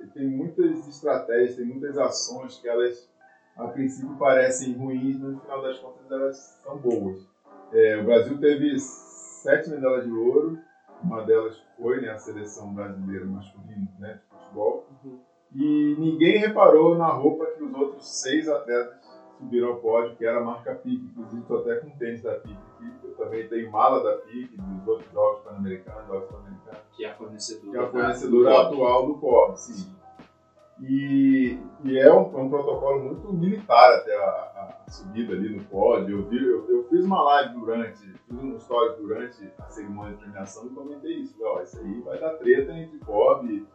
tem 0.07 0.27
muitas 0.27 0.87
estratégias, 0.89 1.57
tem 1.57 1.67
muitas 1.67 1.97
ações 1.99 2.59
que 2.59 2.69
elas, 2.69 3.09
a 3.57 3.69
princípio, 3.69 4.17
parecem 4.17 4.75
ruins, 4.75 5.19
mas 5.19 5.33
no 5.33 5.41
final 5.41 5.63
das 5.63 5.79
contas 5.79 6.11
elas 6.11 6.37
são 6.63 6.79
boas. 6.79 7.27
É, 7.73 7.99
o 7.99 8.05
Brasil 8.05 8.39
teve 8.39 8.79
sete 8.79 9.71
medalhas 9.71 10.05
de 10.05 10.13
ouro, 10.13 10.59
uma 11.03 11.23
delas 11.23 11.61
foi 11.79 12.01
né, 12.01 12.11
a 12.11 12.17
seleção 12.17 12.73
brasileira 12.73 13.25
masculina 13.25 13.89
né, 13.99 14.15
de 14.15 14.39
futebol. 14.39 14.87
Uhum. 15.05 15.19
E 15.55 15.97
ninguém 15.99 16.39
reparou 16.39 16.97
na 16.97 17.09
roupa 17.09 17.47
que 17.47 17.63
os 17.63 17.75
outros 17.75 18.07
seis 18.07 18.49
atletas 18.49 19.07
subiram 19.39 19.69
ao 19.69 19.77
pódio, 19.77 20.17
que 20.17 20.25
era 20.25 20.39
a 20.39 20.45
marca 20.45 20.75
PIC. 20.75 21.05
Inclusive, 21.05 21.43
estou 21.43 21.61
até 21.61 21.77
com 21.77 21.91
tênis 21.99 22.23
da 22.23 22.35
PIC 22.35 22.55
aqui. 22.55 22.93
Eu 23.05 23.15
também 23.15 23.49
tenho 23.49 23.71
mala 23.71 24.03
da 24.03 24.17
PIC, 24.19 24.57
dos 24.57 24.89
outros 24.89 25.13
jogos 25.13 25.43
pan-americanos, 25.43 26.07
jogos 26.07 26.29
pan-americanos. 26.29 26.81
Que 26.97 27.05
é 27.05 27.11
a 27.11 27.15
fornecedora, 27.15 27.71
que 27.71 27.77
é 27.77 27.81
a 27.81 27.91
fornecedora 27.91 28.61
atual 28.63 29.07
do 29.07 29.15
POB, 29.19 29.57
sim. 29.57 29.96
E, 30.81 31.59
e 31.85 31.99
é 31.99 32.13
um, 32.13 32.27
um, 32.39 32.51
protocolo 32.51 33.03
muito 33.03 33.33
militar 33.33 33.95
até 33.95 34.15
a, 34.15 34.29
a, 34.87 34.91
subida 34.91 35.33
ali 35.33 35.57
no 35.57 35.65
pódio. 35.65 36.19
Eu, 36.19 36.29
vi, 36.29 36.37
eu, 36.37 36.69
eu, 36.69 36.85
fiz 36.85 37.05
uma 37.05 37.23
live 37.23 37.59
durante, 37.59 37.99
fiz 37.99 38.39
um 38.39 38.57
story 38.57 39.01
durante 39.01 39.51
a 39.59 39.69
cerimônia 39.71 40.15
de 40.15 40.23
premiação 40.23 40.67
e 40.67 40.71
comentei 40.71 41.17
isso. 41.17 41.35
Ó, 41.43 41.63
isso 41.63 41.79
aí 41.79 42.01
vai 42.03 42.19
dar 42.19 42.35
treta 42.35 42.73
entre 42.73 42.99
POB, 42.99 43.67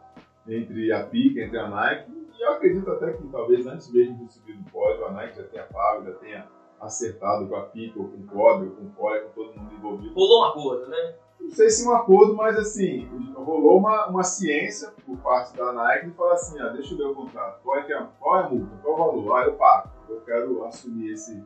entre 0.46 0.92
a 0.92 1.04
PIC, 1.04 1.40
entre 1.40 1.58
a 1.58 1.68
Nike. 1.68 2.12
E 2.38 2.42
eu 2.42 2.52
acredito 2.52 2.90
até 2.90 3.12
que 3.12 3.26
talvez 3.28 3.66
antes 3.66 3.92
mesmo 3.92 4.24
de 4.24 4.32
subir 4.32 4.56
no 4.56 4.64
pódio, 4.70 5.04
a 5.06 5.10
Nike 5.10 5.38
já 5.38 5.44
tenha 5.44 5.64
pago, 5.64 6.04
já 6.04 6.12
tenha 6.12 6.48
acertado 6.80 7.48
com 7.48 7.56
a 7.56 7.62
PIC, 7.62 7.98
ou 7.98 8.08
com 8.08 8.18
o 8.18 8.26
POB, 8.26 8.66
ou 8.66 8.76
com 8.76 8.84
o 8.84 8.90
POI, 8.90 9.20
com 9.20 9.28
todo 9.30 9.58
mundo 9.58 9.74
envolvido. 9.74 10.14
Rolou 10.14 10.42
um 10.42 10.44
acordo, 10.46 10.86
né? 10.88 11.14
Não 11.42 11.50
sei 11.50 11.70
se 11.70 11.86
um 11.86 11.92
acordo, 11.92 12.34
mas 12.34 12.56
assim, 12.56 13.08
rolou 13.34 13.78
uma, 13.78 14.06
uma 14.06 14.22
ciência 14.22 14.92
por 15.04 15.16
parte 15.18 15.56
da 15.56 15.72
Nike 15.72 16.06
de 16.06 16.12
falar 16.12 16.34
assim, 16.34 16.60
ah, 16.60 16.68
deixa 16.68 16.94
eu 16.94 16.98
ver 16.98 17.04
o 17.04 17.14
contrato, 17.14 17.60
qual 17.62 17.78
é, 17.78 17.82
que 17.82 17.92
é, 17.92 18.06
qual 18.18 18.36
é 18.36 18.44
a 18.44 18.48
multa, 18.48 18.76
qual 18.82 18.92
é 18.92 19.00
o 19.00 19.04
valor? 19.04 19.36
Ah, 19.36 19.44
eu 19.44 19.54
pago, 19.54 19.90
eu 20.08 20.20
quero 20.20 20.64
assumir 20.64 21.12
esse, 21.12 21.42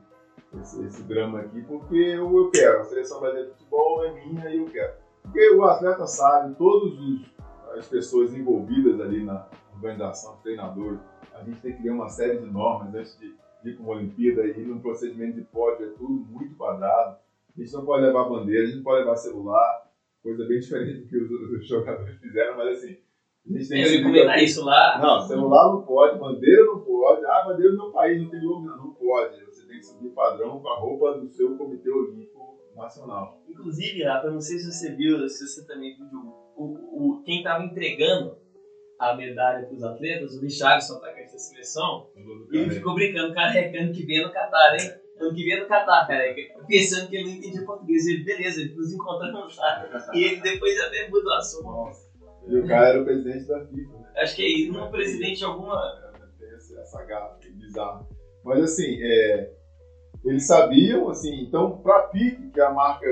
esse, 0.60 0.84
esse 0.84 1.02
drama 1.02 1.40
aqui 1.40 1.62
porque 1.62 1.96
eu, 1.96 2.36
eu 2.36 2.50
quero, 2.50 2.80
a 2.80 2.84
seleção 2.84 3.20
brasileira 3.20 3.50
de 3.50 3.56
futebol 3.56 4.04
é 4.04 4.12
minha 4.12 4.50
e 4.50 4.58
eu 4.58 4.66
quero. 4.66 4.94
Porque 5.22 5.50
o 5.54 5.64
atleta 5.64 6.06
sabe, 6.06 6.54
todas 6.54 6.94
as 7.76 7.88
pessoas 7.88 8.32
envolvidas 8.32 9.00
ali 9.00 9.24
na 9.24 9.46
organização, 9.74 10.36
treinadores, 10.42 11.00
a 11.34 11.42
gente 11.42 11.60
tem 11.60 11.76
que 11.76 11.82
ver 11.82 11.90
uma 11.90 12.08
série 12.08 12.38
de 12.38 12.46
normas 12.46 12.94
antes 12.94 13.18
de 13.18 13.34
ir 13.64 13.74
para 13.74 13.82
uma 13.82 13.94
Olimpíada 13.94 14.46
e 14.46 14.64
num 14.64 14.80
procedimento 14.80 15.34
de 15.34 15.42
pódio 15.42 15.86
é 15.86 15.90
tudo 15.90 16.24
muito 16.30 16.54
quadrado. 16.56 17.16
A 17.56 17.60
gente 17.60 17.72
não 17.72 17.84
pode 17.84 18.02
levar 18.02 18.28
bandeira, 18.28 18.62
a 18.62 18.66
gente 18.66 18.76
não 18.76 18.84
pode 18.84 19.00
levar 19.00 19.16
celular, 19.16 19.85
coisa 20.26 20.44
bem 20.44 20.58
diferente 20.58 21.02
do 21.02 21.08
que 21.08 21.16
os 21.16 21.30
outros 21.30 21.66
jogadores 21.68 22.18
fizeram, 22.18 22.56
mas 22.56 22.78
assim. 22.78 22.96
A 23.46 23.52
gente 23.52 23.68
tem 23.68 23.82
eu 23.82 23.92
ia 23.92 24.02
comentar 24.02 24.42
isso 24.42 24.64
lá. 24.64 24.98
Não, 25.00 25.20
celular 25.20 25.72
não 25.72 25.82
pode, 25.82 26.18
bandeira 26.18 26.64
não 26.64 26.80
pode. 26.80 27.24
Ah, 27.26 27.44
bandeira 27.46 27.70
do 27.70 27.78
meu 27.78 27.92
país 27.92 28.20
não 28.20 28.28
tem 28.28 28.42
logo, 28.42 28.66
não, 28.66 28.76
não 28.76 28.94
pode. 28.94 29.44
Você 29.44 29.68
tem 29.68 29.78
que 29.78 29.86
subir 29.86 30.08
padrão 30.10 30.58
com 30.58 30.68
a 30.68 30.80
roupa 30.80 31.18
do 31.18 31.28
seu 31.28 31.56
Comitê 31.56 31.88
Olímpico 31.88 32.58
Nacional. 32.74 33.40
Inclusive, 33.48 34.02
Rafa, 34.02 34.26
eu 34.26 34.32
não 34.32 34.40
sei 34.40 34.58
se 34.58 34.72
você 34.72 34.96
viu, 34.96 35.28
se 35.28 35.46
você 35.46 35.64
também 35.64 35.96
viu, 35.96 36.18
o, 36.56 37.18
o, 37.18 37.22
quem 37.22 37.38
estava 37.38 37.62
entregando 37.62 38.36
a 38.98 39.14
medalha 39.14 39.64
para 39.64 39.74
os 39.74 39.84
atletas, 39.84 40.36
o 40.36 40.40
Richardson, 40.40 40.96
atacante 40.96 41.32
da 41.32 41.38
seleção, 41.38 42.08
ele 42.50 42.70
ficou 42.70 42.94
brincando, 42.94 43.32
carregando 43.32 43.92
que 43.92 44.04
vem 44.04 44.24
no 44.24 44.32
Catar, 44.32 44.74
hein? 44.74 44.90
Ano 45.18 45.34
que 45.34 45.44
vem 45.44 45.60
no 45.60 45.66
Catar, 45.66 46.06
cara. 46.06 46.34
Pensando 46.66 47.08
que 47.08 47.16
ele 47.16 47.30
não 47.30 47.36
entendia 47.36 47.64
português. 47.64 48.06
Ele, 48.06 48.24
beleza, 48.24 48.60
ele 48.60 48.74
nos 48.74 48.92
encontramos 48.92 49.56
lá. 49.56 50.10
E 50.12 50.24
ele 50.24 50.40
depois 50.40 50.78
até 50.80 51.08
mudou 51.08 51.32
a 51.32 51.40
sua. 51.40 51.92
E 52.46 52.58
o 52.58 52.66
cara 52.66 52.88
era 52.88 53.02
o 53.02 53.04
presidente 53.04 53.46
da 53.46 53.64
FIFA, 53.66 53.98
né? 53.98 54.12
Acho 54.16 54.36
que 54.36 54.42
é 54.42 54.48
isso, 54.48 54.78
um 54.78 54.90
presidente 54.90 55.38
de 55.38 55.44
alguma. 55.44 55.80
Tem 56.38 56.80
essa 56.80 57.04
gafa 57.04 57.38
bizarra. 57.54 58.06
Mas 58.44 58.62
assim, 58.62 58.98
é, 59.00 59.50
eles 60.24 60.46
sabiam, 60.46 61.08
assim, 61.08 61.42
então, 61.42 61.78
para 61.78 61.98
a 61.98 62.02
PIC, 62.08 62.50
que 62.50 62.60
é 62.60 62.64
a 62.64 62.72
marca 62.72 63.06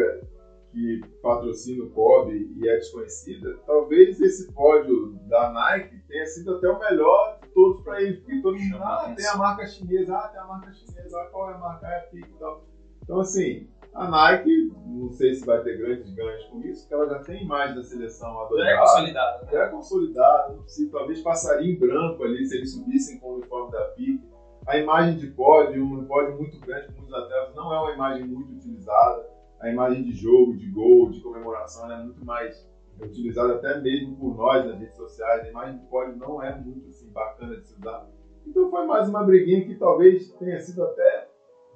que 0.72 1.00
patrocina 1.22 1.84
o 1.84 1.90
COB 1.90 2.32
e 2.32 2.68
é 2.68 2.76
desconhecida, 2.76 3.56
talvez 3.64 4.20
esse 4.20 4.52
pódio 4.52 5.16
da 5.28 5.52
Nike 5.52 5.96
tenha 6.08 6.26
sido 6.26 6.56
até 6.56 6.68
o 6.68 6.78
melhor 6.78 7.38
todos 7.54 7.82
para 7.82 8.02
eles, 8.02 8.18
porque 8.20 8.40
todo 8.40 8.58
mundo, 8.58 8.76
ah, 8.82 9.14
tem 9.16 9.26
a 9.26 9.36
marca 9.36 9.66
chinesa, 9.66 10.16
ah, 10.16 10.28
tem 10.28 10.40
a 10.40 10.44
marca 10.44 10.72
chinesa, 10.72 11.20
ah, 11.20 11.28
qual 11.30 11.50
é 11.50 11.54
a 11.54 11.58
marca? 11.58 11.86
É 11.86 11.98
a 11.98 12.00
PIC 12.02 12.28
e 12.28 12.38
tal. 12.38 12.64
Então, 13.02 13.20
assim, 13.20 13.68
a 13.94 14.08
Nike, 14.08 14.72
não 14.86 15.10
sei 15.10 15.34
se 15.34 15.46
vai 15.46 15.62
ter 15.62 15.78
grandes 15.78 16.12
ganhos 16.14 16.44
com 16.46 16.60
isso, 16.62 16.82
porque 16.82 16.94
ela 16.94 17.08
já 17.08 17.18
tem 17.20 17.44
imagem 17.44 17.76
da 17.76 17.82
seleção 17.82 18.40
adorada. 18.40 18.70
Já 18.70 18.76
é 18.76 18.78
consolidada. 18.80 19.42
Né? 19.42 19.52
Já 19.52 19.62
é 19.62 19.68
consolidada, 19.68 20.58
talvez 20.90 21.20
passaria 21.20 21.72
em 21.72 21.78
branco 21.78 22.24
ali 22.24 22.44
se 22.46 22.56
eles 22.56 22.72
subissem 22.72 23.18
com 23.20 23.28
o 23.28 23.34
uniforme 23.36 23.72
da 23.72 23.84
PIC. 23.88 24.22
A 24.66 24.78
imagem 24.78 25.18
de 25.18 25.26
pódio, 25.28 25.84
um 25.84 26.04
pódio 26.06 26.36
muito 26.36 26.58
grande 26.60 26.86
com 26.86 27.00
muitos 27.00 27.14
atletas, 27.14 27.54
não 27.54 27.72
é 27.72 27.78
uma 27.78 27.92
imagem 27.92 28.24
muito 28.26 28.52
utilizada 28.52 29.34
a 29.64 29.70
imagem 29.70 30.02
de 30.02 30.12
jogo, 30.12 30.56
de 30.56 30.66
gol, 30.66 31.10
de 31.10 31.20
comemoração 31.20 31.90
é 31.90 32.02
muito 32.02 32.22
mais 32.22 32.68
utilizada 33.00 33.54
até 33.54 33.80
mesmo 33.80 34.16
por 34.16 34.36
nós 34.36 34.64
nas 34.64 34.78
redes 34.78 34.96
sociais. 34.96 35.44
A 35.44 35.48
imagem 35.48 35.78
de 35.78 35.86
pódio 35.86 36.16
não 36.16 36.42
é 36.42 36.54
muito 36.54 36.88
assim, 36.88 37.10
bacana 37.10 37.56
de 37.56 37.66
se 37.66 37.78
usar. 37.78 38.08
Então 38.46 38.70
foi 38.70 38.86
mais 38.86 39.08
uma 39.08 39.24
briguinha 39.24 39.64
que 39.64 39.74
talvez 39.76 40.30
tenha 40.32 40.60
sido 40.60 40.84
até 40.84 41.28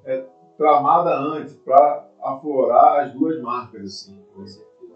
é, 0.05 0.25
tramada 0.57 1.17
antes 1.17 1.53
para 1.55 2.07
aflorar 2.21 3.01
as 3.01 3.13
duas 3.13 3.41
marcas. 3.41 3.83
Assim. 3.83 4.23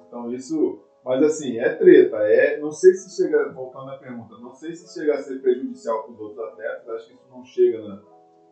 Então 0.08 0.32
isso, 0.32 0.80
mas 1.04 1.24
assim, 1.24 1.58
é 1.58 1.74
treta. 1.76 2.18
É, 2.18 2.60
não 2.60 2.72
sei 2.72 2.94
se 2.94 3.22
chega, 3.22 3.52
voltando 3.52 3.92
à 3.92 3.98
pergunta, 3.98 4.38
não 4.38 4.54
sei 4.54 4.76
se 4.76 4.94
chega 4.94 5.16
a 5.16 5.22
ser 5.22 5.42
prejudicial 5.42 6.04
para 6.04 6.14
os 6.14 6.20
outros 6.20 6.40
atletas, 6.40 6.90
acho 6.90 7.08
que 7.08 7.14
isso 7.16 7.28
não 7.30 7.44
chega 7.44 7.82
na, 7.82 8.02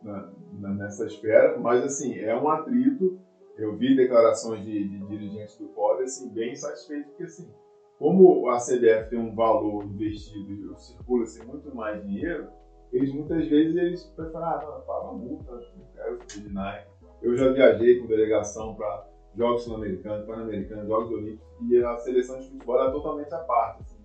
na, 0.02 0.32
na, 0.60 0.68
nessa 0.74 1.06
esfera, 1.06 1.58
mas 1.58 1.84
assim, 1.84 2.18
é 2.18 2.34
um 2.34 2.48
atrito 2.48 3.20
eu 3.56 3.76
vi 3.76 3.94
declarações 3.94 4.64
de, 4.64 4.88
de 4.88 5.06
dirigentes 5.06 5.56
do 5.56 5.68
COD 5.68 6.04
assim, 6.04 6.28
bem 6.30 6.54
satisfeitos, 6.54 7.08
porque 7.08 7.24
assim, 7.24 7.48
como 8.02 8.48
a 8.48 8.56
CBF 8.56 9.10
tem 9.10 9.18
um 9.20 9.32
valor 9.32 9.84
investido 9.84 10.74
e 10.74 10.80
circula 10.80 11.22
assim, 11.22 11.46
muito 11.46 11.72
mais 11.72 12.02
dinheiro, 12.02 12.48
eles 12.92 13.14
muitas 13.14 13.46
vezes 13.46 13.76
eles 13.76 14.04
preferem, 14.16 14.44
ah, 14.44 14.60
não, 14.60 14.80
paga 14.80 15.12
multa, 15.12 15.52
não 15.52 15.86
quero 15.94 16.18
de 16.18 16.52
Nike. 16.52 16.88
Eu 17.22 17.36
já 17.36 17.52
viajei 17.52 18.00
com 18.00 18.08
delegação 18.08 18.74
para 18.74 19.06
Jogos 19.36 19.62
Sul-Americanos, 19.62 20.26
Pan-Americanos, 20.26 20.88
Jogos 20.88 21.12
Olímpicos, 21.12 21.46
e 21.70 21.76
a 21.76 21.96
seleção 21.98 22.40
de 22.40 22.48
futebol 22.48 22.82
é 22.82 22.90
totalmente 22.90 23.32
à 23.32 23.38
parte. 23.38 23.82
Assim. 23.82 23.96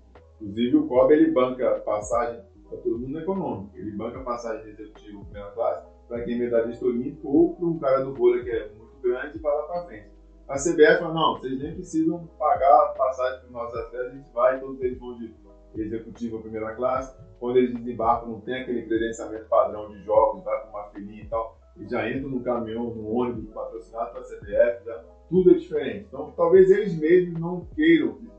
Inclusive 0.42 0.78
o 0.78 0.88
COB 0.88 1.14
ele 1.14 1.32
banca 1.32 1.80
passagem 1.80 2.44
para 2.70 2.78
todo 2.78 3.00
mundo 3.00 3.20
econômico, 3.20 3.76
ele 3.76 3.98
banca 3.98 4.20
passagem 4.20 4.70
executiva 4.74 5.24
primeira 5.24 5.50
classe 5.52 5.88
para 6.08 6.24
quem 6.24 6.36
é 6.36 6.38
medalhista 6.38 6.86
olímpico 6.86 7.28
ou 7.30 7.56
para 7.56 7.66
um 7.66 7.80
cara 7.80 8.06
do 8.06 8.14
vôlei 8.14 8.44
que 8.44 8.52
é 8.52 8.70
grande 9.02 9.40
e 9.40 9.42
vai 9.42 9.56
lá 9.56 9.64
para 9.64 9.86
frente. 9.86 10.17
A 10.48 10.56
CBF 10.56 11.00
falou, 11.00 11.14
não, 11.14 11.38
vocês 11.38 11.60
nem 11.60 11.74
precisam 11.74 12.26
pagar 12.40 12.94
passagem 12.98 13.40
para 13.40 13.48
os 13.48 13.52
nossos 13.52 13.80
atletas, 13.80 14.14
a 14.14 14.16
gente 14.16 14.34
vai, 14.34 14.60
todos 14.60 14.82
eles 14.82 14.98
vão 14.98 15.18
de 15.18 15.36
executivo 15.76 16.38
a 16.38 16.42
primeira 16.42 16.74
classe. 16.76 17.18
Quando 17.40 17.58
eles 17.58 17.76
desembarcam, 17.76 18.30
não 18.30 18.42
tem 18.42 18.62
aquele 18.62 18.84
credenciamento 18.84 19.46
padrão 19.46 19.90
de 19.90 20.02
jogos, 20.04 20.44
vai 20.44 20.64
com 20.64 20.70
uma 20.70 20.90
filhinha 20.90 21.24
e 21.24 21.28
tal. 21.28 21.58
Eles 21.76 21.92
já 21.92 22.10
entram 22.10 22.30
no 22.30 22.42
caminhão, 22.42 22.96
no 22.96 23.08
ônibus 23.10 23.54
patrocinado 23.54 24.14
pela 24.14 24.26
CBF, 24.26 24.86
já, 24.86 25.04
tudo 25.30 25.52
é 25.52 25.54
diferente. 25.56 26.06
Então, 26.08 26.32
talvez 26.36 26.72
eles 26.72 26.98
mesmos 26.98 27.40
não 27.40 27.66
queiram 27.76 28.14
que, 28.14 28.30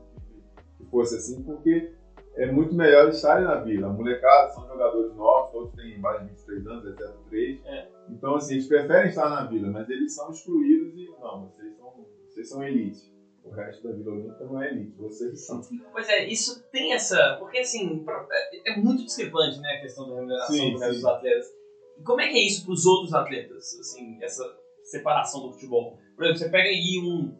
que 0.77 0.85
fosse 0.89 1.15
assim, 1.15 1.43
porque 1.43 1.93
é 2.39 2.49
muito 2.49 2.73
melhor 2.73 3.09
estarem 3.09 3.43
na 3.43 3.55
vila. 3.55 3.87
A 3.87 3.93
molecada 3.93 4.49
são 4.51 4.65
jogadores 4.65 5.13
novos, 5.13 5.51
todos 5.51 5.75
têm 5.75 5.99
mais 5.99 6.21
de 6.21 6.29
23 6.29 6.67
anos, 6.67 6.85
exceto 6.85 7.19
3. 7.29 7.65
É. 7.65 7.89
Então, 8.09 8.35
assim, 8.35 8.53
eles 8.53 8.67
preferem 8.67 9.09
estar 9.09 9.29
na 9.29 9.45
vila, 9.45 9.69
mas 9.69 9.89
eles 9.89 10.15
são 10.15 10.31
excluídos 10.31 10.93
e, 10.95 11.09
não, 11.19 11.49
vocês 11.49 11.75
são, 11.75 12.05
vocês 12.27 12.49
são 12.49 12.63
elite. 12.63 13.13
O 13.43 13.51
resto 13.51 13.87
da 13.87 13.93
Vila 13.93 14.11
Olímpica 14.11 14.45
não 14.45 14.61
é 14.61 14.71
elite, 14.71 14.95
vocês 14.97 15.45
são. 15.45 15.61
Pois 15.91 16.07
é, 16.07 16.27
isso 16.27 16.63
tem 16.71 16.93
essa. 16.93 17.37
Porque, 17.39 17.59
assim, 17.59 18.05
é, 18.31 18.73
é 18.73 18.77
muito 18.77 19.03
discrepante, 19.03 19.59
né, 19.59 19.77
a 19.77 19.81
questão 19.81 20.07
da 20.07 20.15
remuneração 20.15 20.55
sim, 20.55 20.73
do 20.73 20.79
resto 20.79 20.95
dos 20.95 21.05
atletas. 21.05 21.47
E 21.97 22.03
como 22.03 22.21
é 22.21 22.29
que 22.29 22.37
é 22.37 22.41
isso 22.41 22.63
para 22.63 22.73
os 22.73 22.85
outros 22.85 23.13
atletas, 23.13 23.77
assim, 23.79 24.17
essa 24.21 24.43
separação 24.83 25.41
do 25.41 25.53
futebol? 25.53 25.97
Por 26.15 26.23
exemplo, 26.23 26.39
você 26.39 26.49
pega 26.49 26.69
aí 26.69 27.01
um. 27.03 27.37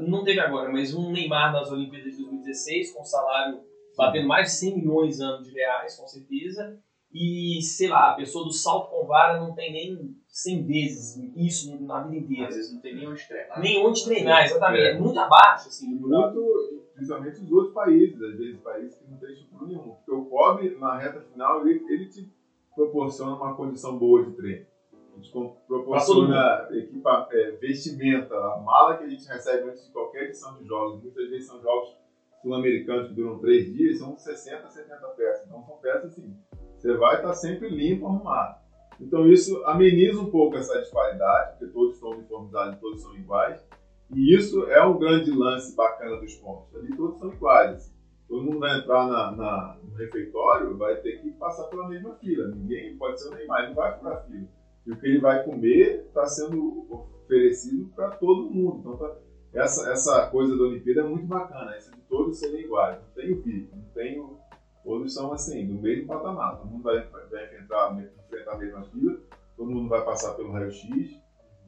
Não 0.00 0.24
teve 0.24 0.40
agora, 0.40 0.72
mas 0.72 0.92
um 0.92 1.12
Neymar 1.12 1.52
nas 1.52 1.70
Olimpíadas 1.70 2.16
de 2.16 2.22
2016, 2.24 2.92
com 2.92 3.04
salário 3.04 3.62
batendo 3.96 4.28
mais 4.28 4.48
de 4.48 4.56
100 4.58 4.76
milhões 4.76 5.16
de 5.16 5.22
anos 5.22 5.48
de 5.48 5.54
reais, 5.54 5.96
com 5.96 6.06
certeza 6.06 6.78
e, 7.14 7.62
sei 7.62 7.88
lá, 7.88 8.10
a 8.10 8.14
pessoa 8.14 8.44
do 8.44 8.52
salto 8.52 8.90
com 8.90 9.06
vara 9.06 9.38
não 9.38 9.54
tem 9.54 9.72
nem 9.72 10.16
100 10.26 10.66
vezes 10.66 11.32
isso 11.36 11.80
na 11.84 12.02
vida 12.02 12.16
inteira. 12.16 12.48
Às 12.48 12.56
vezes 12.56 12.74
não 12.74 12.80
tem 12.80 12.96
nem 12.96 13.08
onde 13.08 13.28
treinar. 13.28 13.60
Nem 13.60 13.86
onde 13.86 14.04
treinar, 14.04 14.44
exatamente. 14.44 14.82
É, 14.82 14.98
muito 14.98 15.20
abaixo, 15.20 15.68
assim. 15.68 15.94
Muito, 15.94 16.82
principalmente 16.92 17.40
os 17.40 17.52
outros 17.52 17.72
países, 17.72 18.20
às 18.20 18.36
vezes 18.36 18.60
países 18.60 18.98
que 18.98 19.08
não 19.08 19.16
têm 19.18 19.32
estrutura 19.32 19.66
nenhuma. 19.66 19.94
Porque 19.94 20.10
o 20.10 20.24
COB, 20.24 20.76
na 20.80 20.98
reta 20.98 21.20
final, 21.20 21.64
ele, 21.64 21.84
ele 21.88 22.08
te 22.08 22.28
proporciona 22.74 23.36
uma 23.36 23.54
condição 23.54 23.96
boa 23.96 24.24
de 24.24 24.32
treino. 24.32 24.66
A 25.12 25.16
gente 25.16 25.30
proporciona 25.68 26.68
equipa, 26.72 27.28
é, 27.30 27.52
vestimenta, 27.52 28.34
a 28.34 28.56
mala 28.56 28.96
que 28.96 29.04
a 29.04 29.08
gente 29.08 29.24
recebe 29.28 29.70
antes 29.70 29.86
de 29.86 29.92
qualquer 29.92 30.24
edição 30.24 30.58
de 30.58 30.66
jogos. 30.66 31.00
Muitas 31.00 31.30
vezes 31.30 31.46
são 31.46 31.62
jogos 31.62 31.96
sul-americanos 32.44 33.08
que 33.08 33.14
duram 33.14 33.38
três 33.38 33.72
dias, 33.72 33.98
são 33.98 34.16
60, 34.16 34.68
70 34.68 35.08
peças. 35.16 35.46
Então 35.46 35.64
são 35.64 35.78
peças 35.78 36.12
assim, 36.12 36.36
você 36.76 36.94
vai 36.96 37.16
estar 37.16 37.32
sempre 37.32 37.70
limpo, 37.70 38.06
arrumado. 38.06 38.62
Então 39.00 39.26
isso 39.26 39.64
ameniza 39.64 40.20
um 40.20 40.30
pouco 40.30 40.56
essa 40.56 40.78
disparidade, 40.80 41.58
porque 41.58 41.72
todos 41.72 41.94
estão 41.94 42.10
uniformizados, 42.10 42.78
todos 42.78 43.02
são 43.02 43.16
iguais. 43.16 43.66
E 44.14 44.36
isso 44.36 44.66
é 44.66 44.84
um 44.84 44.98
grande 44.98 45.30
lance 45.30 45.74
bacana 45.74 46.18
do 46.18 46.24
esporte. 46.24 46.76
Ali 46.76 46.94
todos 46.94 47.18
são 47.18 47.32
iguais. 47.32 47.72
Assim. 47.72 47.94
Todo 48.28 48.44
mundo 48.44 48.58
vai 48.60 48.78
entrar 48.78 49.06
na, 49.06 49.32
na, 49.32 49.78
no 49.82 49.94
refeitório, 49.94 50.76
vai 50.76 50.96
ter 50.96 51.22
que 51.22 51.30
passar 51.32 51.64
pela 51.64 51.88
mesma 51.88 52.14
fila. 52.16 52.48
Ninguém 52.48 52.96
pode 52.96 53.20
ser 53.20 53.28
o 53.28 53.34
Neymar, 53.34 53.68
não 53.68 53.74
vai 53.74 53.98
para 53.98 54.14
a 54.14 54.20
fila. 54.22 54.46
E 54.86 54.92
o 54.92 54.96
que 54.96 55.06
ele 55.06 55.20
vai 55.20 55.42
comer 55.42 56.04
está 56.06 56.26
sendo 56.26 56.86
oferecido 57.24 57.90
para 57.96 58.10
todo 58.10 58.50
mundo. 58.50 58.80
Então, 58.80 58.96
tá, 58.98 59.16
essa, 59.54 59.90
essa 59.90 60.26
coisa 60.30 60.56
da 60.56 60.64
Olimpíada 60.64 61.00
é 61.00 61.04
muito 61.04 61.26
bacana. 61.26 61.76
Todos 62.14 62.38
serem 62.38 62.60
iguais. 62.60 63.00
Não 63.00 63.22
tem 63.22 63.32
o 63.32 63.42
pico, 63.42 63.76
não 63.76 63.84
tem 63.92 64.20
o... 64.20 64.38
Todos 64.84 65.14
são 65.14 65.32
assim, 65.32 65.66
do 65.66 65.74
mesmo 65.80 66.06
patamar. 66.06 66.58
Todo 66.58 66.70
mundo 66.70 66.82
vai, 66.82 67.02
vai 67.06 67.46
enfrentar, 67.46 67.98
enfrentar 68.24 68.52
a 68.52 68.58
mesma 68.58 68.84
fila, 68.84 69.18
todo 69.56 69.70
mundo 69.70 69.88
vai 69.88 70.04
passar 70.04 70.34
pelo 70.34 70.52
raio-x. 70.52 71.16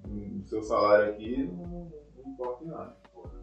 O 0.05 0.47
seu 0.47 0.63
salário 0.63 1.13
aqui 1.13 1.43
não, 1.45 1.91
não 2.17 2.33
importa 2.33 2.65
em 2.65 2.69
nada. 2.69 2.97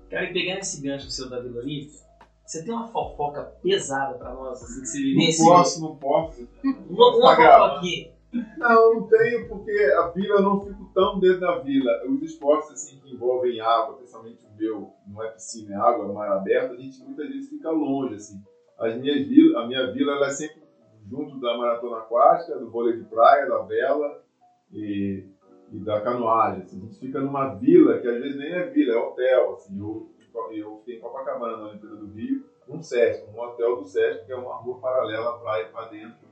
Cara, 0.10 0.30
e 0.30 0.34
pegando 0.34 0.60
esse 0.60 0.82
gancho 0.82 1.10
seu 1.10 1.30
da 1.30 1.42
Vila 1.42 1.60
Olímpica, 1.60 2.04
você 2.46 2.64
tem 2.64 2.74
uma 2.74 2.88
fofoca 2.88 3.44
pesada 3.62 4.14
pra 4.18 4.34
nós, 4.34 4.62
assim, 4.62 4.82
que 4.82 4.88
você 4.88 5.00
vivenciou? 5.00 5.50
Não 5.50 5.58
posso, 5.58 5.82
não 5.82 5.96
posso. 5.98 6.48
Uma, 6.64 7.18
uma 7.18 7.36
fofoca 7.36 7.78
aqui. 7.78 8.12
Não, 8.58 8.96
não 8.96 9.08
tenho, 9.08 9.48
porque 9.48 9.72
a 9.98 10.08
vila 10.08 10.36
eu 10.38 10.42
não 10.42 10.62
fico 10.62 10.90
tão 10.94 11.20
dentro 11.20 11.42
da 11.42 11.60
vila. 11.60 11.92
Os 12.10 12.22
esportes 12.24 12.72
assim, 12.72 13.00
que 13.00 13.14
envolvem 13.14 13.60
água, 13.60 13.98
principalmente 13.98 14.46
o 14.46 14.58
meu, 14.58 14.92
não 15.08 15.24
é 15.24 15.30
piscina, 15.30 15.76
é 15.76 15.78
água, 15.78 16.10
é 16.10 16.14
mar 16.14 16.32
aberto, 16.32 16.74
a 16.74 16.78
gente 16.78 17.04
muitas 17.04 17.28
vezes 17.28 17.50
fica 17.50 17.70
longe. 17.70 18.16
Assim. 18.16 18.42
As 18.80 18.98
minhas 18.98 19.28
vila, 19.28 19.62
a 19.62 19.68
minha 19.68 19.92
vila 19.92 20.14
ela 20.14 20.28
é 20.28 20.32
sempre 20.32 20.64
junto 21.10 21.40
da 21.40 21.58
maratona 21.58 21.98
aquática, 21.98 22.58
do 22.58 22.72
vôlei 22.72 22.98
de 22.98 23.04
praia, 23.04 23.48
da 23.48 23.60
vela 23.60 24.24
e, 24.72 25.28
e 25.72 25.80
da 25.80 26.02
canoagem. 26.02 26.64
Assim. 26.64 26.78
A 26.78 26.86
gente 26.86 27.00
fica 27.00 27.20
numa 27.20 27.54
vila 27.56 28.00
que 28.00 28.08
às 28.08 28.20
vezes 28.20 28.38
nem 28.38 28.52
é 28.52 28.66
vila, 28.66 28.94
é 28.94 28.98
hotel. 28.98 29.54
Assim. 29.54 29.80
Eu, 29.80 30.10
eu 30.52 30.78
fiquei 30.80 30.98
em 30.98 31.00
Copacabana, 31.00 31.58
na 31.58 31.68
Olimpíada 31.70 31.98
do 31.98 32.08
Rio, 32.08 32.44
um 32.68 32.82
Sesc, 32.82 33.30
um 33.30 33.40
hotel 33.40 33.78
do 33.78 33.86
Sesc, 33.86 34.26
que 34.26 34.32
é 34.32 34.36
uma 34.36 34.56
rua 34.56 34.80
paralela 34.80 35.30
à 35.30 35.34
praia 35.34 35.66
para 35.68 35.90
dentro 35.90 36.23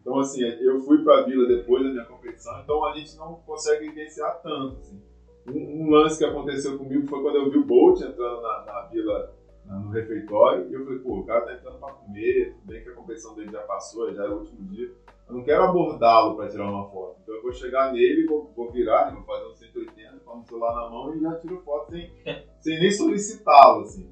então, 0.00 0.18
assim, 0.18 0.42
eu 0.42 0.80
fui 0.80 1.04
para 1.04 1.20
a 1.20 1.22
Vila 1.22 1.46
depois 1.46 1.84
da 1.84 1.90
minha 1.90 2.04
competição, 2.06 2.58
então 2.60 2.84
a 2.86 2.96
gente 2.96 3.16
não 3.16 3.34
consegue 3.46 3.88
vivenciar 3.88 4.40
tanto. 4.42 4.78
Assim. 4.78 5.02
Um, 5.46 5.84
um, 5.84 5.90
lance 5.90 6.18
que 6.18 6.24
aconteceu 6.24 6.78
comigo 6.78 7.06
foi 7.06 7.22
quando 7.22 7.36
eu 7.36 7.50
vi 7.50 7.58
o 7.58 7.64
Bolt 7.64 8.00
entrando 8.00 8.40
na, 8.40 8.64
na 8.64 8.80
Vila, 8.86 9.34
na, 9.66 9.78
no 9.78 9.90
refeitório, 9.90 10.70
e 10.70 10.74
eu 10.74 10.84
falei, 10.84 10.98
pô, 11.00 11.18
o 11.18 11.26
cara 11.26 11.42
tá 11.42 11.52
entrando 11.52 11.78
para 11.78 11.92
comer, 11.92 12.56
bem 12.64 12.82
que 12.82 12.88
a 12.88 12.94
competição 12.94 13.34
dele 13.34 13.52
já 13.52 13.60
passou, 13.62 14.12
já 14.12 14.24
era 14.24 14.34
o 14.34 14.38
último 14.38 14.66
dia. 14.68 14.90
Eu 15.28 15.34
não 15.34 15.44
quero 15.44 15.64
abordá-lo 15.64 16.34
para 16.34 16.48
tirar 16.48 16.70
uma 16.70 16.90
foto. 16.90 17.20
Então 17.22 17.34
eu 17.34 17.42
vou 17.42 17.52
chegar 17.52 17.92
nele, 17.92 18.26
vou, 18.26 18.50
vou 18.56 18.72
virar, 18.72 19.14
vou 19.14 19.22
fazer 19.22 19.46
um 19.46 19.54
180 19.54 20.20
com 20.24 20.38
o 20.38 20.44
celular 20.44 20.74
na 20.74 20.90
mão 20.90 21.14
e 21.14 21.20
já 21.20 21.34
tiro 21.36 21.60
foto 21.60 21.90
sem, 21.90 22.10
sem 22.60 22.80
nem 22.80 22.90
solicitá-lo, 22.90 23.82
assim. 23.82 24.10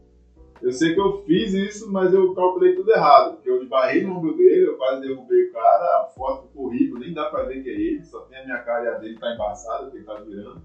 Eu 0.60 0.72
sei 0.72 0.94
que 0.94 1.00
eu 1.00 1.22
fiz 1.22 1.52
isso, 1.54 1.90
mas 1.90 2.12
eu 2.12 2.34
calculei 2.34 2.74
tudo 2.74 2.90
errado. 2.90 3.34
Porque 3.34 3.50
eu 3.50 3.62
esbarrei 3.62 4.02
no 4.02 4.16
ombro 4.16 4.36
dele, 4.36 4.66
eu 4.66 4.76
quase 4.76 5.06
derrubei 5.06 5.48
o 5.48 5.52
cara, 5.52 6.02
a 6.02 6.06
foto 6.14 6.48
ficou 6.48 6.66
horrível, 6.66 6.98
nem 6.98 7.14
dá 7.14 7.26
pra 7.26 7.44
ver 7.44 7.62
que 7.62 7.70
é 7.70 7.72
ele, 7.72 8.04
só 8.04 8.20
tem 8.22 8.38
a 8.38 8.44
minha 8.44 8.58
cara 8.58 8.84
e 8.84 8.88
a 8.88 8.98
dele 8.98 9.18
tá 9.18 9.32
embaçada, 9.34 9.84
porque 9.84 9.98
ele 9.98 10.06
tá 10.06 10.14
virando. 10.14 10.62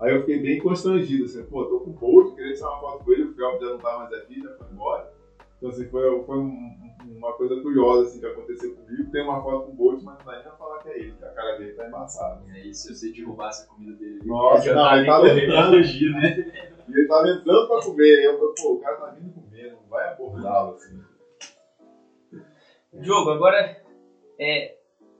Aí 0.00 0.14
eu 0.14 0.20
fiquei 0.20 0.40
bem 0.40 0.58
constrangido, 0.60 1.24
assim, 1.24 1.44
pô, 1.44 1.64
tô 1.64 1.80
com 1.80 1.90
o 1.90 1.92
Bolt, 1.92 2.34
queria 2.34 2.54
tirar 2.54 2.70
uma 2.70 2.80
foto 2.80 3.04
com 3.04 3.12
ele, 3.12 3.22
o 3.22 3.34
Phelps 3.34 3.60
já 3.60 3.66
não 3.70 3.78
tá 3.78 3.98
mais 3.98 4.12
aqui, 4.12 4.40
já 4.40 4.50
foi 4.56 4.66
embora. 4.72 5.12
Então, 5.56 5.70
assim, 5.70 5.88
foi, 5.88 6.22
foi 6.24 6.38
um, 6.38 6.81
uma 7.16 7.32
coisa 7.34 7.60
curiosa, 7.60 8.08
assim, 8.08 8.20
que 8.20 8.26
aconteceu 8.26 8.74
comigo. 8.74 9.10
Tem 9.10 9.22
uma 9.22 9.42
foto 9.42 9.66
com 9.66 9.72
o 9.72 9.74
Bolt, 9.74 10.02
mas 10.02 10.18
não 10.18 10.24
dá 10.24 10.32
nem 10.32 10.42
pra 10.42 10.52
falar 10.52 10.82
que 10.82 10.88
é 10.88 10.98
ele, 10.98 11.12
que 11.12 11.24
a 11.24 11.30
cara 11.30 11.58
dele 11.58 11.72
tá 11.72 11.86
embaçada. 11.86 12.42
E 12.48 12.50
aí, 12.52 12.74
se 12.74 12.94
você 12.94 13.12
derrubasse 13.12 13.64
a 13.64 13.66
comida 13.66 13.96
dele, 13.96 14.20
Nossa, 14.24 14.74
não, 14.74 14.84
tá 14.84 14.96
ele 14.96 15.06
tava 15.06 15.28
correndo, 15.28 15.76
fugir, 15.76 16.12
né? 16.12 16.72
E 16.88 16.92
ele 16.92 17.08
tava 17.08 17.28
entrando 17.28 17.68
pra 17.68 17.82
comer, 17.82 18.20
e 18.20 18.24
eu 18.24 18.38
falei, 18.38 18.54
pô, 18.60 18.72
o 18.72 18.80
cara 18.80 18.96
tá 18.96 19.06
vindo 19.10 19.32
comer, 19.32 19.72
não 19.72 19.88
vai 19.88 20.08
abordá-lo, 20.08 20.74
assim. 20.74 21.00
Diogo, 22.92 23.30
agora, 23.30 23.82
é, 24.38 24.76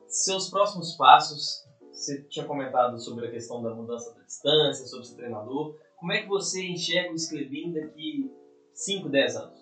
seus 0.07 0.51
próximos 0.51 0.95
passos, 0.97 1.65
você 1.91 2.23
tinha 2.23 2.45
comentado 2.45 2.99
sobre 2.99 3.27
a 3.27 3.31
questão 3.31 3.63
da 3.63 3.75
mudança 3.75 4.15
da 4.15 4.23
distância, 4.23 4.87
sobre 4.87 5.07
ser 5.07 5.17
treinador. 5.17 5.77
Como 5.97 6.13
é 6.13 6.23
que 6.23 6.29
você 6.29 6.65
enxerga 6.65 7.13
o 7.13 7.15
Esclevin 7.15 7.73
daqui 7.73 8.31
5, 8.75 9.09
10 9.09 9.37
anos? 9.37 9.62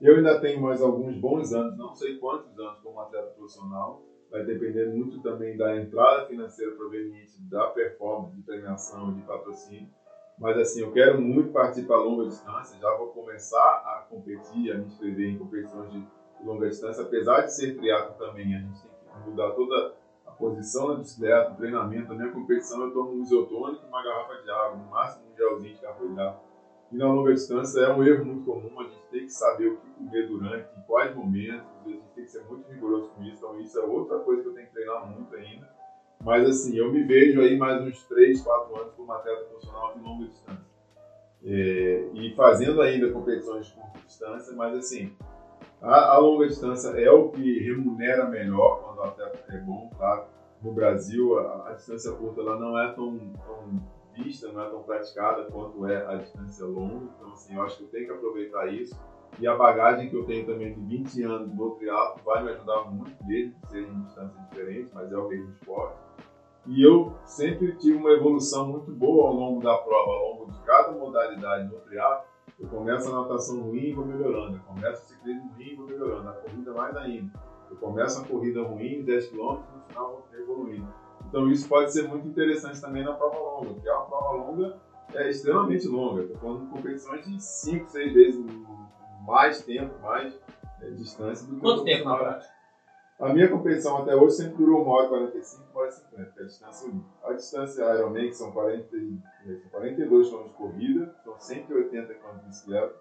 Eu 0.00 0.14
ainda 0.14 0.40
tenho 0.40 0.60
mais 0.60 0.80
alguns 0.80 1.16
bons 1.16 1.52
anos, 1.52 1.76
não 1.76 1.92
sei 1.92 2.18
quantos 2.18 2.56
anos 2.56 2.78
como 2.80 3.00
atleta 3.00 3.30
profissional. 3.30 4.00
Vai 4.30 4.44
depender 4.44 4.86
muito 4.86 5.20
também 5.22 5.56
da 5.56 5.76
entrada 5.76 6.26
financeira 6.26 6.72
proveniente 6.76 7.32
da 7.50 7.66
performance, 7.68 8.36
de 8.36 8.42
premiação, 8.42 9.12
de 9.12 9.22
patrocínio. 9.22 9.88
Mas 10.38 10.56
assim, 10.56 10.82
eu 10.82 10.92
quero 10.92 11.20
muito 11.20 11.50
participar 11.50 11.96
a 11.96 12.02
longa 12.02 12.28
distância. 12.28 12.78
Já 12.78 12.94
vou 12.94 13.08
começar 13.08 13.58
a 13.58 14.06
competir, 14.08 14.70
a 14.70 14.78
me 14.78 14.84
inscrever 14.84 15.30
em 15.30 15.38
competições 15.38 15.90
de 15.90 16.06
longa 16.44 16.68
distância. 16.68 17.02
Apesar 17.02 17.40
de 17.40 17.52
ser 17.52 17.76
triatlo 17.76 18.14
também, 18.16 18.54
a 18.54 18.60
gente 18.60 18.80
tem 18.80 19.22
que 19.22 19.30
mudar 19.30 19.50
toda 19.50 19.94
a 20.24 20.30
posição 20.30 20.88
na 20.88 20.94
bicicleta, 20.94 21.50
o 21.50 21.56
treinamento. 21.56 22.10
Na 22.10 22.14
minha 22.14 22.32
competição 22.32 22.84
eu 22.84 22.92
tomo 22.92 23.14
um 23.14 23.22
isotônico 23.22 23.84
e 23.84 23.88
uma 23.88 24.04
garrafa 24.04 24.40
de 24.42 24.48
água, 24.48 24.76
no 24.76 24.88
máximo 24.88 25.24
um 25.32 25.36
gelzinho 25.36 25.74
de 25.74 25.80
carboidrato. 25.80 26.47
E 26.90 26.96
na 26.96 27.12
longa 27.12 27.34
distância 27.34 27.80
é 27.80 27.92
um 27.92 28.02
erro 28.02 28.24
muito 28.24 28.44
comum, 28.44 28.80
a 28.80 28.84
gente 28.84 29.02
tem 29.10 29.26
que 29.26 29.32
saber 29.32 29.68
o 29.68 29.76
que 29.76 29.90
comer 29.90 30.26
durante, 30.26 30.68
em 30.78 30.82
quais 30.82 31.14
momentos, 31.14 31.66
a 31.84 31.88
gente 31.88 32.02
tem 32.14 32.24
que 32.24 32.30
ser 32.30 32.44
muito 32.44 32.70
rigoroso 32.70 33.10
com 33.10 33.22
isso, 33.24 33.36
então 33.36 33.60
isso 33.60 33.78
é 33.78 33.82
outra 33.84 34.18
coisa 34.20 34.42
que 34.42 34.48
eu 34.48 34.54
tenho 34.54 34.66
que 34.66 34.72
treinar 34.72 35.06
muito 35.06 35.34
ainda. 35.36 35.68
Mas 36.24 36.48
assim, 36.48 36.76
eu 36.76 36.90
me 36.90 37.04
vejo 37.04 37.40
aí 37.40 37.56
mais 37.56 37.82
uns 37.82 38.02
3, 38.04 38.40
4 38.40 38.80
anos 38.80 38.94
como 38.94 39.12
atleta 39.12 39.44
profissional 39.44 39.94
de 39.94 40.00
longa 40.00 40.26
distância. 40.26 40.68
É, 41.44 42.08
e 42.14 42.34
fazendo 42.34 42.80
ainda 42.80 43.12
competições 43.12 43.66
de 43.66 43.74
curta 43.74 43.98
distância, 44.04 44.56
mas 44.56 44.76
assim, 44.76 45.14
a, 45.80 46.14
a, 46.14 46.18
longa 46.18 46.48
distância 46.48 46.88
é 46.88 47.10
o 47.10 47.28
que 47.28 47.60
remunera 47.60 48.26
melhor 48.28 48.82
quando 48.82 48.98
o 48.98 49.02
atleta 49.02 49.44
é 49.48 49.58
bom, 49.58 49.90
claro. 49.96 50.24
No 50.60 50.72
Brasil, 50.72 51.38
a, 51.38 51.68
a 51.68 51.72
distância 51.74 52.10
curta 52.12 52.40
ela 52.40 52.58
não 52.58 52.76
é 52.76 52.92
tão, 52.92 53.16
tão 53.46 53.80
não 54.52 54.62
é 54.62 54.70
tão 54.70 54.82
praticada 54.82 55.44
quanto 55.44 55.86
é 55.86 56.06
a 56.06 56.16
distância 56.16 56.64
longa. 56.64 57.06
Então, 57.16 57.32
assim, 57.32 57.54
eu 57.54 57.62
acho 57.62 57.78
que 57.78 57.84
eu 57.84 57.88
tenho 57.88 58.06
que 58.06 58.12
aproveitar 58.12 58.72
isso. 58.72 58.98
E 59.40 59.46
a 59.46 59.56
bagagem 59.56 60.08
que 60.08 60.16
eu 60.16 60.24
tenho 60.24 60.46
também 60.46 60.74
de 60.74 60.80
20 60.80 61.22
anos 61.22 61.54
no 61.54 61.70
triatlo 61.72 62.22
vai 62.24 62.42
me 62.42 62.50
ajudar 62.50 62.90
muito, 62.90 63.24
mesmo 63.24 63.54
que 63.60 63.68
seja 63.68 63.88
em 63.88 64.02
distâncias 64.02 64.48
diferentes, 64.48 64.92
mas 64.92 65.12
é 65.12 65.16
o 65.16 65.28
mesmo 65.28 65.50
esporte. 65.50 65.98
E 66.66 66.82
eu 66.82 67.14
sempre 67.24 67.76
tive 67.76 67.96
uma 67.96 68.10
evolução 68.10 68.68
muito 68.68 68.90
boa 68.90 69.28
ao 69.28 69.34
longo 69.34 69.62
da 69.62 69.76
prova, 69.78 70.10
ao 70.10 70.32
longo 70.32 70.52
de 70.52 70.58
cada 70.60 70.92
modalidade 70.92 71.72
no 71.72 71.78
triatlo. 71.80 72.26
Eu 72.58 72.68
começo 72.68 73.08
a 73.08 73.22
natação 73.22 73.60
ruim 73.60 73.90
e 73.90 73.92
vou 73.92 74.04
melhorando, 74.04 74.56
eu 74.56 74.62
começo 74.62 75.04
o 75.04 75.06
ciclismo 75.06 75.52
ruim 75.54 75.68
e 75.70 75.76
vou 75.76 75.86
melhorando, 75.86 76.28
a 76.28 76.32
corrida 76.32 76.72
mais 76.72 76.96
ainda. 76.96 77.32
Eu 77.70 77.76
começo 77.76 78.20
a 78.20 78.24
corrida 78.24 78.62
ruim, 78.62 79.02
10 79.04 79.28
km, 79.28 79.38
no 79.38 79.82
final 79.86 80.26
vou 80.30 80.40
evoluindo. 80.40 81.07
Então 81.28 81.50
isso 81.50 81.68
pode 81.68 81.92
ser 81.92 82.08
muito 82.08 82.26
interessante 82.26 82.80
também 82.80 83.04
na 83.04 83.12
prova 83.12 83.38
longa, 83.38 83.74
porque 83.74 83.88
a 83.88 83.96
prova 83.96 84.32
longa 84.32 84.76
é 85.14 85.28
extremamente 85.28 85.86
longa. 85.86 86.22
Estou 86.22 86.38
falando 86.38 86.64
de 86.64 86.70
competições 86.70 87.24
de 87.26 87.42
5, 87.42 87.90
6 87.90 88.12
vezes 88.12 88.46
mais 89.26 89.62
tempo, 89.62 89.94
mais 90.02 90.38
é, 90.80 90.90
distância 90.90 91.46
do 91.46 91.56
que 91.56 91.60
Quanto 91.60 91.84
tempo 91.84 92.04
na 92.04 92.16
prática? 92.16 92.58
A 93.20 93.32
minha 93.32 93.48
competição 93.48 93.98
até 93.98 94.14
hoje 94.14 94.36
sempre 94.36 94.58
durou 94.58 94.84
1 94.84 94.88
hora 94.88 95.06
e 95.06 95.08
45, 95.08 95.64
1 95.74 95.78
hora 95.78 95.88
e 95.88 95.92
50, 95.92 96.30
que 96.30 96.40
é 96.40 96.42
a 96.42 96.46
distância 96.46 96.88
olímpica. 96.88 97.10
A 97.24 97.32
distância 97.32 97.94
Ironman, 97.94 98.28
que 98.28 98.32
são 98.32 98.52
40, 98.52 98.88
42 99.70 100.30
km 100.30 100.42
de 100.44 100.48
corrida, 100.50 101.14
são 101.24 101.34
180 101.38 102.14
km 102.14 102.38
de 102.38 102.46
bicicleta 102.46 102.94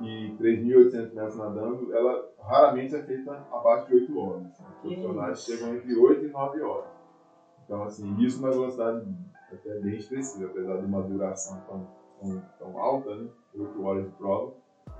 e 0.00 0.36
3.800 0.38 1.14
metros 1.14 1.36
nadando, 1.36 1.96
ela 1.96 2.28
raramente 2.42 2.94
é 2.94 3.02
feita 3.02 3.32
abaixo 3.50 3.88
de 3.88 3.94
8 3.94 4.18
horas. 4.18 4.42
Os 4.60 4.76
profissionais 4.82 5.42
chegam 5.42 5.74
entre 5.74 5.96
8 5.96 6.26
e 6.26 6.28
9 6.28 6.60
horas. 6.62 6.95
Então, 7.66 7.82
assim, 7.82 8.16
isso 8.18 8.40
na 8.40 8.50
velocidade 8.50 9.04
até 9.52 9.78
bem 9.80 9.96
expressiva, 9.96 10.46
apesar 10.46 10.78
de 10.78 10.84
uma 10.86 11.02
duração 11.02 11.60
tão, 11.66 11.86
tão, 12.20 12.42
tão 12.58 12.78
alta, 12.78 13.14
né? 13.16 13.28
8 13.56 13.84
horas 13.84 14.04
de 14.04 14.10
prova, 14.12 14.54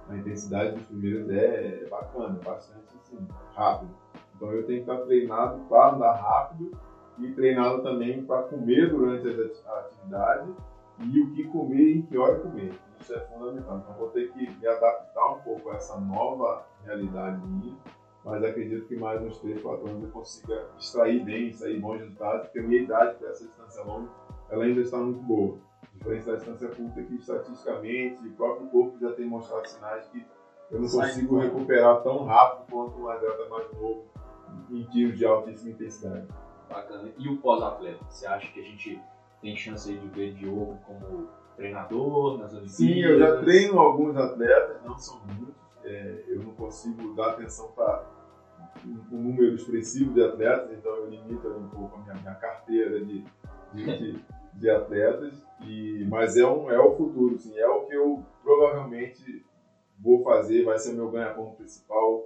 a 0.09 0.17
intensidade 0.17 0.75
dos 0.75 0.85
primeiros 0.85 1.31
é, 1.31 1.85
é 1.85 1.89
bacana, 1.89 2.39
bastante 2.45 2.87
assim, 2.97 3.19
rápido. 3.55 3.91
Então 4.35 4.53
eu 4.53 4.67
tenho 4.67 4.85
que 4.85 4.91
estar 4.91 5.05
treinado 5.05 5.61
para 5.69 5.95
andar 5.95 6.13
rápido 6.15 6.77
e 7.19 7.33
treinado 7.33 7.83
também 7.83 8.25
para 8.25 8.43
comer 8.43 8.91
durante 8.91 9.29
a 9.67 9.79
atividade 9.81 10.51
e 11.01 11.21
o 11.21 11.35
que 11.35 11.45
comer 11.45 11.83
e 11.83 11.99
em 11.99 12.03
que 12.03 12.19
hora 12.19 12.41
comer. 12.41 12.73
Isso 13.01 13.15
é 13.15 13.21
fundamental. 13.21 13.79
Então 13.79 13.95
vou 13.95 14.11
ter 14.11 14.33
que 14.33 14.51
me 14.51 14.67
adaptar 14.67 15.33
um 15.33 15.41
pouco 15.41 15.71
a 15.71 15.77
essa 15.77 15.99
nova 16.01 16.67
realidade 16.85 17.41
minha 17.47 17.77
mas 18.27 18.43
acredito 18.43 18.89
que 18.89 18.97
mais 18.97 19.23
uns 19.23 19.39
3, 19.39 19.63
4 19.63 19.89
anos 19.89 20.03
eu 20.03 20.11
consiga 20.11 20.67
extrair 20.77 21.25
bem, 21.25 21.47
extrair 21.47 21.81
bons 21.81 22.01
resultados, 22.01 22.43
porque 22.43 22.59
a 22.59 22.63
minha 22.65 22.83
idade 22.83 23.17
para 23.19 23.29
essa 23.29 23.45
distância 23.45 23.85
longa, 23.85 24.11
ela 24.51 24.65
ainda 24.65 24.81
está 24.81 24.99
muito 24.99 25.23
boa. 25.23 25.59
Diferente 25.95 26.27
da 26.27 26.35
distância 26.35 26.69
curta, 26.69 27.03
que 27.03 27.15
estatisticamente 27.15 28.27
o 28.27 28.33
próprio 28.33 28.67
corpo 28.67 28.99
já 28.99 29.13
tem 29.13 29.27
mostrado 29.27 29.69
sinais 29.69 30.09
que 30.09 30.27
eu 30.73 30.81
não 30.81 30.89
consigo 30.89 31.39
recuperar 31.39 32.03
tão 32.03 32.25
rápido 32.25 32.69
quanto 32.69 33.01
um 33.01 33.09
atleta 33.09 33.49
mais 33.49 33.73
novo 33.73 34.05
em 34.71 34.83
tiros 34.87 35.17
de 35.17 35.25
altíssima 35.25 35.71
intensidade. 35.71 36.27
Bacana. 36.69 37.09
E 37.17 37.29
o 37.29 37.37
pós-atleta? 37.37 38.05
Você 38.11 38.27
acha 38.27 38.53
que 38.53 38.59
a 38.59 38.65
gente 38.65 39.01
tem 39.41 39.55
chance 39.55 39.97
de 39.97 40.09
ver 40.09 40.35
Diogo 40.35 40.77
como 40.85 41.29
treinador 41.55 42.39
nas 42.39 42.53
Olimpíadas? 42.53 42.73
Sim, 42.73 42.99
eu 43.03 43.19
já 43.21 43.37
treino 43.37 43.79
alguns 43.79 44.17
atletas, 44.17 44.83
não 44.85 44.99
são 44.99 45.21
muitos. 45.27 45.55
É, 45.85 46.25
eu 46.27 46.43
não 46.43 46.51
consigo 46.51 47.15
dar 47.15 47.31
atenção 47.31 47.69
para 47.69 48.16
um 48.85 49.23
número 49.23 49.55
expressivo 49.55 50.13
de 50.13 50.23
atletas, 50.23 50.77
então 50.77 50.95
eu 50.95 51.11
limito 51.11 51.49
um 51.49 51.69
pouco 51.69 51.97
a 51.97 52.03
minha, 52.03 52.15
minha 52.15 52.35
carteira 52.35 53.05
de, 53.05 53.25
de, 53.73 53.85
de, 53.85 54.25
de, 54.55 54.71
atletas. 54.71 55.35
E, 55.65 56.05
mas 56.09 56.37
é, 56.37 56.47
um, 56.47 56.71
é 56.71 56.79
o 56.79 56.97
futuro, 56.97 57.39
sim, 57.39 57.57
é 57.57 57.67
o 57.67 57.87
que 57.87 57.95
eu 57.95 58.23
provavelmente 58.43 59.45
vou 59.99 60.23
fazer, 60.23 60.65
vai 60.65 60.79
ser 60.79 60.93
o 60.93 60.97
meu 60.97 61.11
ganha-pão 61.11 61.53
principal, 61.53 62.25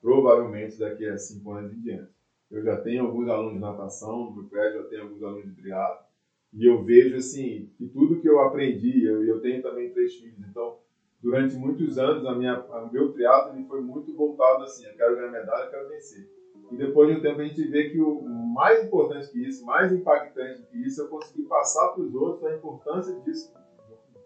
provavelmente 0.00 0.78
daqui 0.78 1.06
a 1.06 1.16
cinco 1.16 1.52
anos 1.52 1.72
em 1.72 1.80
diante. 1.80 2.12
Eu 2.50 2.62
já 2.62 2.76
tenho 2.80 3.04
alguns 3.04 3.28
alunos 3.28 3.54
de 3.54 3.60
natação, 3.60 4.30
no 4.30 4.48
prédio 4.48 4.82
já 4.82 4.88
tenho 4.88 5.02
alguns 5.02 5.22
alunos 5.22 5.46
de 5.46 5.60
triatlo, 5.60 6.06
e 6.52 6.64
eu 6.64 6.82
vejo 6.82 7.16
assim 7.16 7.70
que 7.76 7.86
tudo 7.88 8.20
que 8.20 8.28
eu 8.28 8.40
aprendi, 8.40 9.04
eu, 9.04 9.22
eu 9.24 9.40
tenho 9.40 9.62
também 9.62 9.92
três 9.92 10.14
filhos, 10.14 10.38
então 10.48 10.78
durante 11.22 11.56
muitos 11.56 11.98
anos 11.98 12.24
a 12.24 12.34
minha, 12.34 12.60
o 12.60 12.92
meu 12.92 13.12
triatlo 13.12 13.64
foi 13.66 13.80
muito 13.80 14.14
voltado 14.14 14.64
assim, 14.64 14.86
eu 14.86 14.96
quero 14.96 15.16
ganhar 15.16 15.30
medalha, 15.30 15.64
eu 15.64 15.70
quero 15.70 15.88
vencer. 15.88 16.28
E 16.70 16.76
depois 16.76 17.08
de 17.08 17.18
um 17.18 17.22
tempo 17.22 17.40
a 17.40 17.44
gente 17.44 17.66
vê 17.68 17.90
que 17.90 18.00
o 18.00 18.22
mais 18.22 18.84
importante 18.84 19.30
que 19.30 19.46
isso, 19.46 19.64
mais 19.64 19.92
impactante 19.92 20.62
que 20.70 20.78
isso, 20.86 21.02
eu 21.02 21.08
consegui 21.08 21.42
passar 21.44 21.88
para 21.88 22.02
os 22.02 22.14
outros 22.14 22.44
a 22.44 22.54
importância 22.54 23.18
disso, 23.20 23.52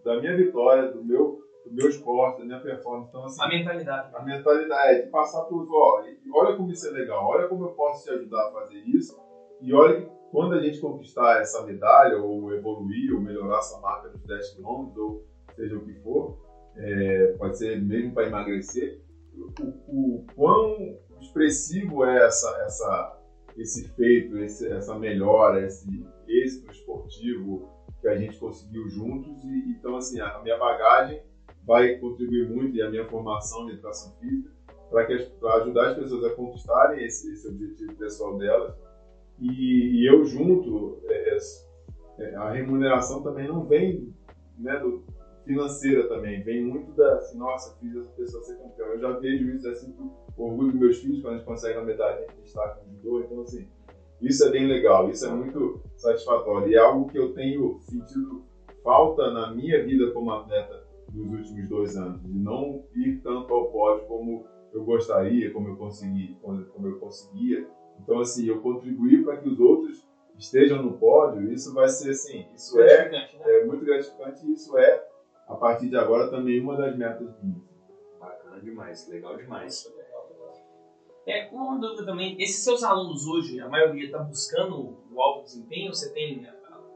da 0.05 0.21
minha 0.21 0.37
vitória, 0.37 0.91
do 0.91 1.05
meu 1.05 1.41
do 1.65 1.73
meu 1.73 1.89
esporte, 1.89 2.41
da 2.41 2.45
minha 2.45 2.61
performance. 2.61 3.09
Então, 3.09 3.25
assim, 3.25 3.41
a 3.41 3.49
mentalidade. 3.49 4.17
A 4.17 4.23
mentalidade 4.25 4.95
é 4.95 5.03
de 5.03 5.11
passar 5.11 5.45
por 5.45 5.65
ó, 5.71 6.03
olha 6.35 6.57
como 6.57 6.73
isso 6.73 6.89
é 6.89 6.91
legal, 6.91 7.25
olha 7.25 7.47
como 7.47 7.67
eu 7.67 7.71
posso 7.71 8.05
te 8.05 8.11
ajudar 8.11 8.49
a 8.49 8.53
fazer 8.53 8.79
isso, 8.79 9.17
e 9.61 9.73
olha 9.73 10.01
que 10.01 10.11
quando 10.33 10.55
a 10.55 10.61
gente 10.61 10.81
conquistar 10.81 11.41
essa 11.41 11.65
medalha, 11.65 12.19
ou 12.19 12.53
evoluir, 12.53 13.15
ou 13.15 13.21
melhorar 13.21 13.59
essa 13.59 13.79
marca 13.81 14.09
dos 14.09 14.25
10 14.25 14.57
km, 14.57 14.91
ou 14.97 15.25
seja 15.55 15.77
o 15.77 15.85
que 15.85 15.95
for, 16.03 16.37
é, 16.77 17.35
pode 17.39 17.59
ser 17.59 17.81
mesmo 17.81 18.13
para 18.13 18.27
emagrecer, 18.27 19.01
o, 19.35 19.65
o, 19.89 20.27
quão 20.35 20.99
expressivo 21.21 22.05
é 22.05 22.27
essa, 22.27 22.49
essa, 22.65 23.21
esse 23.57 23.89
feito, 23.91 24.39
esse, 24.39 24.71
essa 24.71 24.99
melhora, 24.99 25.65
esse 25.65 26.05
êxito 26.29 26.71
esportivo 26.71 27.69
que 28.01 28.09
a 28.09 28.17
gente 28.17 28.39
conseguiu 28.39 28.89
juntos. 28.89 29.43
E, 29.45 29.77
então, 29.79 29.97
assim, 29.97 30.21
a 30.21 30.41
minha 30.43 30.59
bagagem 30.59 31.23
vai 31.65 31.97
contribuir 31.97 32.49
muito 32.49 32.77
e 32.77 32.83
a 32.83 32.91
minha 32.91 33.07
formação 33.07 33.67
de 33.67 33.73
educação 33.73 34.13
física 34.19 34.51
para 34.91 35.57
ajudar 35.63 35.91
as 35.91 35.97
pessoas 35.97 36.25
a 36.25 36.35
conquistarem 36.35 37.03
esse, 37.05 37.33
esse 37.33 37.49
objetivo 37.49 37.95
pessoal 37.95 38.37
delas. 38.37 38.75
E, 39.41 40.03
e 40.03 40.07
eu 40.07 40.25
junto, 40.25 41.01
é, 41.07 41.39
é, 42.19 42.35
a 42.37 42.51
remuneração 42.51 43.23
também 43.23 43.49
não 43.49 43.65
vem 43.65 44.15
né, 44.59 44.79
do, 44.79 45.03
financeira 45.45 46.09
também, 46.09 46.43
vem 46.43 46.65
muito 46.65 46.93
da, 46.93 47.17
assim, 47.17 47.39
nossa, 47.39 47.77
fiz 47.79 47.97
essa 47.97 48.11
pessoa 48.13 48.43
ser 48.45 48.57
campeão. 48.59 48.89
Eu 48.89 49.01
já 49.01 49.13
vejo 49.19 49.51
isso, 49.51 49.69
assim, 49.69 49.95
o 50.37 50.45
orgulho 50.45 50.73
dos 50.73 50.81
meus 50.81 50.99
filhos 50.99 51.21
quando 51.21 51.35
a 51.35 51.37
gente 51.39 51.47
consegue 51.47 51.79
uma 51.79 51.85
medalha 51.85 52.27
de 52.27 52.43
destaque 52.43 52.81
no 52.87 52.97
judô, 52.97 53.21
então 53.21 53.41
assim, 53.43 53.69
isso 54.21 54.45
é 54.45 54.51
bem 54.51 54.67
legal, 54.67 55.11
isso 55.11 55.27
é 55.27 55.31
muito 55.31 55.81
satisfatório 55.97 56.69
e 56.71 56.75
é 56.75 56.79
algo 56.79 57.09
que 57.11 57.19
eu 57.19 57.33
tenho 57.35 57.81
sentido 57.81 58.45
falta 58.83 59.31
na 59.31 59.53
minha 59.55 59.85
vida 59.85 60.11
como 60.13 60.33
atleta 60.33 60.85
nos 61.13 61.31
últimos 61.39 61.69
dois 61.69 61.97
anos, 61.97 62.23
de 62.23 62.33
não 62.33 62.85
ir 62.95 63.21
tanto 63.23 63.53
ao 63.53 63.71
pódio 63.71 64.07
como 64.07 64.47
eu 64.73 64.85
gostaria, 64.85 65.53
como 65.53 65.69
eu 65.69 65.77
consegui, 65.77 66.37
como 66.41 66.87
eu 66.87 66.99
conseguia. 66.99 67.69
Então, 68.01 68.21
assim, 68.21 68.47
eu 68.47 68.61
contribuir 68.61 69.23
para 69.23 69.37
que 69.37 69.49
os 69.49 69.61
outros 69.61 70.07
estejam 70.39 70.83
no 70.83 70.95
pódio, 70.95 71.53
isso 71.53 71.75
vai 71.75 71.89
ser, 71.89 72.11
assim, 72.11 72.47
isso 72.55 72.81
é, 72.81 73.11
né? 73.11 73.29
é 73.45 73.65
muito 73.67 73.85
gratificante 73.85 74.47
e 74.47 74.53
isso 74.53 74.77
é, 74.79 75.07
a 75.47 75.55
partir 75.55 75.89
de 75.89 75.97
agora, 75.97 76.31
também 76.31 76.61
uma 76.61 76.77
das 76.77 76.97
metas 76.97 77.29
minhas. 77.43 77.63
Bacana 78.19 78.61
demais, 78.61 79.09
legal 79.09 79.37
demais. 79.37 79.93
É, 81.27 81.49
uma 81.53 81.79
dúvida 81.79 82.05
também, 82.05 82.37
esses 82.41 82.65
seus 82.65 82.83
alunos 82.83 83.27
hoje, 83.27 83.61
a 83.61 83.69
maioria 83.69 84.07
está 84.07 84.19
buscando 84.19 84.99
o 85.11 85.23
alto 85.23 85.45
desempenho? 85.45 85.95
Você 85.95 86.13
tem 86.13 86.47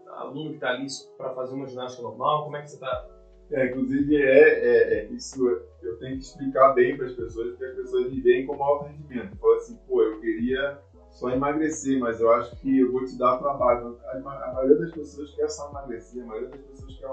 aluno 0.09 0.51
que 0.51 0.57
está 0.57 0.70
ali 0.70 0.86
para 1.16 1.32
fazer 1.34 1.55
uma 1.55 1.66
ginástica 1.66 2.03
normal? 2.03 2.44
Como 2.44 2.57
é 2.57 2.62
que 2.62 2.70
você 2.70 2.76
está 2.76 3.09
é, 3.53 3.66
inclusive, 3.66 4.16
é, 4.16 4.40
é, 4.40 4.94
é, 4.94 5.05
isso 5.12 5.49
eu 5.80 5.99
tenho 5.99 6.16
que 6.16 6.24
explicar 6.24 6.72
bem 6.72 6.97
para 6.97 7.07
as 7.07 7.12
pessoas, 7.12 7.51
porque 7.51 7.64
as 7.64 7.76
pessoas 7.76 8.11
me 8.11 8.20
veem 8.20 8.44
como 8.44 8.62
alto 8.62 8.86
rendimento. 8.86 9.36
Falam 9.36 9.57
assim, 9.57 9.78
pô, 9.86 10.03
eu 10.03 10.20
queria 10.20 10.80
só 11.11 11.30
emagrecer, 11.30 11.99
mas 12.01 12.20
eu 12.20 12.32
acho 12.32 12.57
que 12.57 12.80
eu 12.80 12.90
vou 12.90 13.05
te 13.05 13.16
dar 13.16 13.38
trabalho. 13.38 13.99
A, 14.05 14.16
a 14.16 14.53
maioria 14.53 14.78
das 14.78 14.90
pessoas 14.90 15.32
quer 15.34 15.49
só 15.49 15.70
emagrecer, 15.70 16.24
a 16.24 16.26
maioria 16.26 16.49
das 16.49 16.61
pessoas 16.61 16.97
quer 16.99 17.07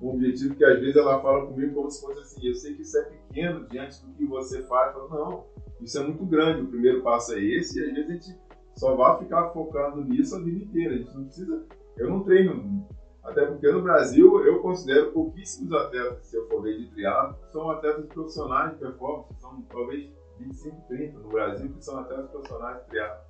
um, 0.00 0.10
objetivo 0.10 0.54
que 0.54 0.64
às 0.64 0.78
vezes 0.80 0.96
ela 0.96 1.20
fala 1.20 1.46
comigo 1.46 1.74
como 1.74 1.90
se 1.90 2.00
fosse 2.00 2.20
assim, 2.20 2.46
eu 2.46 2.54
sei 2.54 2.74
que 2.74 2.82
isso 2.82 2.98
é 2.98 3.02
pequeno 3.04 3.66
diante 3.68 4.04
do 4.04 4.12
que 4.14 4.26
você 4.26 4.62
faz. 4.62 4.94
Eu 4.94 5.08
falo, 5.08 5.24
não, 5.24 5.44
isso 5.80 5.98
é 5.98 6.02
muito 6.02 6.24
grande, 6.24 6.62
o 6.62 6.68
primeiro 6.68 7.02
passo 7.02 7.34
é 7.34 7.42
esse, 7.42 7.78
e 7.78 7.84
às 7.84 7.94
vezes 7.94 8.08
a 8.08 8.12
gente 8.12 8.40
só 8.76 8.96
vai 8.96 9.18
ficar 9.18 9.50
focando 9.50 10.04
nisso 10.04 10.36
a 10.36 10.40
vida 10.40 10.64
inteira. 10.64 10.94
A 10.94 10.98
gente 10.98 11.14
não 11.14 11.24
precisa. 11.24 11.64
Eu 11.96 12.08
não 12.08 12.24
treino 12.24 12.84
até 13.24 13.46
porque 13.46 13.72
no 13.72 13.82
Brasil 13.82 14.44
eu 14.44 14.60
considero 14.60 15.10
pouquíssimos 15.12 15.72
atletas, 15.72 16.26
se 16.26 16.36
eu 16.36 16.46
for 16.46 16.62
ver 16.62 16.78
de 16.78 16.90
triatlo, 16.90 17.36
são 17.50 17.70
atletas 17.70 18.06
profissionais 18.06 18.72
de 18.72 18.78
performance, 18.80 19.34
são 19.40 19.62
talvez 19.62 20.10
25, 20.38 20.76
30 20.88 21.18
no 21.20 21.28
Brasil 21.28 21.72
que 21.72 21.82
são 21.82 21.98
atletas 21.98 22.30
profissionais 22.30 22.82
de 22.82 22.88
triatlo. 22.90 23.24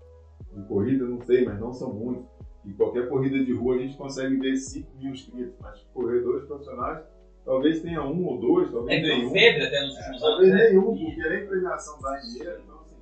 De 0.52 0.62
corrida, 0.66 1.04
não 1.04 1.20
sei, 1.20 1.44
mas 1.44 1.60
não 1.60 1.72
são 1.72 1.92
muitos. 1.92 2.26
E 2.66 2.72
qualquer 2.72 3.08
corrida 3.08 3.44
de 3.44 3.52
rua 3.52 3.76
a 3.76 3.78
gente 3.78 3.96
consegue 3.96 4.36
ver 4.36 4.56
5 4.56 4.96
mil 4.98 5.12
inscritos, 5.12 5.54
mas 5.60 5.80
corredores 5.92 6.46
profissionais 6.46 7.04
talvez 7.44 7.82
tenha 7.82 8.02
um 8.02 8.26
ou 8.26 8.40
dois, 8.40 8.70
talvez 8.72 8.98
é, 8.98 9.06
nenhum. 9.06 9.30
febre 9.30 9.66
até 9.66 9.80
nos 9.82 9.96
últimos 9.96 10.06
é, 10.06 10.08
anos. 10.08 10.20
Talvez 10.20 10.52
né? 10.52 10.68
nenhum, 10.68 10.96
porque 10.96 11.28
nem 11.28 11.46
premiação 11.46 12.00
dá 12.00 12.16
dinheiro. 12.16 12.62
Então, 12.64 12.80
assim, 12.80 12.96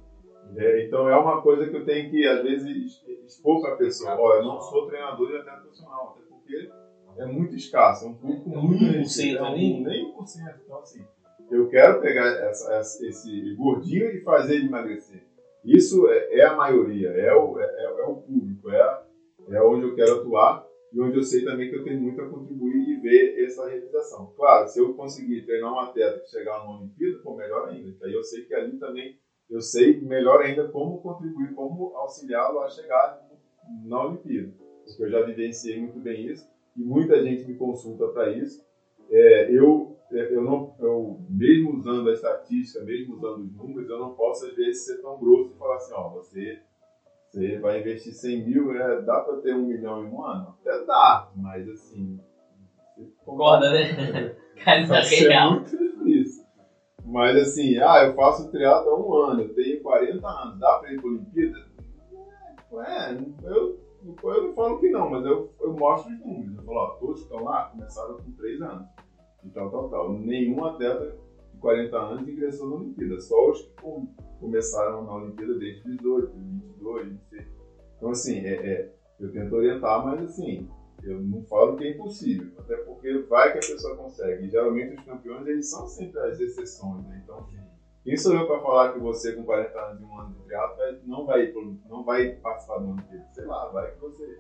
é, 0.56 0.86
então 0.86 1.08
é 1.08 1.16
uma 1.16 1.40
coisa 1.40 1.68
que 1.68 1.76
eu 1.76 1.84
tenho 1.84 2.10
que, 2.10 2.26
às 2.26 2.42
vezes, 2.42 3.02
expor 3.24 3.60
para 3.60 3.74
a 3.74 3.76
pessoa. 3.76 4.18
Olha, 4.18 4.40
eu 4.40 4.44
não 4.44 4.60
sou 4.60 4.86
treinador 4.86 5.28
de 5.28 5.36
atleta 5.36 5.60
profissional, 5.60 6.16
até 6.16 6.28
porque 6.28 6.70
é 7.18 7.26
muito 7.26 7.54
escasso, 7.54 8.06
é 8.06 8.08
um 8.08 8.14
público 8.14 8.50
é 8.50 8.56
muito 8.56 8.84
1% 8.84 9.36
é 9.36 9.42
um, 9.42 9.54
nem 9.54 9.82
1%. 9.84 10.24
Então, 10.64 10.78
assim, 10.78 11.04
eu 11.50 11.68
quero 11.68 12.00
pegar 12.00 12.26
essa, 12.48 12.74
essa, 12.74 13.06
esse 13.06 13.54
gordinho 13.54 14.10
e 14.10 14.22
fazer 14.22 14.56
ele 14.56 14.66
emagrecer. 14.66 15.22
Isso 15.64 16.08
é, 16.08 16.38
é 16.38 16.46
a 16.46 16.56
maioria, 16.56 17.10
é 17.10 17.32
o, 17.34 17.58
é, 17.60 17.64
é, 17.64 17.84
é 17.84 18.04
o 18.04 18.16
público, 18.16 18.70
é, 18.70 19.02
é 19.49 19.62
onde 19.62 19.86
eu 19.86 19.95
quero 19.95 20.20
atuar 20.20 20.66
e 20.93 21.01
onde 21.01 21.16
eu 21.16 21.22
sei 21.22 21.45
também 21.45 21.70
que 21.70 21.76
eu 21.76 21.84
tenho 21.84 22.01
muito 22.01 22.20
a 22.20 22.28
contribuir 22.28 22.90
e 22.90 23.01
ver 23.01 23.45
essa 23.45 23.66
realização. 23.66 24.32
Claro, 24.36 24.68
se 24.68 24.78
eu 24.78 24.93
conseguir 24.95 25.47
treinar 25.47 25.72
um 25.72 25.78
atleta 25.78 26.20
que 26.20 26.30
chegar 26.30 26.59
numa 26.61 26.80
Olimpíada, 26.80 27.18
pô, 27.22 27.34
melhor 27.34 27.68
ainda. 27.68 27.95
Aí 28.03 28.12
eu 28.12 28.22
sei 28.22 28.45
que 28.45 28.55
ali 28.55 28.78
também, 28.78 29.16
eu 29.49 29.61
sei 29.61 30.01
melhor 30.03 30.43
ainda 30.43 30.68
como 30.68 31.01
contribuir, 31.01 31.55
como 31.55 31.97
auxiliá-lo 31.97 32.61
a 32.61 32.68
chegar 32.68 33.26
na 33.84 34.07
Olimpíada. 34.07 34.53
Porque 34.84 35.05
eu 35.05 35.11
já 35.11 35.22
vivenciei 35.22 35.80
muito 35.80 35.99
bem 35.99 36.26
isso 36.26 36.47
e 36.76 36.82
muita 36.82 37.22
gente 37.22 37.47
me 37.47 37.57
consulta 37.57 38.09
para 38.09 38.30
isso. 38.30 38.62
É, 39.11 39.51
eu, 39.51 39.97
é, 40.11 40.34
eu 40.34 40.43
não, 40.43 40.74
eu, 40.78 41.18
mesmo 41.28 41.74
usando 41.74 42.09
a 42.09 42.12
estatística, 42.12 42.84
mesmo 42.84 43.14
usando 43.14 43.43
os 43.45 43.55
números, 43.55 43.88
eu 43.88 43.99
não 43.99 44.14
posso 44.14 44.47
às 44.47 44.55
vezes 44.55 44.84
ser 44.84 45.01
tão 45.01 45.18
grosso 45.18 45.53
e 45.55 45.59
falar 45.59 45.76
assim, 45.76 45.93
ó, 45.95 46.11
você, 46.11 46.61
você 47.33 47.59
vai 47.59 47.80
investir 47.80 48.12
100 48.12 48.45
mil, 48.45 48.76
é, 48.76 49.01
dá 49.01 49.20
para 49.20 49.39
ter 49.39 49.55
um 49.55 49.66
milhão 49.66 50.05
em 50.05 50.11
um 50.11 50.22
ano? 50.22 50.55
Até 50.61 50.85
dá, 50.85 51.30
mas 51.35 51.66
assim... 51.66 52.20
Concorda, 53.24 53.70
né? 53.70 54.35
Cara, 54.62 54.87
vai 54.87 55.03
ser 55.03 55.41
muito 55.49 55.70
difícil. 55.70 56.45
Mas 57.07 57.37
assim, 57.37 57.78
ah, 57.78 58.05
eu 58.05 58.14
faço 58.14 58.51
triatlo 58.51 58.91
há 58.91 59.01
um 59.01 59.14
ano, 59.30 59.41
eu 59.43 59.55
tenho 59.55 59.83
40 59.83 60.28
anos, 60.28 60.61
dá 60.61 60.78
para 60.78 60.93
ir 60.93 61.01
para 61.01 61.09
a 61.09 61.12
Olimpíada? 61.12 61.72
É, 62.87 63.49
eu 63.49 63.83
eu 64.22 64.43
não 64.43 64.55
falo 64.55 64.80
que 64.80 64.91
não, 64.91 65.11
mas 65.11 65.24
eu, 65.24 65.53
eu 65.61 65.72
mostro 65.72 66.12
os 66.12 66.20
números. 66.20 66.57
Eu 66.57 66.64
falo, 66.64 66.78
ó, 66.78 66.87
todos 66.97 67.20
que 67.20 67.22
estão 67.22 67.45
lá 67.45 67.68
começaram 67.68 68.16
com 68.16 68.33
3 68.33 68.62
anos. 68.62 68.87
E 69.45 69.49
tal, 69.51 69.70
tal, 69.70 69.89
tal. 69.89 70.12
Nenhum 70.14 70.64
atleta 70.64 71.16
de 71.53 71.59
40 71.61 71.97
anos 71.97 72.28
ingressou 72.28 72.68
na 72.68 72.76
Olimpíada. 72.76 73.20
Só 73.20 73.51
os 73.51 73.62
que 73.62 73.70
começaram 74.43 75.05
na 75.05 75.14
Olimpíada 75.14 75.55
desde 75.55 75.82
18, 75.97 76.32
22, 76.34 77.09
26. 77.09 77.47
Então, 77.97 78.11
assim, 78.11 78.40
é, 78.45 78.55
é, 78.55 78.93
eu 79.20 79.32
tento 79.32 79.55
orientar, 79.55 80.05
mas 80.05 80.20
assim, 80.24 80.68
eu 81.03 81.20
não 81.20 81.43
falo 81.45 81.76
que 81.76 81.84
é 81.84 81.90
impossível. 81.93 82.51
Até 82.59 82.76
porque 82.78 83.18
vai 83.30 83.53
que 83.53 83.59
a 83.59 83.61
pessoa 83.61 83.97
consegue. 83.97 84.45
E 84.47 84.51
geralmente 84.51 84.97
os 84.99 85.05
campeões, 85.05 85.47
eles 85.47 85.70
são 85.70 85.86
sempre 85.86 86.20
as 86.20 86.40
exceções, 86.40 87.07
né? 87.07 87.20
Então, 87.22 87.38
assim, 87.38 87.57
Quem 88.05 88.16
sou 88.16 88.34
eu 88.34 88.47
para 88.49 88.59
falar 88.61 88.93
que 88.93 88.99
você 88.99 89.32
com 89.32 89.45
40 89.45 89.78
anos 89.78 90.03
e 90.03 90.05
um 90.05 90.18
ano 90.18 90.34
de 90.34 90.43
triatlo 90.43 90.99
não 91.07 91.24
vai, 91.24 91.53
não 91.88 92.03
vai 92.05 92.30
participar 92.30 92.78
do 92.78 92.90
Olimpíada? 92.90 93.26
Sei 93.32 93.45
lá, 93.45 93.68
vai 93.68 93.93
que 93.93 94.01
você. 94.01 94.38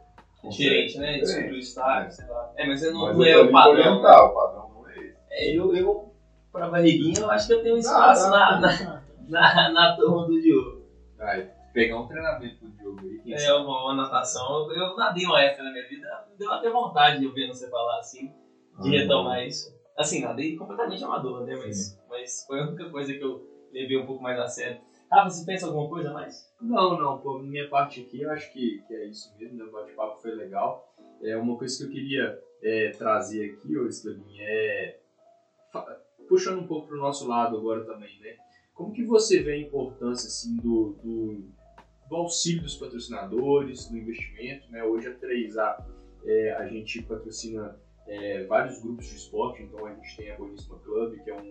Diferente, 0.48 0.98
né? 0.98 1.12
Diferente. 1.12 1.20
Descobrir 1.20 1.54
o 1.54 1.58
estágio, 1.60 2.10
sei 2.10 2.26
lá. 2.26 2.52
É, 2.56 2.66
mas 2.66 2.82
eu 2.82 2.92
não, 2.92 3.06
Mas 3.06 3.16
não 3.16 3.24
eu 3.24 3.38
é 3.38 3.42
o 3.44 3.52
padrão. 3.52 3.74
pra 3.74 3.84
né? 3.84 3.90
orientar, 3.90 4.24
o 4.24 4.34
padrão 4.34 4.70
não 4.74 4.88
é 4.90 4.98
esse. 4.98 5.16
É, 5.30 5.56
eu, 5.56 5.76
eu, 5.76 6.12
pra 6.50 6.68
barriguinha, 6.68 7.20
eu 7.20 7.30
acho 7.30 7.46
que 7.46 7.52
eu 7.54 7.62
tenho 7.62 7.76
um 7.76 7.78
espaço 7.78 8.28
na, 8.28 8.60
na, 8.60 9.01
na, 9.28 9.70
na 9.70 9.96
turma 9.96 10.26
do 10.26 10.40
Diogo. 10.40 10.82
Vai 11.16 11.48
pegar 11.72 12.00
um 12.00 12.06
treinamento 12.06 12.58
com 12.58 12.66
o 12.66 12.70
Diogo 12.70 13.00
aí. 13.00 13.32
É 13.32 13.52
uma, 13.54 13.84
uma 13.84 13.94
natação. 13.94 14.70
Eu, 14.70 14.72
eu 14.72 14.96
nadei 14.96 15.24
uma 15.24 15.40
época 15.40 15.62
na 15.62 15.72
minha 15.72 15.86
vida, 15.86 16.06
deu 16.38 16.52
até 16.52 16.70
vontade 16.70 17.18
de 17.18 17.28
vendo 17.28 17.54
você 17.54 17.68
falar 17.68 17.98
assim, 17.98 18.30
de 18.80 18.96
Ah, 18.96 19.00
retomar 19.00 19.42
isso. 19.42 19.72
Assim, 19.96 20.20
nadei 20.20 20.56
completamente 20.56 21.04
amador, 21.04 21.44
né? 21.44 21.54
Mas, 21.56 21.98
mas 22.08 22.44
foi 22.46 22.60
a 22.60 22.64
única 22.64 22.88
coisa 22.90 23.12
que 23.12 23.22
eu 23.22 23.46
levei 23.72 23.96
um 23.96 24.06
pouco 24.06 24.22
mais 24.22 24.38
a 24.38 24.46
sério. 24.46 24.80
Ah, 25.10 25.24
você 25.24 25.44
pensa 25.44 25.66
alguma 25.66 25.88
coisa 25.88 26.10
a 26.10 26.12
mais? 26.14 26.50
Não, 26.60 26.96
não, 26.96 27.18
por 27.18 27.42
minha 27.42 27.68
parte 27.68 28.00
aqui, 28.00 28.22
eu 28.22 28.30
acho 28.30 28.50
que, 28.50 28.82
que 28.86 28.94
é 28.94 29.06
isso 29.06 29.30
mesmo, 29.38 29.58
né? 29.58 29.64
O 29.64 29.70
bate-papo 29.70 30.20
foi 30.20 30.34
legal. 30.34 30.88
É 31.22 31.36
uma 31.36 31.56
coisa 31.56 31.76
que 31.76 31.84
eu 31.84 31.90
queria 31.90 32.38
é, 32.62 32.90
trazer 32.90 33.50
aqui, 33.50 33.76
ô 33.76 33.86
Esclavinha, 33.86 34.42
é 34.42 34.96
puxando 36.28 36.60
um 36.60 36.66
pouco 36.66 36.88
para 36.88 36.96
o 36.96 37.00
nosso 37.00 37.26
lado 37.26 37.56
agora 37.56 37.84
também, 37.84 38.18
né? 38.20 38.36
Como 38.74 38.92
que 38.92 39.04
você 39.04 39.42
vê 39.42 39.52
a 39.52 39.58
importância 39.58 40.28
assim 40.28 40.56
do, 40.56 40.96
do, 41.02 41.44
do 42.08 42.16
auxílio 42.16 42.62
dos 42.62 42.76
patrocinadores, 42.76 43.88
do 43.88 43.96
investimento, 43.96 44.70
né? 44.70 44.82
Hoje 44.82 45.08
a 45.08 45.14
3A 45.14 45.84
é, 46.24 46.52
a 46.52 46.66
gente 46.66 47.02
patrocina 47.02 47.78
é, 48.06 48.44
vários 48.44 48.80
grupos 48.80 49.06
de 49.06 49.16
esporte, 49.16 49.62
então 49.62 49.86
a 49.86 49.94
gente 49.94 50.16
tem 50.16 50.30
a 50.30 50.36
Boníssima 50.36 50.78
Club, 50.78 51.22
que 51.22 51.30
é 51.30 51.34
um, 51.34 51.50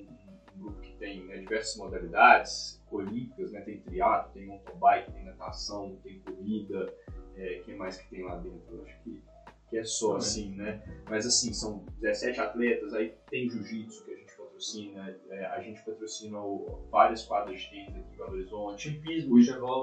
um 0.56 0.62
grupo 0.62 0.82
que 0.82 0.94
tem 0.98 1.24
né, 1.26 1.38
diversas 1.38 1.78
modalidades 1.78 2.82
olímpicas, 2.92 3.52
né? 3.52 3.62
Tem 3.62 3.80
triatlo, 3.80 4.32
tem 4.34 4.48
mountain 4.48 4.78
bike, 4.78 5.12
tem 5.12 5.24
natação, 5.24 5.98
tem 6.04 6.20
corrida, 6.20 6.94
é, 7.36 7.62
que 7.66 7.74
mais 7.74 7.98
que 7.98 8.10
tem 8.10 8.24
lá 8.24 8.36
dentro? 8.36 8.62
Eu 8.72 8.84
acho 8.84 9.00
que, 9.04 9.22
que 9.70 9.78
é 9.78 9.84
só 9.84 10.18
assim, 10.18 10.56
né? 10.56 10.82
Mas 11.10 11.26
assim, 11.26 11.54
são 11.54 11.86
17 12.00 12.40
atletas, 12.40 12.94
aí 12.94 13.14
tem 13.30 13.50
jiu-jitsu 13.50 14.04
que 14.06 14.12
a 14.12 14.16
gente 14.16 14.21
patrocina, 14.62 15.16
é, 15.32 15.46
a 15.48 15.60
gente 15.60 15.82
patrocina 15.84 16.40
o- 16.40 16.80
várias 16.92 17.24
quadras 17.26 17.60
de 17.62 17.70
tênis 17.70 17.90
aqui 17.96 18.14
em 18.14 18.18
Belo 18.18 18.32
Horizonte, 18.34 18.90
o, 19.28 19.34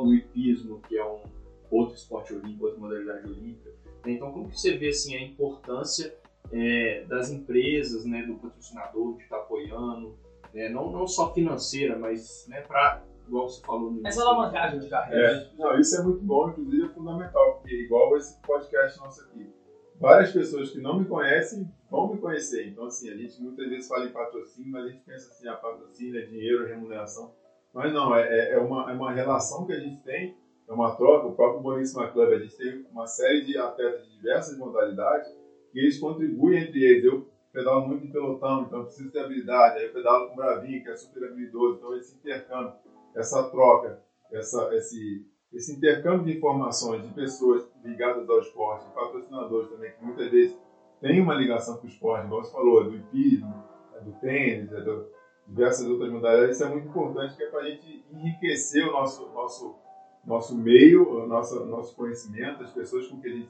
o 0.04 0.14
hipismo, 0.14 0.80
que 0.88 0.96
é 0.96 1.04
um 1.04 1.22
outro 1.70 1.96
esporte 1.96 2.32
olímpico, 2.32 2.64
outra 2.66 2.78
modalidade 2.80 3.26
olímpica. 3.28 3.70
Então, 4.06 4.30
como 4.32 4.48
que 4.48 4.58
você 4.58 4.76
vê 4.76 4.88
assim, 4.88 5.16
a 5.16 5.22
importância 5.22 6.14
é, 6.52 7.04
das 7.08 7.30
empresas, 7.30 8.04
né, 8.06 8.22
do 8.22 8.36
patrocinador 8.36 9.16
que 9.16 9.24
está 9.24 9.36
apoiando, 9.36 10.16
né, 10.54 10.68
não, 10.68 10.90
não 10.92 11.06
só 11.06 11.34
financeira, 11.34 11.98
mas 11.98 12.46
né, 12.48 12.62
para, 12.62 13.02
igual 13.26 13.48
você 13.48 13.60
falou 13.66 13.90
no 13.90 14.06
Essa 14.06 14.22
alavancagem 14.22 14.78
de 14.78 14.88
carreira. 14.88 15.32
É, 15.32 15.50
não, 15.58 15.78
isso 15.78 16.00
é 16.00 16.04
muito 16.04 16.22
bom, 16.22 16.48
inclusive 16.50 16.84
é 16.86 16.88
fundamental, 16.88 17.54
porque 17.56 17.74
igual 17.74 18.16
esse 18.16 18.40
podcast 18.42 18.98
nosso 19.00 19.22
aqui, 19.24 19.52
várias 20.00 20.32
pessoas 20.32 20.70
que 20.70 20.80
não 20.80 20.98
me 20.98 21.04
conhecem 21.04 21.68
vão 21.90 22.12
me 22.12 22.18
conhecer. 22.18 22.66
Então, 22.68 22.84
assim, 22.84 23.08
a 23.10 23.14
gente 23.16 23.40
muitas 23.40 23.68
vezes 23.68 23.88
fala 23.88 24.06
em 24.06 24.12
patrocínio, 24.12 24.70
mas 24.70 24.84
a 24.84 24.88
gente 24.88 25.02
pensa 25.04 25.30
assim, 25.30 25.48
a 25.48 25.54
patrocínio 25.54 26.18
é 26.18 26.22
dinheiro, 26.24 26.66
remuneração. 26.66 27.32
Mas 27.72 27.92
não, 27.92 28.14
é, 28.14 28.22
é- 28.22 28.52
é 28.54 28.58
uma, 28.58 28.90
é 28.90 28.94
uma 28.94 29.12
relação 29.12 29.64
que 29.66 29.72
a 29.72 29.78
gente 29.78 30.00
tem, 30.02 30.34
é 30.68 30.72
uma 30.72 30.94
troca. 30.94 31.26
O 31.26 31.34
próprio 31.34 31.60
Boníssima 31.60 32.08
Club, 32.08 32.32
a 32.32 32.38
gente 32.38 32.56
tem 32.56 32.84
uma 32.90 33.06
série 33.06 33.42
de 33.44 33.56
atletas 33.58 34.02
de 34.04 34.10
diversas 34.16 34.56
modalidades 34.56 35.28
que 35.72 35.78
eles 35.78 35.98
contribuem 35.98 36.62
entre 36.62 36.82
eles. 36.82 37.04
Eu 37.04 37.26
pedalo 37.52 37.86
muito 37.86 38.04
em 38.04 38.10
pelotão, 38.10 38.62
então 38.62 38.84
preciso 38.84 39.10
ter 39.10 39.20
habilidade. 39.20 39.78
Aí 39.78 39.84
eu 39.86 39.92
pedalo 39.92 40.26
com 40.26 40.32
o 40.32 40.36
Bravinho, 40.36 40.82
que 40.82 40.88
é 40.88 40.94
super 40.96 41.24
habilidoso. 41.24 41.76
Então, 41.76 41.94
esse 41.96 42.14
intercâmbio, 42.14 42.72
essa 43.14 43.42
troca, 43.50 43.98
essa, 44.30 44.68
esse, 44.74 45.24
esse 45.52 45.72
intercâmbio 45.72 46.24
de 46.24 46.36
informações 46.36 47.02
de 47.02 47.08
pessoas 47.12 47.64
ligadas 47.88 48.28
ao 48.28 48.40
esporte, 48.40 48.86
de 48.86 48.92
patrocinadores 48.92 49.70
também, 49.70 49.92
que 49.92 50.04
muitas 50.04 50.30
vezes 50.30 50.58
têm 51.00 51.20
uma 51.20 51.34
ligação 51.34 51.76
com 51.78 51.86
o 51.86 51.90
esporte, 51.90 52.26
igual 52.26 52.44
você 52.44 52.52
falou, 52.52 52.82
é 52.82 52.84
do 52.84 52.96
hipismo, 52.96 53.64
é 53.94 54.00
do 54.00 54.12
tênis, 54.12 54.72
é 54.72 54.80
do 54.80 55.06
diversas 55.48 55.88
outras 55.88 56.10
modalidades, 56.12 56.56
isso 56.56 56.64
é 56.64 56.68
muito 56.68 56.88
importante, 56.88 57.34
que 57.34 57.42
é 57.42 57.46
para 57.46 57.60
a 57.60 57.64
gente 57.64 58.04
enriquecer 58.12 58.86
o 58.86 58.92
nosso, 58.92 59.28
nosso, 59.30 59.76
nosso 60.24 60.56
meio, 60.56 61.08
o 61.08 61.26
nosso, 61.26 61.64
nosso 61.64 61.96
conhecimento, 61.96 62.62
as 62.62 62.70
pessoas 62.70 63.06
com 63.06 63.18
que 63.18 63.28
a 63.28 63.32
gente 63.32 63.48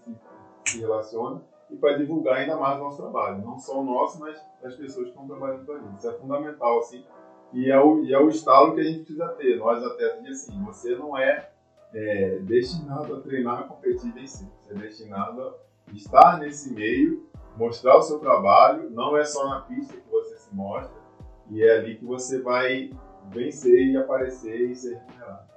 se, 0.64 0.78
relaciona, 0.78 1.43
e 1.70 1.76
para 1.76 1.99
divulgar 1.99 2.36
ainda 2.36 2.57
mais 2.57 2.78
o 2.78 2.84
nosso 2.84 3.03
trabalho, 3.03 3.45
não 3.45 3.59
só 3.59 3.80
o 3.80 3.84
nosso, 3.84 4.20
mas 4.20 4.41
das 4.62 4.76
pessoas 4.76 5.07
que 5.07 5.11
estão 5.11 5.26
trabalhando 5.26 5.66
com 5.66 5.72
a 5.72 5.78
gente. 5.78 5.99
Isso 5.99 6.09
é 6.09 6.12
fundamental, 6.14 6.78
assim, 6.78 7.05
e 7.53 7.70
é 7.70 7.80
o, 7.80 8.05
e 8.05 8.14
é 8.14 8.18
o 8.18 8.28
estalo 8.28 8.74
que 8.74 8.80
a 8.80 8.84
gente 8.84 9.01
precisa 9.01 9.28
ter. 9.30 9.57
Nós 9.57 9.82
atletas, 9.82 10.24
e 10.24 10.28
assim, 10.28 10.64
você 10.64 10.95
não 10.95 11.18
é, 11.18 11.51
é, 11.95 12.39
destinado 12.41 13.16
a 13.16 13.20
treinar, 13.20 13.66
competir 13.66 14.09
e 14.09 14.12
vencer. 14.12 14.47
Você 14.61 14.72
é 14.72 14.76
destinado 14.76 15.43
a 15.43 15.93
estar 15.93 16.39
nesse 16.39 16.72
meio, 16.72 17.26
mostrar 17.57 17.97
o 17.97 18.03
seu 18.03 18.18
trabalho, 18.18 18.91
não 18.91 19.16
é 19.16 19.24
só 19.24 19.49
na 19.49 19.61
pista 19.62 19.97
que 19.97 20.09
você 20.11 20.36
se 20.36 20.55
mostra, 20.55 20.97
e 21.51 21.62
é 21.62 21.78
ali 21.78 21.97
que 21.97 22.05
você 22.05 22.41
vai 22.41 22.91
vencer 23.30 23.89
e 23.89 23.97
aparecer 23.97 24.70
e 24.70 24.74
ser 24.74 24.95
remunerado. 24.99 25.49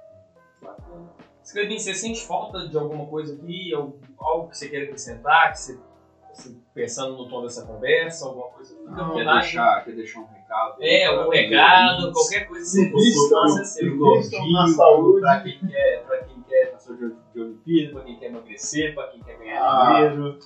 Escrevi, 1.42 1.78
você 1.78 1.92
sente 1.94 2.24
falta 2.24 2.68
de 2.68 2.78
alguma 2.78 3.06
coisa 3.06 3.34
aqui? 3.34 3.72
Algo, 4.18 4.48
que 4.48 4.56
você 4.56 4.68
queira 4.68 4.84
acrescentar? 4.84 5.50
Que 5.50 5.58
você, 5.58 5.78
assim, 6.30 6.62
pensando 6.72 7.16
no 7.16 7.28
tom 7.28 7.42
dessa 7.42 7.66
conversa, 7.66 8.26
alguma 8.26 8.46
coisa? 8.50 8.76
Fica 8.76 8.92
à 8.92 8.94
Quer 8.94 9.04
vontade. 9.04 9.40
deixar, 9.40 9.84
quer 9.84 9.94
deixar 9.96 10.20
um 10.20 10.26
recado? 10.26 10.76
É, 10.80 11.06
algum 11.06 11.30
recado, 11.30 12.12
qualquer 12.12 12.46
coisa 12.46 12.84
que 12.84 12.90
você 12.92 13.28
possa 13.34 13.64
ser. 13.64 13.86
invistam 13.86 14.52
na 14.52 14.68
saúde. 14.68 15.20
Pra 15.20 15.40
quem 15.40 15.58
quer, 15.58 16.04
quer 16.08 16.11
de, 17.32 17.40
Olimpíada, 17.40 17.92
pra 17.92 18.02
quem 18.02 18.18
quer 18.18 18.26
emagrecer, 18.26 18.94
pra 18.94 19.08
quem 19.08 19.22
quer 19.22 19.38
ganhar 19.38 19.62
Ah, 19.62 20.08
dinheiro. 20.08 20.38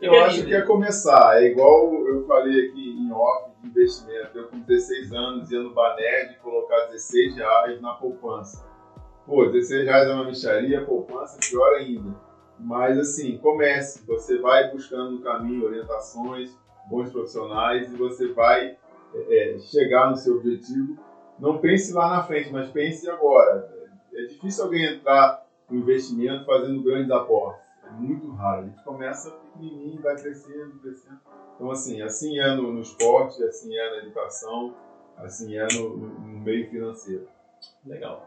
Eu 0.00 0.20
acho 0.20 0.36
livre. 0.36 0.50
que 0.50 0.56
é 0.56 0.62
começar. 0.62 1.42
É 1.42 1.46
igual 1.46 1.94
eu 2.06 2.26
falei 2.26 2.68
aqui 2.68 2.90
em 2.98 3.10
off 3.12 3.50
de 3.62 3.68
investimento. 3.68 4.38
Eu 4.38 4.48
com 4.48 4.60
16 4.60 5.12
anos 5.12 5.50
ia 5.50 5.60
no 5.62 5.72
Baner 5.72 6.28
de 6.28 6.36
colocar 6.36 6.86
16 6.86 7.36
reais 7.36 7.80
na 7.80 7.94
poupança. 7.94 8.66
Pô, 9.24 9.46
16 9.46 9.84
reais 9.86 10.08
é 10.08 10.12
uma 10.12 10.24
micharia, 10.24 10.84
poupança 10.84 11.38
pior 11.48 11.74
ainda. 11.76 12.14
Mas 12.58 12.98
assim, 12.98 13.38
comece. 13.38 14.06
Você 14.06 14.38
vai 14.38 14.70
buscando 14.70 15.12
no 15.12 15.20
caminho 15.20 15.64
orientações, 15.64 16.56
bons 16.90 17.10
profissionais 17.10 17.90
e 17.90 17.96
você 17.96 18.28
vai 18.32 18.76
é, 19.14 19.54
é, 19.54 19.58
chegar 19.58 20.10
no 20.10 20.16
seu 20.16 20.36
objetivo. 20.36 20.96
Não 21.38 21.58
pense 21.58 21.92
lá 21.92 22.08
na 22.10 22.22
frente, 22.22 22.52
mas 22.52 22.68
pense 22.70 23.08
agora. 23.08 23.74
É 24.14 24.22
difícil 24.24 24.64
alguém 24.64 24.84
entrar 24.84 25.45
no 25.70 25.78
investimento 25.78 26.44
fazendo 26.44 26.82
grandes 26.82 27.10
aportes. 27.10 27.62
É 27.84 27.90
muito 27.90 28.30
raro. 28.32 28.62
A 28.62 28.66
gente 28.66 28.82
começa 28.82 29.30
pequenininho, 29.30 30.00
vai 30.02 30.16
crescendo, 30.16 30.78
crescendo. 30.80 31.20
Então, 31.54 31.70
assim, 31.70 32.02
assim 32.02 32.38
é 32.38 32.54
no, 32.54 32.72
no 32.72 32.80
esporte, 32.80 33.42
assim 33.44 33.76
é 33.76 33.90
na 33.90 33.96
educação, 33.98 34.74
assim 35.16 35.56
é 35.56 35.66
no, 35.74 35.96
no- 35.96 36.40
meio 36.40 36.68
financeiro. 36.68 37.28
Legal. 37.84 38.26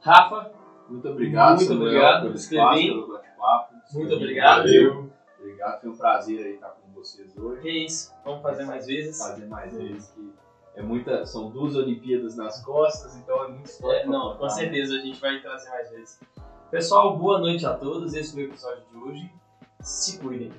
Rafa, 0.00 0.52
Muito 0.88 1.08
obrigado, 1.08 1.56
Muito 1.56 1.68
Samuel, 1.68 1.86
obrigado, 1.88 2.22
pelo 2.22 2.34
espaço, 2.34 2.82
pelo 2.82 3.08
bate-papo. 3.08 3.74
Muito 3.94 4.14
obrigado. 4.14 4.58
Valeu. 4.64 5.10
Obrigado, 5.40 5.80
foi 5.80 5.90
um 5.90 5.96
prazer 5.96 6.44
aí 6.46 6.54
estar 6.54 6.68
com 6.70 6.92
vocês 6.92 7.36
hoje. 7.38 7.62
que 7.62 7.70
isso. 7.70 8.12
Vamos 8.24 8.42
fazer 8.42 8.64
mais 8.66 8.86
vezes. 8.86 9.18
Fazer 9.18 9.46
mais 9.46 9.72
vezes 9.76 10.10
que 10.10 10.32
é 10.74 10.82
muita, 10.82 11.24
são 11.24 11.50
duas 11.50 11.74
Olimpíadas 11.74 12.36
nas 12.36 12.62
costas, 12.64 13.16
então 13.16 13.44
é 13.44 13.48
muito 13.48 13.66
história. 13.66 13.98
É, 14.00 14.06
não, 14.06 14.32
contar. 14.32 14.38
com 14.38 14.48
certeza 14.50 14.94
a 14.96 14.98
gente 14.98 15.20
vai 15.20 15.40
trazer 15.40 15.70
mais 15.70 15.90
vezes. 15.90 16.20
Pessoal, 16.70 17.16
boa 17.16 17.38
noite 17.40 17.64
a 17.64 17.72
todos. 17.72 18.12
Esse 18.12 18.34
foi 18.34 18.44
o 18.44 18.48
episódio 18.48 18.84
de 18.90 18.96
hoje. 18.98 19.32
Se 19.80 20.18
cuidem. 20.18 20.52